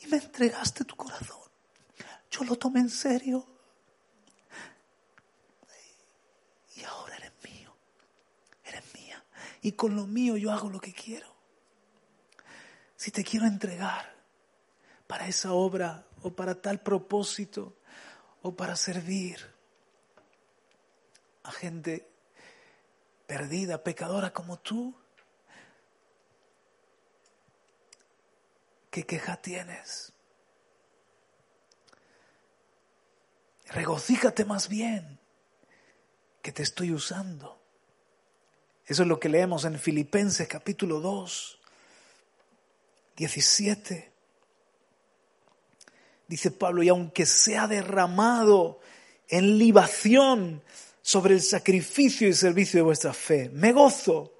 y 0.00 0.06
me 0.06 0.18
entregaste 0.18 0.84
tu 0.84 0.96
corazón. 0.96 1.38
Yo 2.30 2.44
lo 2.44 2.56
tomé 2.56 2.80
en 2.80 2.90
serio. 2.90 3.46
Y 6.76 6.84
ahora 6.84 7.16
eres 7.16 7.32
mío. 7.42 7.74
Eres 8.64 8.94
mía. 8.94 9.24
Y 9.62 9.72
con 9.72 9.96
lo 9.96 10.06
mío 10.06 10.36
yo 10.36 10.52
hago 10.52 10.68
lo 10.68 10.80
que 10.80 10.92
quiero. 10.92 11.34
Si 12.96 13.10
te 13.10 13.24
quiero 13.24 13.46
entregar 13.46 14.14
para 15.06 15.26
esa 15.26 15.52
obra 15.52 16.06
o 16.22 16.32
para 16.32 16.60
tal 16.60 16.80
propósito 16.80 17.78
o 18.42 18.54
para 18.54 18.76
servir 18.76 19.38
a 21.44 21.50
gente 21.50 22.08
perdida, 23.26 23.82
pecadora 23.82 24.32
como 24.32 24.58
tú, 24.58 24.94
¿Qué 28.98 29.06
queja 29.06 29.36
tienes? 29.36 30.12
Regocíjate 33.68 34.44
más 34.44 34.68
bien 34.68 35.20
que 36.42 36.50
te 36.50 36.64
estoy 36.64 36.90
usando. 36.90 37.62
Eso 38.84 39.02
es 39.02 39.08
lo 39.08 39.20
que 39.20 39.28
leemos 39.28 39.64
en 39.66 39.78
Filipenses 39.78 40.48
capítulo 40.48 40.98
2, 40.98 41.60
17. 43.16 44.12
Dice 46.26 46.50
Pablo, 46.50 46.82
y 46.82 46.88
aunque 46.88 47.24
sea 47.24 47.68
derramado 47.68 48.80
en 49.28 49.58
libación 49.58 50.60
sobre 51.02 51.34
el 51.34 51.42
sacrificio 51.42 52.26
y 52.26 52.34
servicio 52.34 52.78
de 52.78 52.86
vuestra 52.86 53.14
fe, 53.14 53.48
me 53.50 53.70
gozo 53.72 54.37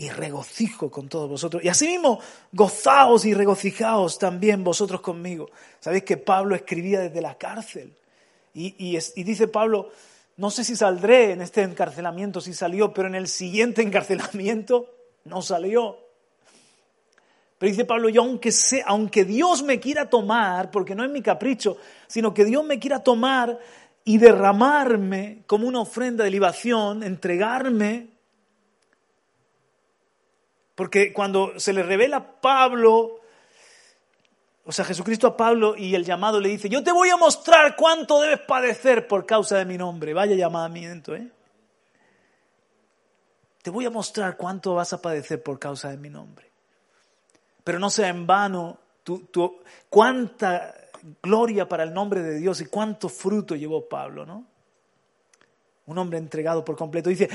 y 0.00 0.08
regocijo 0.08 0.90
con 0.90 1.10
todos 1.10 1.28
vosotros. 1.28 1.62
Y 1.62 1.68
asimismo, 1.68 2.20
gozaos 2.52 3.26
y 3.26 3.34
regocijaos 3.34 4.18
también 4.18 4.64
vosotros 4.64 5.02
conmigo. 5.02 5.50
Sabéis 5.78 6.04
que 6.04 6.16
Pablo 6.16 6.54
escribía 6.54 7.00
desde 7.00 7.20
la 7.20 7.36
cárcel. 7.36 7.92
Y, 8.54 8.74
y, 8.78 9.22
dice 9.22 9.46
Pablo, 9.46 9.90
no 10.38 10.50
sé 10.50 10.64
si 10.64 10.74
saldré 10.74 11.32
en 11.32 11.42
este 11.42 11.60
encarcelamiento, 11.60 12.40
si 12.40 12.54
salió, 12.54 12.94
pero 12.94 13.08
en 13.08 13.14
el 13.14 13.28
siguiente 13.28 13.82
encarcelamiento 13.82 14.90
no 15.24 15.42
salió. 15.42 15.98
Pero 17.58 17.70
dice 17.70 17.84
Pablo, 17.84 18.08
yo 18.08 18.22
aunque, 18.22 18.52
sé, 18.52 18.82
aunque 18.86 19.26
Dios 19.26 19.62
me 19.62 19.80
quiera 19.80 20.08
tomar, 20.08 20.70
porque 20.70 20.94
no 20.94 21.04
es 21.04 21.10
mi 21.10 21.20
capricho, 21.20 21.76
sino 22.06 22.32
que 22.32 22.46
Dios 22.46 22.64
me 22.64 22.78
quiera 22.78 23.00
tomar 23.04 23.58
y 24.02 24.16
derramarme 24.16 25.42
como 25.46 25.68
una 25.68 25.80
ofrenda 25.80 26.24
de 26.24 26.30
libación, 26.30 27.02
entregarme 27.02 28.09
porque 30.80 31.12
cuando 31.12 31.60
se 31.60 31.74
le 31.74 31.82
revela 31.82 32.16
a 32.16 32.40
Pablo, 32.40 33.20
o 34.64 34.72
sea, 34.72 34.82
Jesucristo 34.82 35.26
a 35.26 35.36
Pablo 35.36 35.76
y 35.76 35.94
el 35.94 36.06
llamado 36.06 36.40
le 36.40 36.48
dice, 36.48 36.70
yo 36.70 36.82
te 36.82 36.90
voy 36.90 37.10
a 37.10 37.18
mostrar 37.18 37.76
cuánto 37.76 38.18
debes 38.18 38.40
padecer 38.40 39.06
por 39.06 39.26
causa 39.26 39.58
de 39.58 39.66
mi 39.66 39.76
nombre. 39.76 40.14
Vaya 40.14 40.34
llamamiento, 40.36 41.14
¿eh? 41.14 41.28
Te 43.60 43.68
voy 43.68 43.84
a 43.84 43.90
mostrar 43.90 44.38
cuánto 44.38 44.74
vas 44.74 44.94
a 44.94 45.02
padecer 45.02 45.42
por 45.42 45.58
causa 45.58 45.90
de 45.90 45.98
mi 45.98 46.08
nombre. 46.08 46.50
Pero 47.62 47.78
no 47.78 47.90
sea 47.90 48.08
en 48.08 48.26
vano 48.26 48.78
cuánta 49.90 50.74
gloria 51.22 51.68
para 51.68 51.82
el 51.82 51.92
nombre 51.92 52.22
de 52.22 52.38
Dios 52.38 52.62
y 52.62 52.64
cuánto 52.64 53.10
fruto 53.10 53.54
llevó 53.54 53.86
Pablo, 53.86 54.24
¿no? 54.24 54.46
un 55.84 55.98
hombre 55.98 56.16
entregado 56.16 56.64
por 56.64 56.78
completo. 56.78 57.10
Dice, 57.10 57.28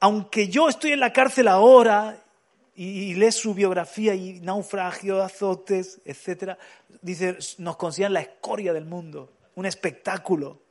aunque 0.00 0.48
yo 0.48 0.68
estoy 0.68 0.90
en 0.90 0.98
la 0.98 1.12
cárcel 1.12 1.46
ahora 1.46 2.24
y, 2.80 3.14
lees 3.14 3.34
su 3.34 3.54
biografía 3.54 4.14
y 4.14 4.38
naufragio, 4.40 5.20
azotes, 5.20 6.00
etc., 6.04 6.56
dice, 7.02 7.36
nos 7.58 7.76
consideran 7.76 8.12
la 8.12 8.20
escoria 8.20 8.72
del 8.72 8.84
mundo, 8.84 9.32
un 9.56 9.66
espectáculo. 9.66 10.62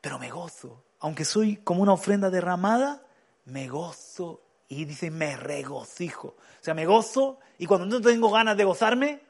Pero 0.00 0.18
me 0.18 0.30
gozo, 0.30 0.82
aunque 1.00 1.26
soy 1.26 1.56
como 1.56 1.82
una 1.82 1.92
ofrenda 1.92 2.30
derramada, 2.30 3.02
me 3.44 3.68
gozo 3.68 4.40
y 4.66 4.86
dice, 4.86 5.10
me 5.10 5.36
regocijo. 5.36 6.28
O 6.28 6.64
sea, 6.64 6.72
me 6.72 6.86
gozo 6.86 7.38
y 7.58 7.66
cuando 7.66 7.86
no 7.86 8.00
tengo 8.00 8.30
ganas 8.30 8.56
de 8.56 8.64
gozarme, 8.64 9.20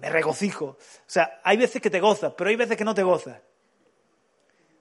me 0.00 0.10
regocijo. 0.10 0.64
O 0.66 0.78
sea, 1.06 1.40
hay 1.44 1.56
veces 1.56 1.80
que 1.80 1.90
te 1.90 2.00
gozas, 2.00 2.34
pero 2.36 2.50
hay 2.50 2.56
veces 2.56 2.76
que 2.76 2.84
no 2.84 2.94
te 2.94 3.04
gozas. 3.04 3.38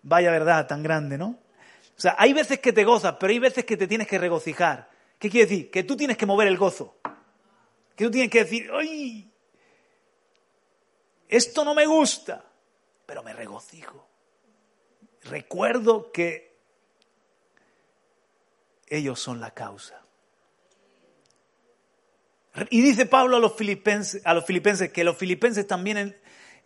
Vaya 0.01 0.31
verdad 0.31 0.65
tan 0.65 0.81
grande, 0.81 1.19
¿no? 1.19 1.37
O 1.95 2.01
sea, 2.01 2.15
hay 2.17 2.33
veces 2.33 2.59
que 2.59 2.73
te 2.73 2.83
gozas, 2.83 3.17
pero 3.19 3.29
hay 3.29 3.37
veces 3.37 3.63
que 3.63 3.77
te 3.77 3.85
tienes 3.85 4.07
que 4.07 4.17
regocijar. 4.17 4.90
¿Qué 5.21 5.29
quiere 5.29 5.47
decir? 5.47 5.69
Que 5.69 5.83
tú 5.83 5.95
tienes 5.95 6.17
que 6.17 6.25
mover 6.25 6.47
el 6.47 6.57
gozo. 6.57 6.95
Que 7.95 8.05
tú 8.05 8.09
tienes 8.09 8.31
que 8.31 8.39
decir, 8.39 8.71
¡ay! 8.73 9.31
Esto 11.29 11.63
no 11.63 11.75
me 11.75 11.85
gusta, 11.85 12.43
pero 13.05 13.21
me 13.21 13.31
regocijo. 13.31 14.09
Recuerdo 15.25 16.11
que 16.11 16.57
ellos 18.87 19.19
son 19.19 19.39
la 19.39 19.53
causa. 19.53 20.01
Y 22.71 22.81
dice 22.81 23.05
Pablo 23.05 23.37
a 23.37 23.39
los 23.39 23.55
filipenses, 23.55 24.23
a 24.25 24.33
los 24.33 24.43
filipenses 24.43 24.91
que 24.91 25.03
los 25.03 25.17
filipenses 25.17 25.67
también 25.67 26.19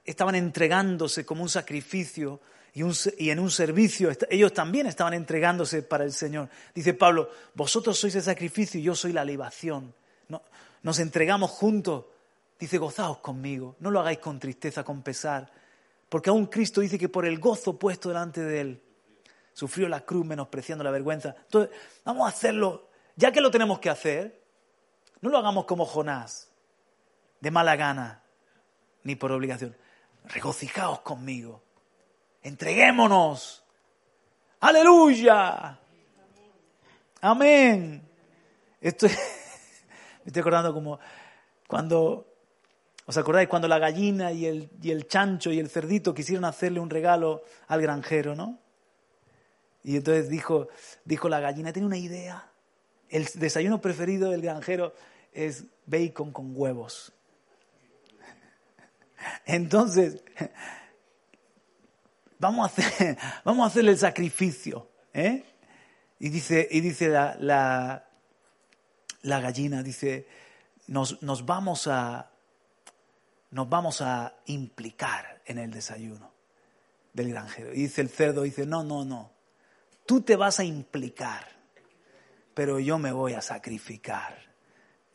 estaban 0.05 0.33
entregándose 0.33 1.25
como 1.25 1.43
un 1.43 1.49
sacrificio 1.49 2.39
y, 2.75 3.29
en 3.29 3.39
un 3.39 3.49
servicio, 3.49 4.11
ellos 4.29 4.53
también 4.53 4.85
estaban 4.85 5.13
entregándose 5.13 5.81
para 5.81 6.03
el 6.03 6.11
Señor. 6.11 6.49
Dice 6.73 6.93
Pablo, 6.93 7.29
vosotros 7.53 7.97
sois 7.97 8.13
el 8.15 8.21
sacrificio 8.21 8.77
y 8.77 8.83
yo 8.83 8.95
soy 8.95 9.13
la 9.13 9.23
libación. 9.23 9.95
nos 10.83 10.99
entregamos 10.99 11.51
juntos. 11.51 12.05
Dice, 12.59 12.77
gozaos 12.77 13.19
conmigo, 13.19 13.77
no 13.79 13.91
lo 13.91 14.01
hagáis 14.01 14.19
con 14.19 14.39
tristeza, 14.39 14.83
con 14.83 15.01
pesar, 15.03 15.51
porque 16.09 16.29
aún 16.29 16.47
Cristo 16.47 16.81
dice 16.81 16.97
que 16.97 17.09
por 17.09 17.25
el 17.25 17.39
gozo 17.39 17.79
puesto 17.79 18.09
delante 18.09 18.41
de 18.41 18.61
Él, 18.61 18.81
sufrió 19.53 19.87
la 19.87 20.01
cruz 20.01 20.25
menospreciando 20.25 20.83
la 20.83 20.91
vergüenza. 20.91 21.33
Entonces, 21.43 21.75
vamos 22.03 22.25
a 22.25 22.29
hacerlo, 22.29 22.89
ya 23.15 23.31
que 23.31 23.41
lo 23.41 23.51
tenemos 23.51 23.79
que 23.79 23.89
hacer, 23.89 24.41
no 25.21 25.29
lo 25.29 25.37
hagamos 25.37 25.65
como 25.65 25.85
Jonás, 25.85 26.49
de 27.39 27.51
mala 27.51 27.75
gana, 27.77 28.21
ni 29.03 29.15
por 29.15 29.31
obligación. 29.31 29.75
Regocijaos 30.25 31.01
conmigo. 31.01 31.64
Entreguémonos. 32.45 33.63
Aleluya. 34.59 35.79
Amén. 37.19 38.07
Me 38.81 38.89
estoy 40.27 40.41
acordando 40.41 40.71
como 40.71 40.99
cuando, 41.67 42.27
¿os 43.07 43.17
acordáis? 43.17 43.49
Cuando 43.49 43.67
la 43.67 43.79
gallina 43.79 44.31
y 44.31 44.45
el, 44.45 44.69
y 44.79 44.91
el 44.91 45.07
chancho 45.07 45.51
y 45.51 45.57
el 45.57 45.71
cerdito 45.71 46.13
quisieron 46.13 46.45
hacerle 46.45 46.79
un 46.79 46.91
regalo 46.91 47.41
al 47.67 47.81
granjero, 47.81 48.35
¿no? 48.35 48.59
Y 49.83 49.95
entonces 49.95 50.29
dijo, 50.29 50.67
dijo 51.03 51.27
la 51.27 51.39
gallina, 51.39 51.73
tiene 51.73 51.87
una 51.87 51.97
idea. 51.97 52.47
El 53.09 53.25
desayuno 53.33 53.81
preferido 53.81 54.29
del 54.29 54.43
granjero 54.43 54.93
es 55.33 55.63
bacon 55.87 56.31
con 56.31 56.51
huevos. 56.55 57.11
Entonces, 59.47 60.21
vamos 62.39 62.63
a, 62.63 62.65
hacer, 62.65 63.17
vamos 63.43 63.75
a 63.75 63.79
el 63.79 63.97
sacrificio. 63.97 64.89
¿eh? 65.13 65.43
Y 66.19 66.29
dice, 66.29 66.67
y 66.71 66.81
dice 66.81 67.09
la, 67.09 67.37
la, 69.21 69.39
gallina, 69.39 69.83
dice, 69.83 70.27
nos, 70.87 71.21
nos, 71.21 71.45
vamos 71.45 71.87
a, 71.87 72.31
nos 73.51 73.69
vamos 73.69 74.01
a 74.01 74.33
implicar 74.45 75.41
en 75.45 75.57
el 75.57 75.71
desayuno 75.71 76.31
del 77.13 77.29
granjero. 77.29 77.73
Y 77.73 77.81
dice 77.81 78.01
el 78.01 78.09
cerdo, 78.09 78.43
dice, 78.43 78.65
no, 78.65 78.83
no, 78.83 79.03
no, 79.03 79.31
tú 80.05 80.21
te 80.21 80.35
vas 80.35 80.59
a 80.59 80.63
implicar, 80.63 81.47
pero 82.53 82.79
yo 82.79 82.97
me 82.97 83.11
voy 83.11 83.33
a 83.33 83.41
sacrificar, 83.41 84.37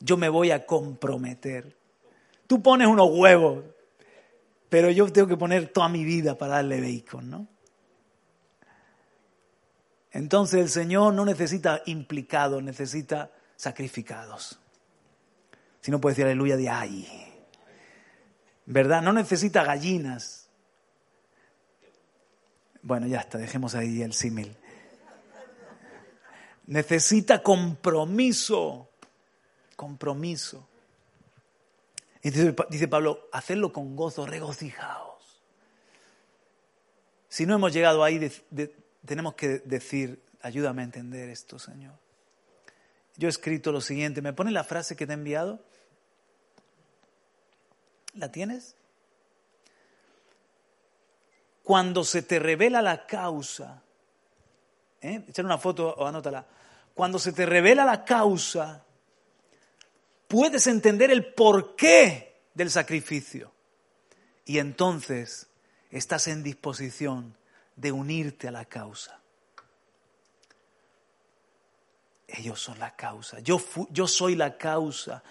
yo 0.01 0.17
me 0.17 0.29
voy 0.29 0.51
a 0.51 0.67
comprometer. 0.67 1.77
Tú 2.47 2.63
pones 2.63 2.89
unos 2.89 3.09
huevos, 3.11 3.65
pero 4.71 4.91
yo 4.91 5.13
tengo 5.13 5.27
que 5.27 5.37
poner 5.37 5.69
toda 5.69 5.89
mi 5.89 6.05
vida 6.05 6.39
para 6.39 6.55
darle 6.55 6.81
bacon, 6.81 7.29
¿no? 7.29 7.49
Entonces 10.13 10.61
el 10.61 10.69
Señor 10.69 11.13
no 11.13 11.25
necesita 11.25 11.83
implicados, 11.87 12.63
necesita 12.63 13.33
sacrificados. 13.57 14.59
Si 15.81 15.91
no 15.91 16.01
puede 16.01 16.13
decir 16.13 16.25
aleluya 16.27 16.57
de 16.57 16.69
ay. 16.69 17.09
¿Verdad? 18.67 19.03
No 19.03 19.13
necesita 19.13 19.65
gallinas. 19.65 20.49
Bueno, 22.83 23.09
ya 23.09 23.21
está, 23.21 23.39
dejemos 23.39 23.75
ahí 23.75 24.03
el 24.03 24.13
símil. 24.13 24.57
Necesita 26.67 27.43
compromiso. 27.43 28.89
Compromiso. 29.75 30.70
Dice, 32.23 32.89
Pablo, 32.89 33.29
hacerlo 33.33 33.73
con 33.73 33.97
gozo, 33.97 34.27
regocijaos. 34.27 35.41
Si 37.29 37.47
no 37.47 37.55
hemos 37.55 37.73
llegado 37.73 38.05
ahí, 38.05 38.31
tenemos 39.07 39.35
que 39.35 39.61
decir, 39.61 40.23
ayúdame 40.43 40.83
a 40.83 40.85
entender 40.85 41.31
esto, 41.31 41.59
Señor. 41.59 41.95
Yo 43.17 43.29
he 43.29 43.31
escrito 43.31 43.73
lo 43.73 43.81
siguiente, 43.81 44.21
¿me 44.21 44.33
pone 44.33 44.51
la 44.51 44.65
frase 44.65 44.97
que 44.97 45.07
te 45.07 45.13
he 45.13 45.15
enviado? 45.15 45.61
¿La 48.15 48.31
tienes? 48.31 48.77
Cuando 51.63 52.05
se 52.05 52.23
te 52.23 52.39
revela 52.39 52.83
la 52.83 53.07
causa, 53.07 53.83
¿eh? 55.01 55.25
echar 55.29 55.45
una 55.45 55.59
foto 55.59 55.95
o 55.95 56.07
anótala. 56.07 56.47
Cuando 56.95 57.19
se 57.19 57.33
te 57.33 57.47
revela 57.47 57.85
la 57.85 58.05
causa, 58.05 58.85
puedes 60.31 60.69
entender 60.69 61.11
el 61.11 61.35
porqué 61.35 62.41
del 62.55 62.71
sacrificio. 62.71 63.53
Y 64.45 64.59
entonces 64.59 65.49
estás 65.91 66.29
en 66.29 66.45
disposición 66.45 67.37
de 67.75 67.91
unirte 67.91 68.47
a 68.47 68.53
la 68.53 68.65
causa. 68.65 69.21
Ellos 72.29 72.61
son 72.61 72.79
la 72.79 72.95
causa. 72.95 73.41
Yo, 73.41 73.61
yo 73.91 74.07
soy 74.07 74.37
la 74.37 74.57
causa 74.57 75.25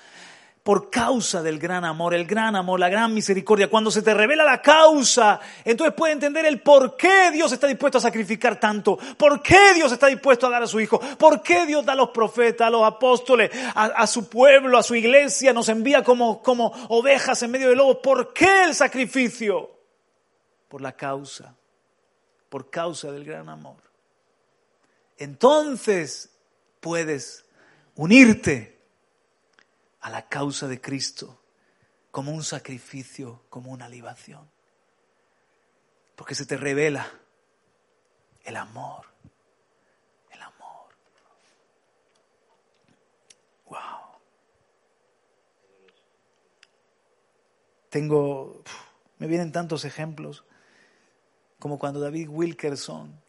por 0.69 0.91
causa 0.91 1.41
del 1.41 1.57
gran 1.57 1.83
amor, 1.83 2.13
el 2.13 2.27
gran 2.27 2.55
amor, 2.55 2.79
la 2.79 2.89
gran 2.89 3.11
misericordia. 3.11 3.71
Cuando 3.71 3.89
se 3.89 4.03
te 4.03 4.13
revela 4.13 4.43
la 4.43 4.61
causa, 4.61 5.39
entonces 5.65 5.95
puedes 5.95 6.13
entender 6.13 6.45
el 6.45 6.61
por 6.61 6.95
qué 6.95 7.31
Dios 7.31 7.51
está 7.51 7.65
dispuesto 7.65 7.97
a 7.97 8.01
sacrificar 8.01 8.59
tanto, 8.59 8.95
por 9.17 9.41
qué 9.41 9.73
Dios 9.73 9.91
está 9.91 10.05
dispuesto 10.05 10.45
a 10.45 10.51
dar 10.51 10.61
a 10.61 10.67
su 10.67 10.79
Hijo, 10.79 10.99
por 11.17 11.41
qué 11.41 11.65
Dios 11.65 11.83
da 11.83 11.93
a 11.93 11.95
los 11.95 12.11
profetas, 12.11 12.67
a 12.67 12.69
los 12.69 12.83
apóstoles, 12.83 13.49
a, 13.73 14.05
su 14.05 14.29
pueblo, 14.29 14.77
a 14.77 14.83
su 14.83 14.93
iglesia, 14.93 15.53
nos 15.53 15.69
envía 15.69 16.03
como, 16.03 16.43
como 16.43 16.67
ovejas 16.89 17.41
en 17.41 17.49
medio 17.49 17.69
de 17.69 17.75
lobos. 17.75 17.97
¿Por 18.03 18.31
qué 18.31 18.65
el 18.65 18.75
sacrificio? 18.75 19.71
Por 20.67 20.81
la 20.81 20.91
causa, 20.91 21.55
por 22.47 22.69
causa 22.69 23.11
del 23.11 23.25
gran 23.25 23.49
amor. 23.49 23.77
Entonces 25.17 26.29
puedes 26.79 27.43
unirte 27.95 28.78
a 30.01 30.09
la 30.09 30.27
causa 30.27 30.67
de 30.67 30.79
Cristo 30.79 31.39
como 32.11 32.31
un 32.31 32.43
sacrificio, 32.43 33.41
como 33.49 33.71
una 33.71 33.87
libación. 33.87 34.49
Porque 36.15 36.35
se 36.35 36.45
te 36.45 36.57
revela 36.57 37.09
el 38.43 38.55
amor, 38.55 39.05
el 40.31 40.41
amor. 40.41 40.89
Wow. 43.67 43.79
Tengo, 47.89 48.63
me 49.17 49.27
vienen 49.27 49.51
tantos 49.51 49.85
ejemplos, 49.85 50.43
como 51.59 51.77
cuando 51.77 51.99
David 51.99 52.29
Wilkerson 52.29 53.21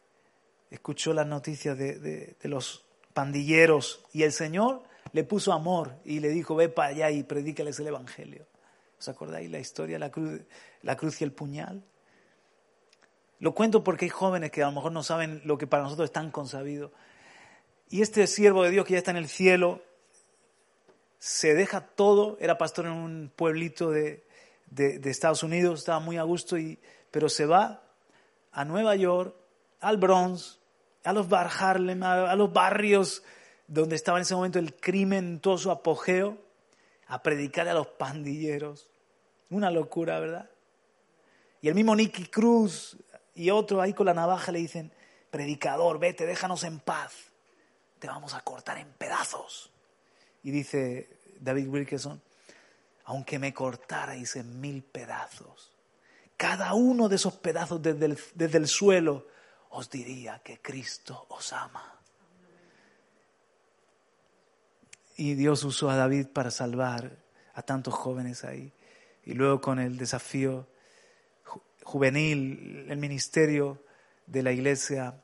escuchó 0.71 1.13
las 1.13 1.27
noticias 1.27 1.77
de, 1.77 1.99
de 1.99 2.49
los 2.49 2.85
pandilleros 3.13 4.05
y 4.13 4.23
el 4.23 4.33
Señor 4.33 4.90
le 5.13 5.25
puso 5.25 5.53
amor 5.53 5.97
y 6.05 6.21
le 6.21 6.29
dijo, 6.29 6.55
ve 6.55 6.69
para 6.69 6.91
allá 6.91 7.11
y 7.11 7.23
predícales 7.23 7.79
el 7.81 7.89
Evangelio. 7.89 8.47
¿Os 8.99 9.09
acordáis 9.09 9.51
la 9.51 9.59
historia, 9.59 9.99
la 9.99 10.11
cruz, 10.11 10.41
la 10.83 10.97
cruz 10.97 11.21
y 11.21 11.25
el 11.25 11.33
puñal? 11.33 11.83
Lo 13.39 13.55
cuento 13.55 13.83
porque 13.83 14.05
hay 14.05 14.11
jóvenes 14.11 14.51
que 14.51 14.63
a 14.63 14.67
lo 14.67 14.73
mejor 14.73 14.93
no 14.93 15.03
saben 15.03 15.41
lo 15.45 15.57
que 15.57 15.67
para 15.67 15.83
nosotros 15.83 16.11
es 16.11 16.13
tan 16.13 16.31
consabido. 16.31 16.93
Y 17.89 18.03
este 18.03 18.27
siervo 18.27 18.63
de 18.63 18.71
Dios 18.71 18.85
que 18.85 18.93
ya 18.93 18.99
está 18.99 19.11
en 19.11 19.17
el 19.17 19.29
cielo, 19.29 19.83
se 21.19 21.55
deja 21.55 21.81
todo, 21.81 22.37
era 22.41 22.59
pastor 22.59 22.87
en 22.87 22.93
un 22.93 23.33
pueblito 23.35 23.91
de, 23.91 24.25
de, 24.71 25.11
Estados 25.11 25.43
Unidos, 25.43 25.81
estaba 25.81 26.01
muy 26.01 26.17
a 26.17 26.23
gusto, 26.23 26.57
y, 26.57 26.79
pero 27.11 27.29
se 27.29 27.47
va 27.47 27.83
a 28.53 28.65
Nueva 28.65 28.97
York 28.97 29.35
al 29.81 29.97
Bronx, 29.97 30.61
a 31.05 31.13
los 31.13 31.29
Bar 31.29 31.51
Harlem, 31.59 32.03
a, 32.03 32.35
los 32.37 32.53
barrios 32.53 33.23
donde 33.71 33.95
estaba 33.95 34.19
en 34.19 34.23
ese 34.23 34.35
momento 34.35 34.59
el 34.59 34.75
crimen 34.75 35.25
en 35.25 35.41
todo 35.41 35.57
su 35.57 35.71
apogeo, 35.71 36.37
a 37.07 37.23
predicar 37.23 37.69
a 37.69 37.75
los 37.75 37.87
pandilleros. 37.87 38.91
Una 39.49 39.71
locura, 39.71 40.19
¿verdad? 40.19 40.51
Y 41.63 41.69
el 41.69 41.77
mismo 41.77 41.95
Nicky 41.95 42.27
Cruz 42.27 42.97
y 43.33 43.51
otro 43.51 43.81
ahí 43.81 43.95
con 43.95 44.07
la 44.07 44.15
navaja 44.15 44.51
le 44.51 44.59
dicen, 44.59 44.93
predicador, 45.31 46.01
vete, 46.01 46.27
déjanos 46.27 46.65
en 46.65 46.81
paz, 46.81 47.15
te 48.01 48.09
vamos 48.09 48.35
a 48.35 48.41
cortar 48.41 48.79
en 48.79 48.93
pedazos. 48.93 49.71
Y 50.43 50.51
dice 50.51 51.09
David 51.39 51.69
Wilkerson, 51.69 52.21
aunque 53.05 53.39
me 53.39 53.55
cortarais 53.55 54.35
en 54.35 54.61
mil 54.61 54.83
pedazos, 54.83 55.71
cada 56.37 56.75
uno 56.75 57.09
de 57.09 57.17
esos 57.17 57.37
pedazos 57.37 57.81
desde 57.81 58.17
desde 58.35 58.59
el 58.59 58.67
suelo, 58.67 59.29
os 59.69 59.89
diría 59.91 60.41
que 60.43 60.61
Cristo 60.61 61.27
os 61.29 61.53
ama. 61.53 62.00
Y 65.17 65.35
Dios 65.35 65.65
usó 65.65 65.91
a 65.91 65.97
David 65.97 66.29
para 66.29 66.51
salvar 66.51 67.19
a 67.55 67.63
tantos 67.63 67.95
jóvenes 67.95 68.45
ahí. 68.45 68.73
Y 69.25 69.35
luego 69.35 69.61
con 69.61 69.79
el 69.79 69.97
desafío 69.97 70.67
juvenil, 71.83 72.87
el 72.89 72.97
ministerio 72.99 73.85
de 74.27 74.43
la 74.43 74.53
iglesia 74.53 75.23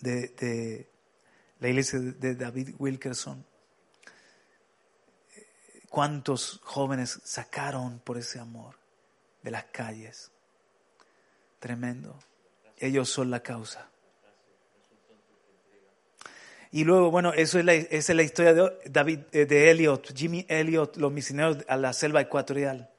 de, 0.00 0.88
la 1.58 1.68
iglesia 1.68 1.98
de 1.98 2.34
David 2.34 2.74
Wilkerson. 2.78 3.44
¿Cuántos 5.88 6.60
jóvenes 6.64 7.20
sacaron 7.24 8.00
por 8.00 8.18
ese 8.18 8.38
amor 8.38 8.76
de 9.42 9.50
las 9.50 9.64
calles? 9.66 10.30
Tremendo. 11.58 12.18
Ellos 12.76 13.08
son 13.08 13.30
la 13.30 13.40
causa. 13.40 13.88
Y 16.74 16.82
luego, 16.82 17.12
bueno, 17.12 17.32
eso 17.32 17.60
es 17.60 17.64
la, 17.64 17.74
esa 17.74 18.12
es 18.12 18.16
la 18.16 18.24
historia 18.24 18.52
de 18.52 18.72
David, 18.90 19.20
eh, 19.30 19.46
de 19.46 19.70
Elliot, 19.70 20.12
Jimmy 20.12 20.44
Elliot, 20.48 20.96
los 20.96 21.12
misioneros 21.12 21.58
a 21.68 21.76
la 21.76 21.92
selva 21.92 22.20
ecuatorial. 22.20 22.90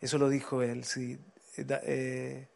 Eso 0.00 0.16
lo 0.16 0.30
dijo 0.30 0.62
él, 0.62 0.84
sí. 0.84 1.18
Eh, 1.58 2.48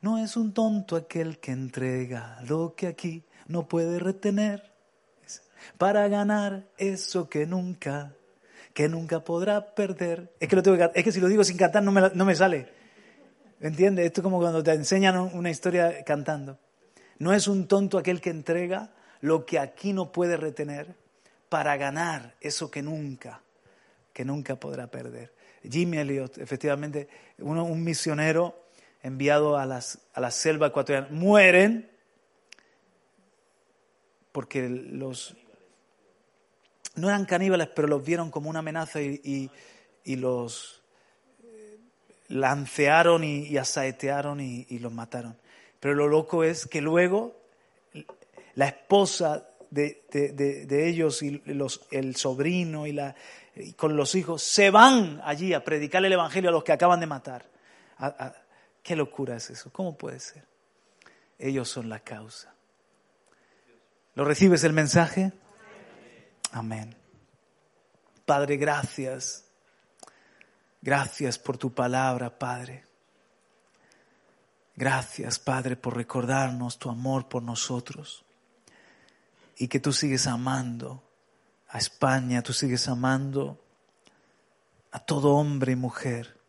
no 0.00 0.16
es 0.16 0.38
un 0.38 0.54
tonto 0.54 0.96
aquel 0.96 1.40
que 1.40 1.52
entrega 1.52 2.40
lo 2.48 2.74
que 2.74 2.86
aquí 2.86 3.26
no 3.48 3.68
puede 3.68 3.98
retener 3.98 4.72
para 5.76 6.08
ganar 6.08 6.66
eso 6.78 7.28
que 7.28 7.44
nunca, 7.44 8.14
que 8.72 8.88
nunca 8.88 9.22
podrá 9.22 9.74
perder. 9.74 10.32
Es 10.40 10.48
que, 10.48 10.56
lo 10.56 10.62
tengo 10.62 10.78
es 10.94 11.04
que 11.04 11.12
si 11.12 11.20
lo 11.20 11.28
digo 11.28 11.44
sin 11.44 11.58
cantar 11.58 11.82
no 11.82 11.92
me, 11.92 12.00
no 12.14 12.24
me 12.24 12.34
sale. 12.34 12.66
¿Entiendes? 13.60 14.06
Esto 14.06 14.22
es 14.22 14.24
como 14.24 14.38
cuando 14.38 14.62
te 14.62 14.72
enseñan 14.72 15.18
una 15.18 15.50
historia 15.50 16.02
cantando. 16.02 16.58
No 17.18 17.34
es 17.34 17.46
un 17.46 17.68
tonto 17.68 17.98
aquel 17.98 18.22
que 18.22 18.30
entrega 18.30 18.94
lo 19.20 19.44
que 19.46 19.58
aquí 19.58 19.92
no 19.92 20.12
puede 20.12 20.36
retener 20.36 20.94
para 21.48 21.76
ganar 21.76 22.36
eso 22.40 22.70
que 22.70 22.82
nunca, 22.82 23.42
que 24.12 24.24
nunca 24.24 24.56
podrá 24.56 24.86
perder. 24.86 25.32
Jimmy 25.68 25.98
Elliot, 25.98 26.38
efectivamente, 26.38 27.08
uno, 27.38 27.64
un 27.64 27.84
misionero 27.84 28.56
enviado 29.02 29.58
a, 29.58 29.66
las, 29.66 29.98
a 30.14 30.20
la 30.20 30.30
selva 30.30 30.68
ecuatoriana, 30.68 31.08
mueren 31.10 31.90
porque 34.32 34.68
los... 34.68 35.36
No 36.96 37.08
eran 37.08 37.24
caníbales, 37.24 37.68
pero 37.68 37.88
los 37.88 38.04
vieron 38.04 38.30
como 38.30 38.50
una 38.50 38.58
amenaza 38.58 39.00
y, 39.00 39.50
y, 40.04 40.16
los 40.16 40.82
eh, 41.44 41.78
lancearon 42.28 43.22
y, 43.24 43.56
asaetearon 43.56 44.40
y, 44.40 44.78
los 44.80 44.92
mataron. 44.92 45.36
Pero 45.78 45.94
lo 45.94 46.08
loco 46.08 46.44
es 46.44 46.66
que 46.66 46.80
luego 46.80 47.39
la 48.60 48.66
esposa 48.66 49.48
de, 49.70 50.04
de, 50.12 50.86
ellos 50.86 51.22
y 51.22 51.40
los, 51.46 51.80
el 51.90 52.14
sobrino 52.14 52.86
y, 52.86 52.92
la, 52.92 53.14
y 53.56 53.72
con 53.72 53.96
los 53.96 54.14
hijos 54.14 54.42
se 54.42 54.68
van 54.68 55.18
allí 55.24 55.54
a 55.54 55.64
predicar 55.64 56.04
el 56.04 56.12
Evangelio 56.12 56.50
a 56.50 56.52
los 56.52 56.62
que 56.62 56.72
acaban 56.72 57.00
de 57.00 57.06
matar. 57.06 57.48
¿Qué 58.82 58.96
locura 58.96 59.36
es 59.36 59.48
eso? 59.48 59.72
¿Cómo 59.72 59.96
puede 59.96 60.20
ser? 60.20 60.44
Ellos 61.38 61.70
son 61.70 61.88
la 61.88 62.00
causa. 62.00 62.54
¿Lo 64.14 64.26
recibes 64.26 64.62
el 64.64 64.74
mensaje? 64.74 65.32
Amén. 66.52 66.94
Padre, 68.26 68.58
gracias. 68.58 69.46
Gracias 70.82 71.38
por 71.38 71.56
tu 71.56 71.72
palabra, 71.72 72.38
Padre. 72.38 72.84
Gracias, 74.76 75.38
Padre, 75.38 75.76
por 75.76 75.96
recordarnos 75.96 76.78
tu 76.78 76.90
amor 76.90 77.26
por 77.26 77.42
nosotros. 77.42 78.26
Y 79.60 79.68
que 79.68 79.78
tú 79.78 79.92
sigues 79.92 80.26
amando 80.26 81.04
a 81.68 81.78
España, 81.78 82.42
tú 82.42 82.52
sigues 82.52 82.88
amando 82.88 83.62
a 84.90 84.98
todo 84.98 85.34
hombre 85.36 85.72
y 85.72 85.76
mujer 85.76 86.40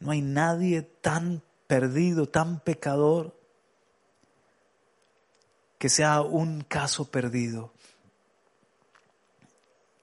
no 0.00 0.12
hay 0.12 0.22
nadie 0.22 0.82
tan 0.82 1.42
perdido, 1.66 2.26
tan 2.26 2.60
pecador, 2.60 3.38
que 5.78 5.88
sea 5.88 6.22
un 6.22 6.62
caso 6.62 7.10
perdido, 7.10 7.72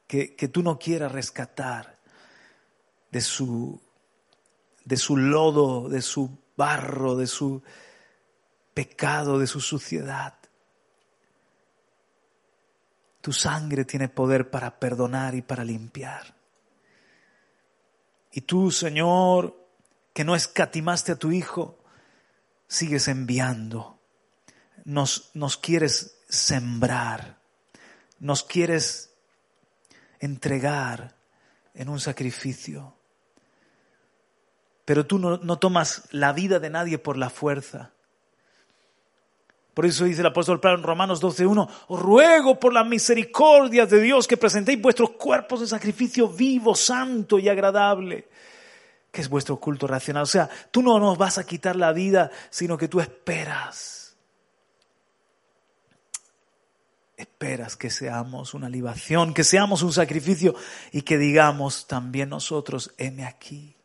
que, 0.08 0.28
tú 0.52 0.64
no 0.64 0.80
quieras 0.80 1.12
rescatar 1.12 1.98
de 3.12 3.22
su, 3.22 3.82
de 4.86 4.98
su 4.98 5.18
lodo, 5.18 5.90
de 5.90 6.02
su 6.02 6.38
barro, 6.56 7.16
de 7.16 7.28
su 7.28 7.62
pecado, 8.74 9.40
de 9.40 9.48
su 9.48 9.60
suciedad. 9.60 10.37
Tu 13.28 13.34
sangre 13.34 13.84
tiene 13.84 14.08
poder 14.08 14.50
para 14.50 14.80
perdonar 14.80 15.36
y 15.36 15.42
para 15.42 15.66
limpiar. 15.66 16.34
Y 18.32 18.40
tú, 18.40 18.72
Señor, 18.72 19.68
que 20.14 20.24
no 20.24 20.34
escatimaste 20.34 21.12
a 21.12 21.18
tu 21.18 21.34
Hijo, 21.34 21.78
sigues 22.70 23.10
enviando. 23.10 24.00
Nos, 24.86 25.32
nos 25.34 25.58
quieres 25.58 26.16
sembrar, 26.30 27.42
nos 28.20 28.46
quieres 28.46 29.14
entregar 30.22 31.18
en 31.74 31.90
un 31.90 32.00
sacrificio. 32.00 32.96
Pero 34.86 35.06
tú 35.06 35.20
no, 35.20 35.36
no 35.36 35.60
tomas 35.60 36.04
la 36.12 36.32
vida 36.32 36.62
de 36.62 36.70
nadie 36.70 36.98
por 36.98 37.18
la 37.18 37.30
fuerza. 37.30 37.92
Por 39.78 39.86
eso 39.86 40.06
dice 40.06 40.22
el 40.22 40.26
apóstol 40.26 40.60
Pablo 40.60 40.80
en 40.80 40.84
Romanos 40.84 41.22
12.1, 41.22 41.70
os 41.90 42.02
ruego 42.02 42.60
por 42.60 42.74
la 42.74 42.84
misericordia 42.84 43.86
de 43.86 44.02
Dios 44.02 44.28
que 44.28 44.36
presentéis 44.36 44.82
vuestros 44.82 45.12
cuerpos 45.12 45.60
de 45.60 45.68
sacrificio 45.68 46.28
vivo, 46.28 46.74
santo 46.74 47.38
y 47.38 47.48
agradable, 47.48 48.28
que 49.12 49.22
es 49.22 49.30
vuestro 49.30 49.60
culto 49.60 49.86
racional. 49.86 50.24
O 50.24 50.26
sea, 50.26 50.50
tú 50.72 50.82
no 50.82 50.98
nos 50.98 51.20
vas 51.20 51.38
a 51.38 51.46
quitar 51.46 51.76
la 51.76 51.94
vida, 51.94 52.32
sino 52.50 52.76
que 52.76 52.88
tú 52.88 53.00
esperas. 53.00 54.18
Esperas 57.16 57.76
que 57.76 57.92
seamos 57.92 58.56
una 58.56 58.70
libación, 58.70 59.32
que 59.32 59.44
seamos 59.44 59.84
un 59.84 59.94
sacrificio 59.94 60.56
y 60.92 61.04
que 61.04 61.20
digamos 61.20 61.86
también 61.86 62.30
nosotros, 62.30 62.96
heme 62.98 63.26
aquí. 63.26 63.77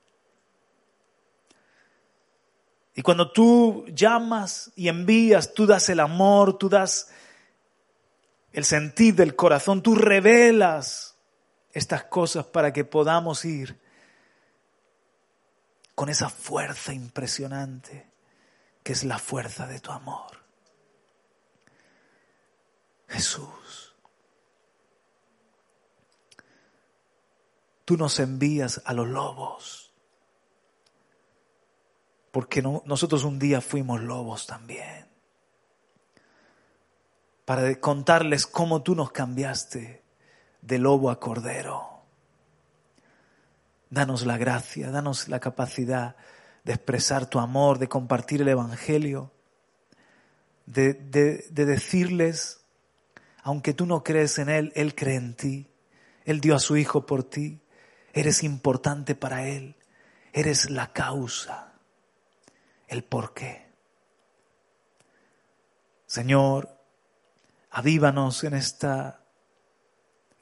Y 2.95 3.03
cuando 3.03 3.33
tú 3.33 3.87
llamas 3.89 4.71
y 4.77 4.89
envías, 4.89 5.55
tú 5.55 5.67
das 5.67 5.89
el 5.89 6.01
amor, 6.01 6.59
tú 6.59 6.69
das 6.69 7.11
el 8.53 8.65
sentir 8.65 9.15
del 9.15 9.35
corazón, 9.35 9.83
tú 9.83 9.95
revelas 9.95 11.17
estas 11.73 12.05
cosas 12.05 12.45
para 12.45 12.73
que 12.73 12.85
podamos 12.85 13.45
ir 13.45 13.81
con 15.95 16.09
esa 16.09 16.29
fuerza 16.29 16.93
impresionante 16.93 18.11
que 18.83 18.93
es 18.93 19.05
la 19.05 19.19
fuerza 19.19 19.67
de 19.67 19.81
tu 19.81 19.91
amor. 19.91 20.43
Jesús, 23.09 23.95
tú 27.85 27.97
nos 27.97 28.19
envías 28.21 28.83
a 28.85 28.95
los 28.95 29.07
lobos, 29.07 29.82
porque 32.33 32.63
nosotros 32.63 33.23
un 33.23 33.39
día 33.39 33.61
fuimos 33.61 34.01
lobos 34.03 34.49
también, 34.49 35.07
para 37.45 37.79
contarles 37.81 38.47
cómo 38.47 38.83
tú 38.83 38.97
nos 38.97 39.13
cambiaste 39.13 40.03
de 40.61 40.79
lobo 40.79 41.11
a 41.11 41.21
cordero 41.21 41.93
Danos 43.93 44.25
la 44.25 44.39
gracia, 44.39 44.91
danos 44.91 45.29
la 45.29 45.39
capacidad 45.39 46.17
de 46.65 46.73
expresar 46.73 47.27
tu 47.27 47.39
amor, 47.39 47.79
de 47.79 47.91
compartir 47.91 48.41
el 48.41 48.49
Evangelio, 48.49 49.31
de, 50.65 50.95
decirles, 51.51 52.63
aunque 53.43 53.75
tú 53.75 53.85
no 53.85 54.03
crees 54.03 54.39
en 54.39 54.49
Él, 54.49 54.73
Él 54.77 54.95
cree 54.95 55.17
en 55.17 55.35
ti. 55.37 55.69
Él 56.25 56.41
dio 56.41 56.57
a 56.57 56.59
su 56.59 56.79
Hijo 56.79 57.05
por 57.05 57.23
ti. 57.23 57.61
Eres 58.15 58.43
importante 58.45 59.15
para 59.15 59.47
Él. 59.47 59.77
Eres 60.33 60.71
la 60.71 60.95
causa, 60.95 61.72
el 62.93 63.05
por 63.05 63.33
qué. 63.33 63.73
Señor, 66.07 66.79
avívanos 67.71 68.45
en 68.45 68.55
esta 68.55 69.25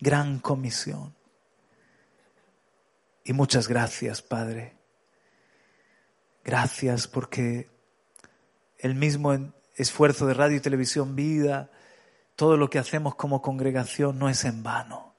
gran 0.01 0.41
comisión. 0.41 1.15
Y 3.25 3.33
muchas 3.33 3.69
gracias, 3.69 4.21
Padre. 4.21 4.77
Gracias 6.43 7.07
porque 7.07 7.71
el 8.79 8.97
mismo 8.97 9.53
esfuerzo 9.77 10.27
de 10.27 10.35
radio 10.35 10.57
y 10.57 10.61
televisión 10.61 11.15
vida, 11.15 11.71
todo 12.35 12.57
lo 12.57 12.69
que 12.69 12.81
hacemos 12.81 13.15
como 13.15 13.43
congregación 13.43 14.19
no 14.19 14.29
es 14.29 14.45
en 14.45 14.65
vano. 14.65 15.15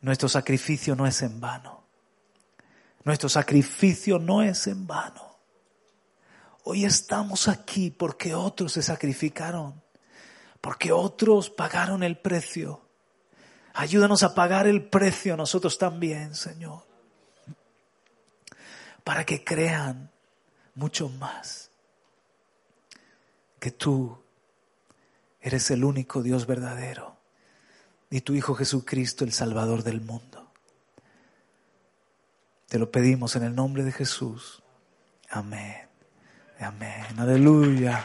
Nuestro 0.00 0.28
sacrificio 0.28 0.96
no 0.96 1.06
es 1.06 1.22
en 1.22 1.40
vano. 1.40 1.84
Nuestro 3.04 3.28
sacrificio 3.28 4.18
no 4.18 4.42
es 4.42 4.66
en 4.66 4.88
vano. 4.88 5.25
Hoy 6.68 6.84
estamos 6.84 7.46
aquí 7.46 7.92
porque 7.92 8.34
otros 8.34 8.72
se 8.72 8.82
sacrificaron, 8.82 9.80
porque 10.60 10.90
otros 10.90 11.48
pagaron 11.48 12.02
el 12.02 12.18
precio. 12.18 12.80
Ayúdanos 13.72 14.24
a 14.24 14.34
pagar 14.34 14.66
el 14.66 14.88
precio 14.88 15.36
nosotros 15.36 15.78
también, 15.78 16.34
Señor, 16.34 16.82
para 19.04 19.24
que 19.24 19.44
crean 19.44 20.10
mucho 20.74 21.08
más 21.08 21.70
que 23.60 23.70
tú 23.70 24.18
eres 25.40 25.70
el 25.70 25.84
único 25.84 26.20
Dios 26.20 26.48
verdadero 26.48 27.16
y 28.10 28.22
tu 28.22 28.34
Hijo 28.34 28.56
Jesucristo 28.56 29.22
el 29.22 29.32
Salvador 29.32 29.84
del 29.84 30.00
mundo. 30.00 30.50
Te 32.66 32.80
lo 32.80 32.90
pedimos 32.90 33.36
en 33.36 33.44
el 33.44 33.54
nombre 33.54 33.84
de 33.84 33.92
Jesús. 33.92 34.64
Amén. 35.30 35.85
Amén. 36.60 37.04
Aleluya. 37.18 38.04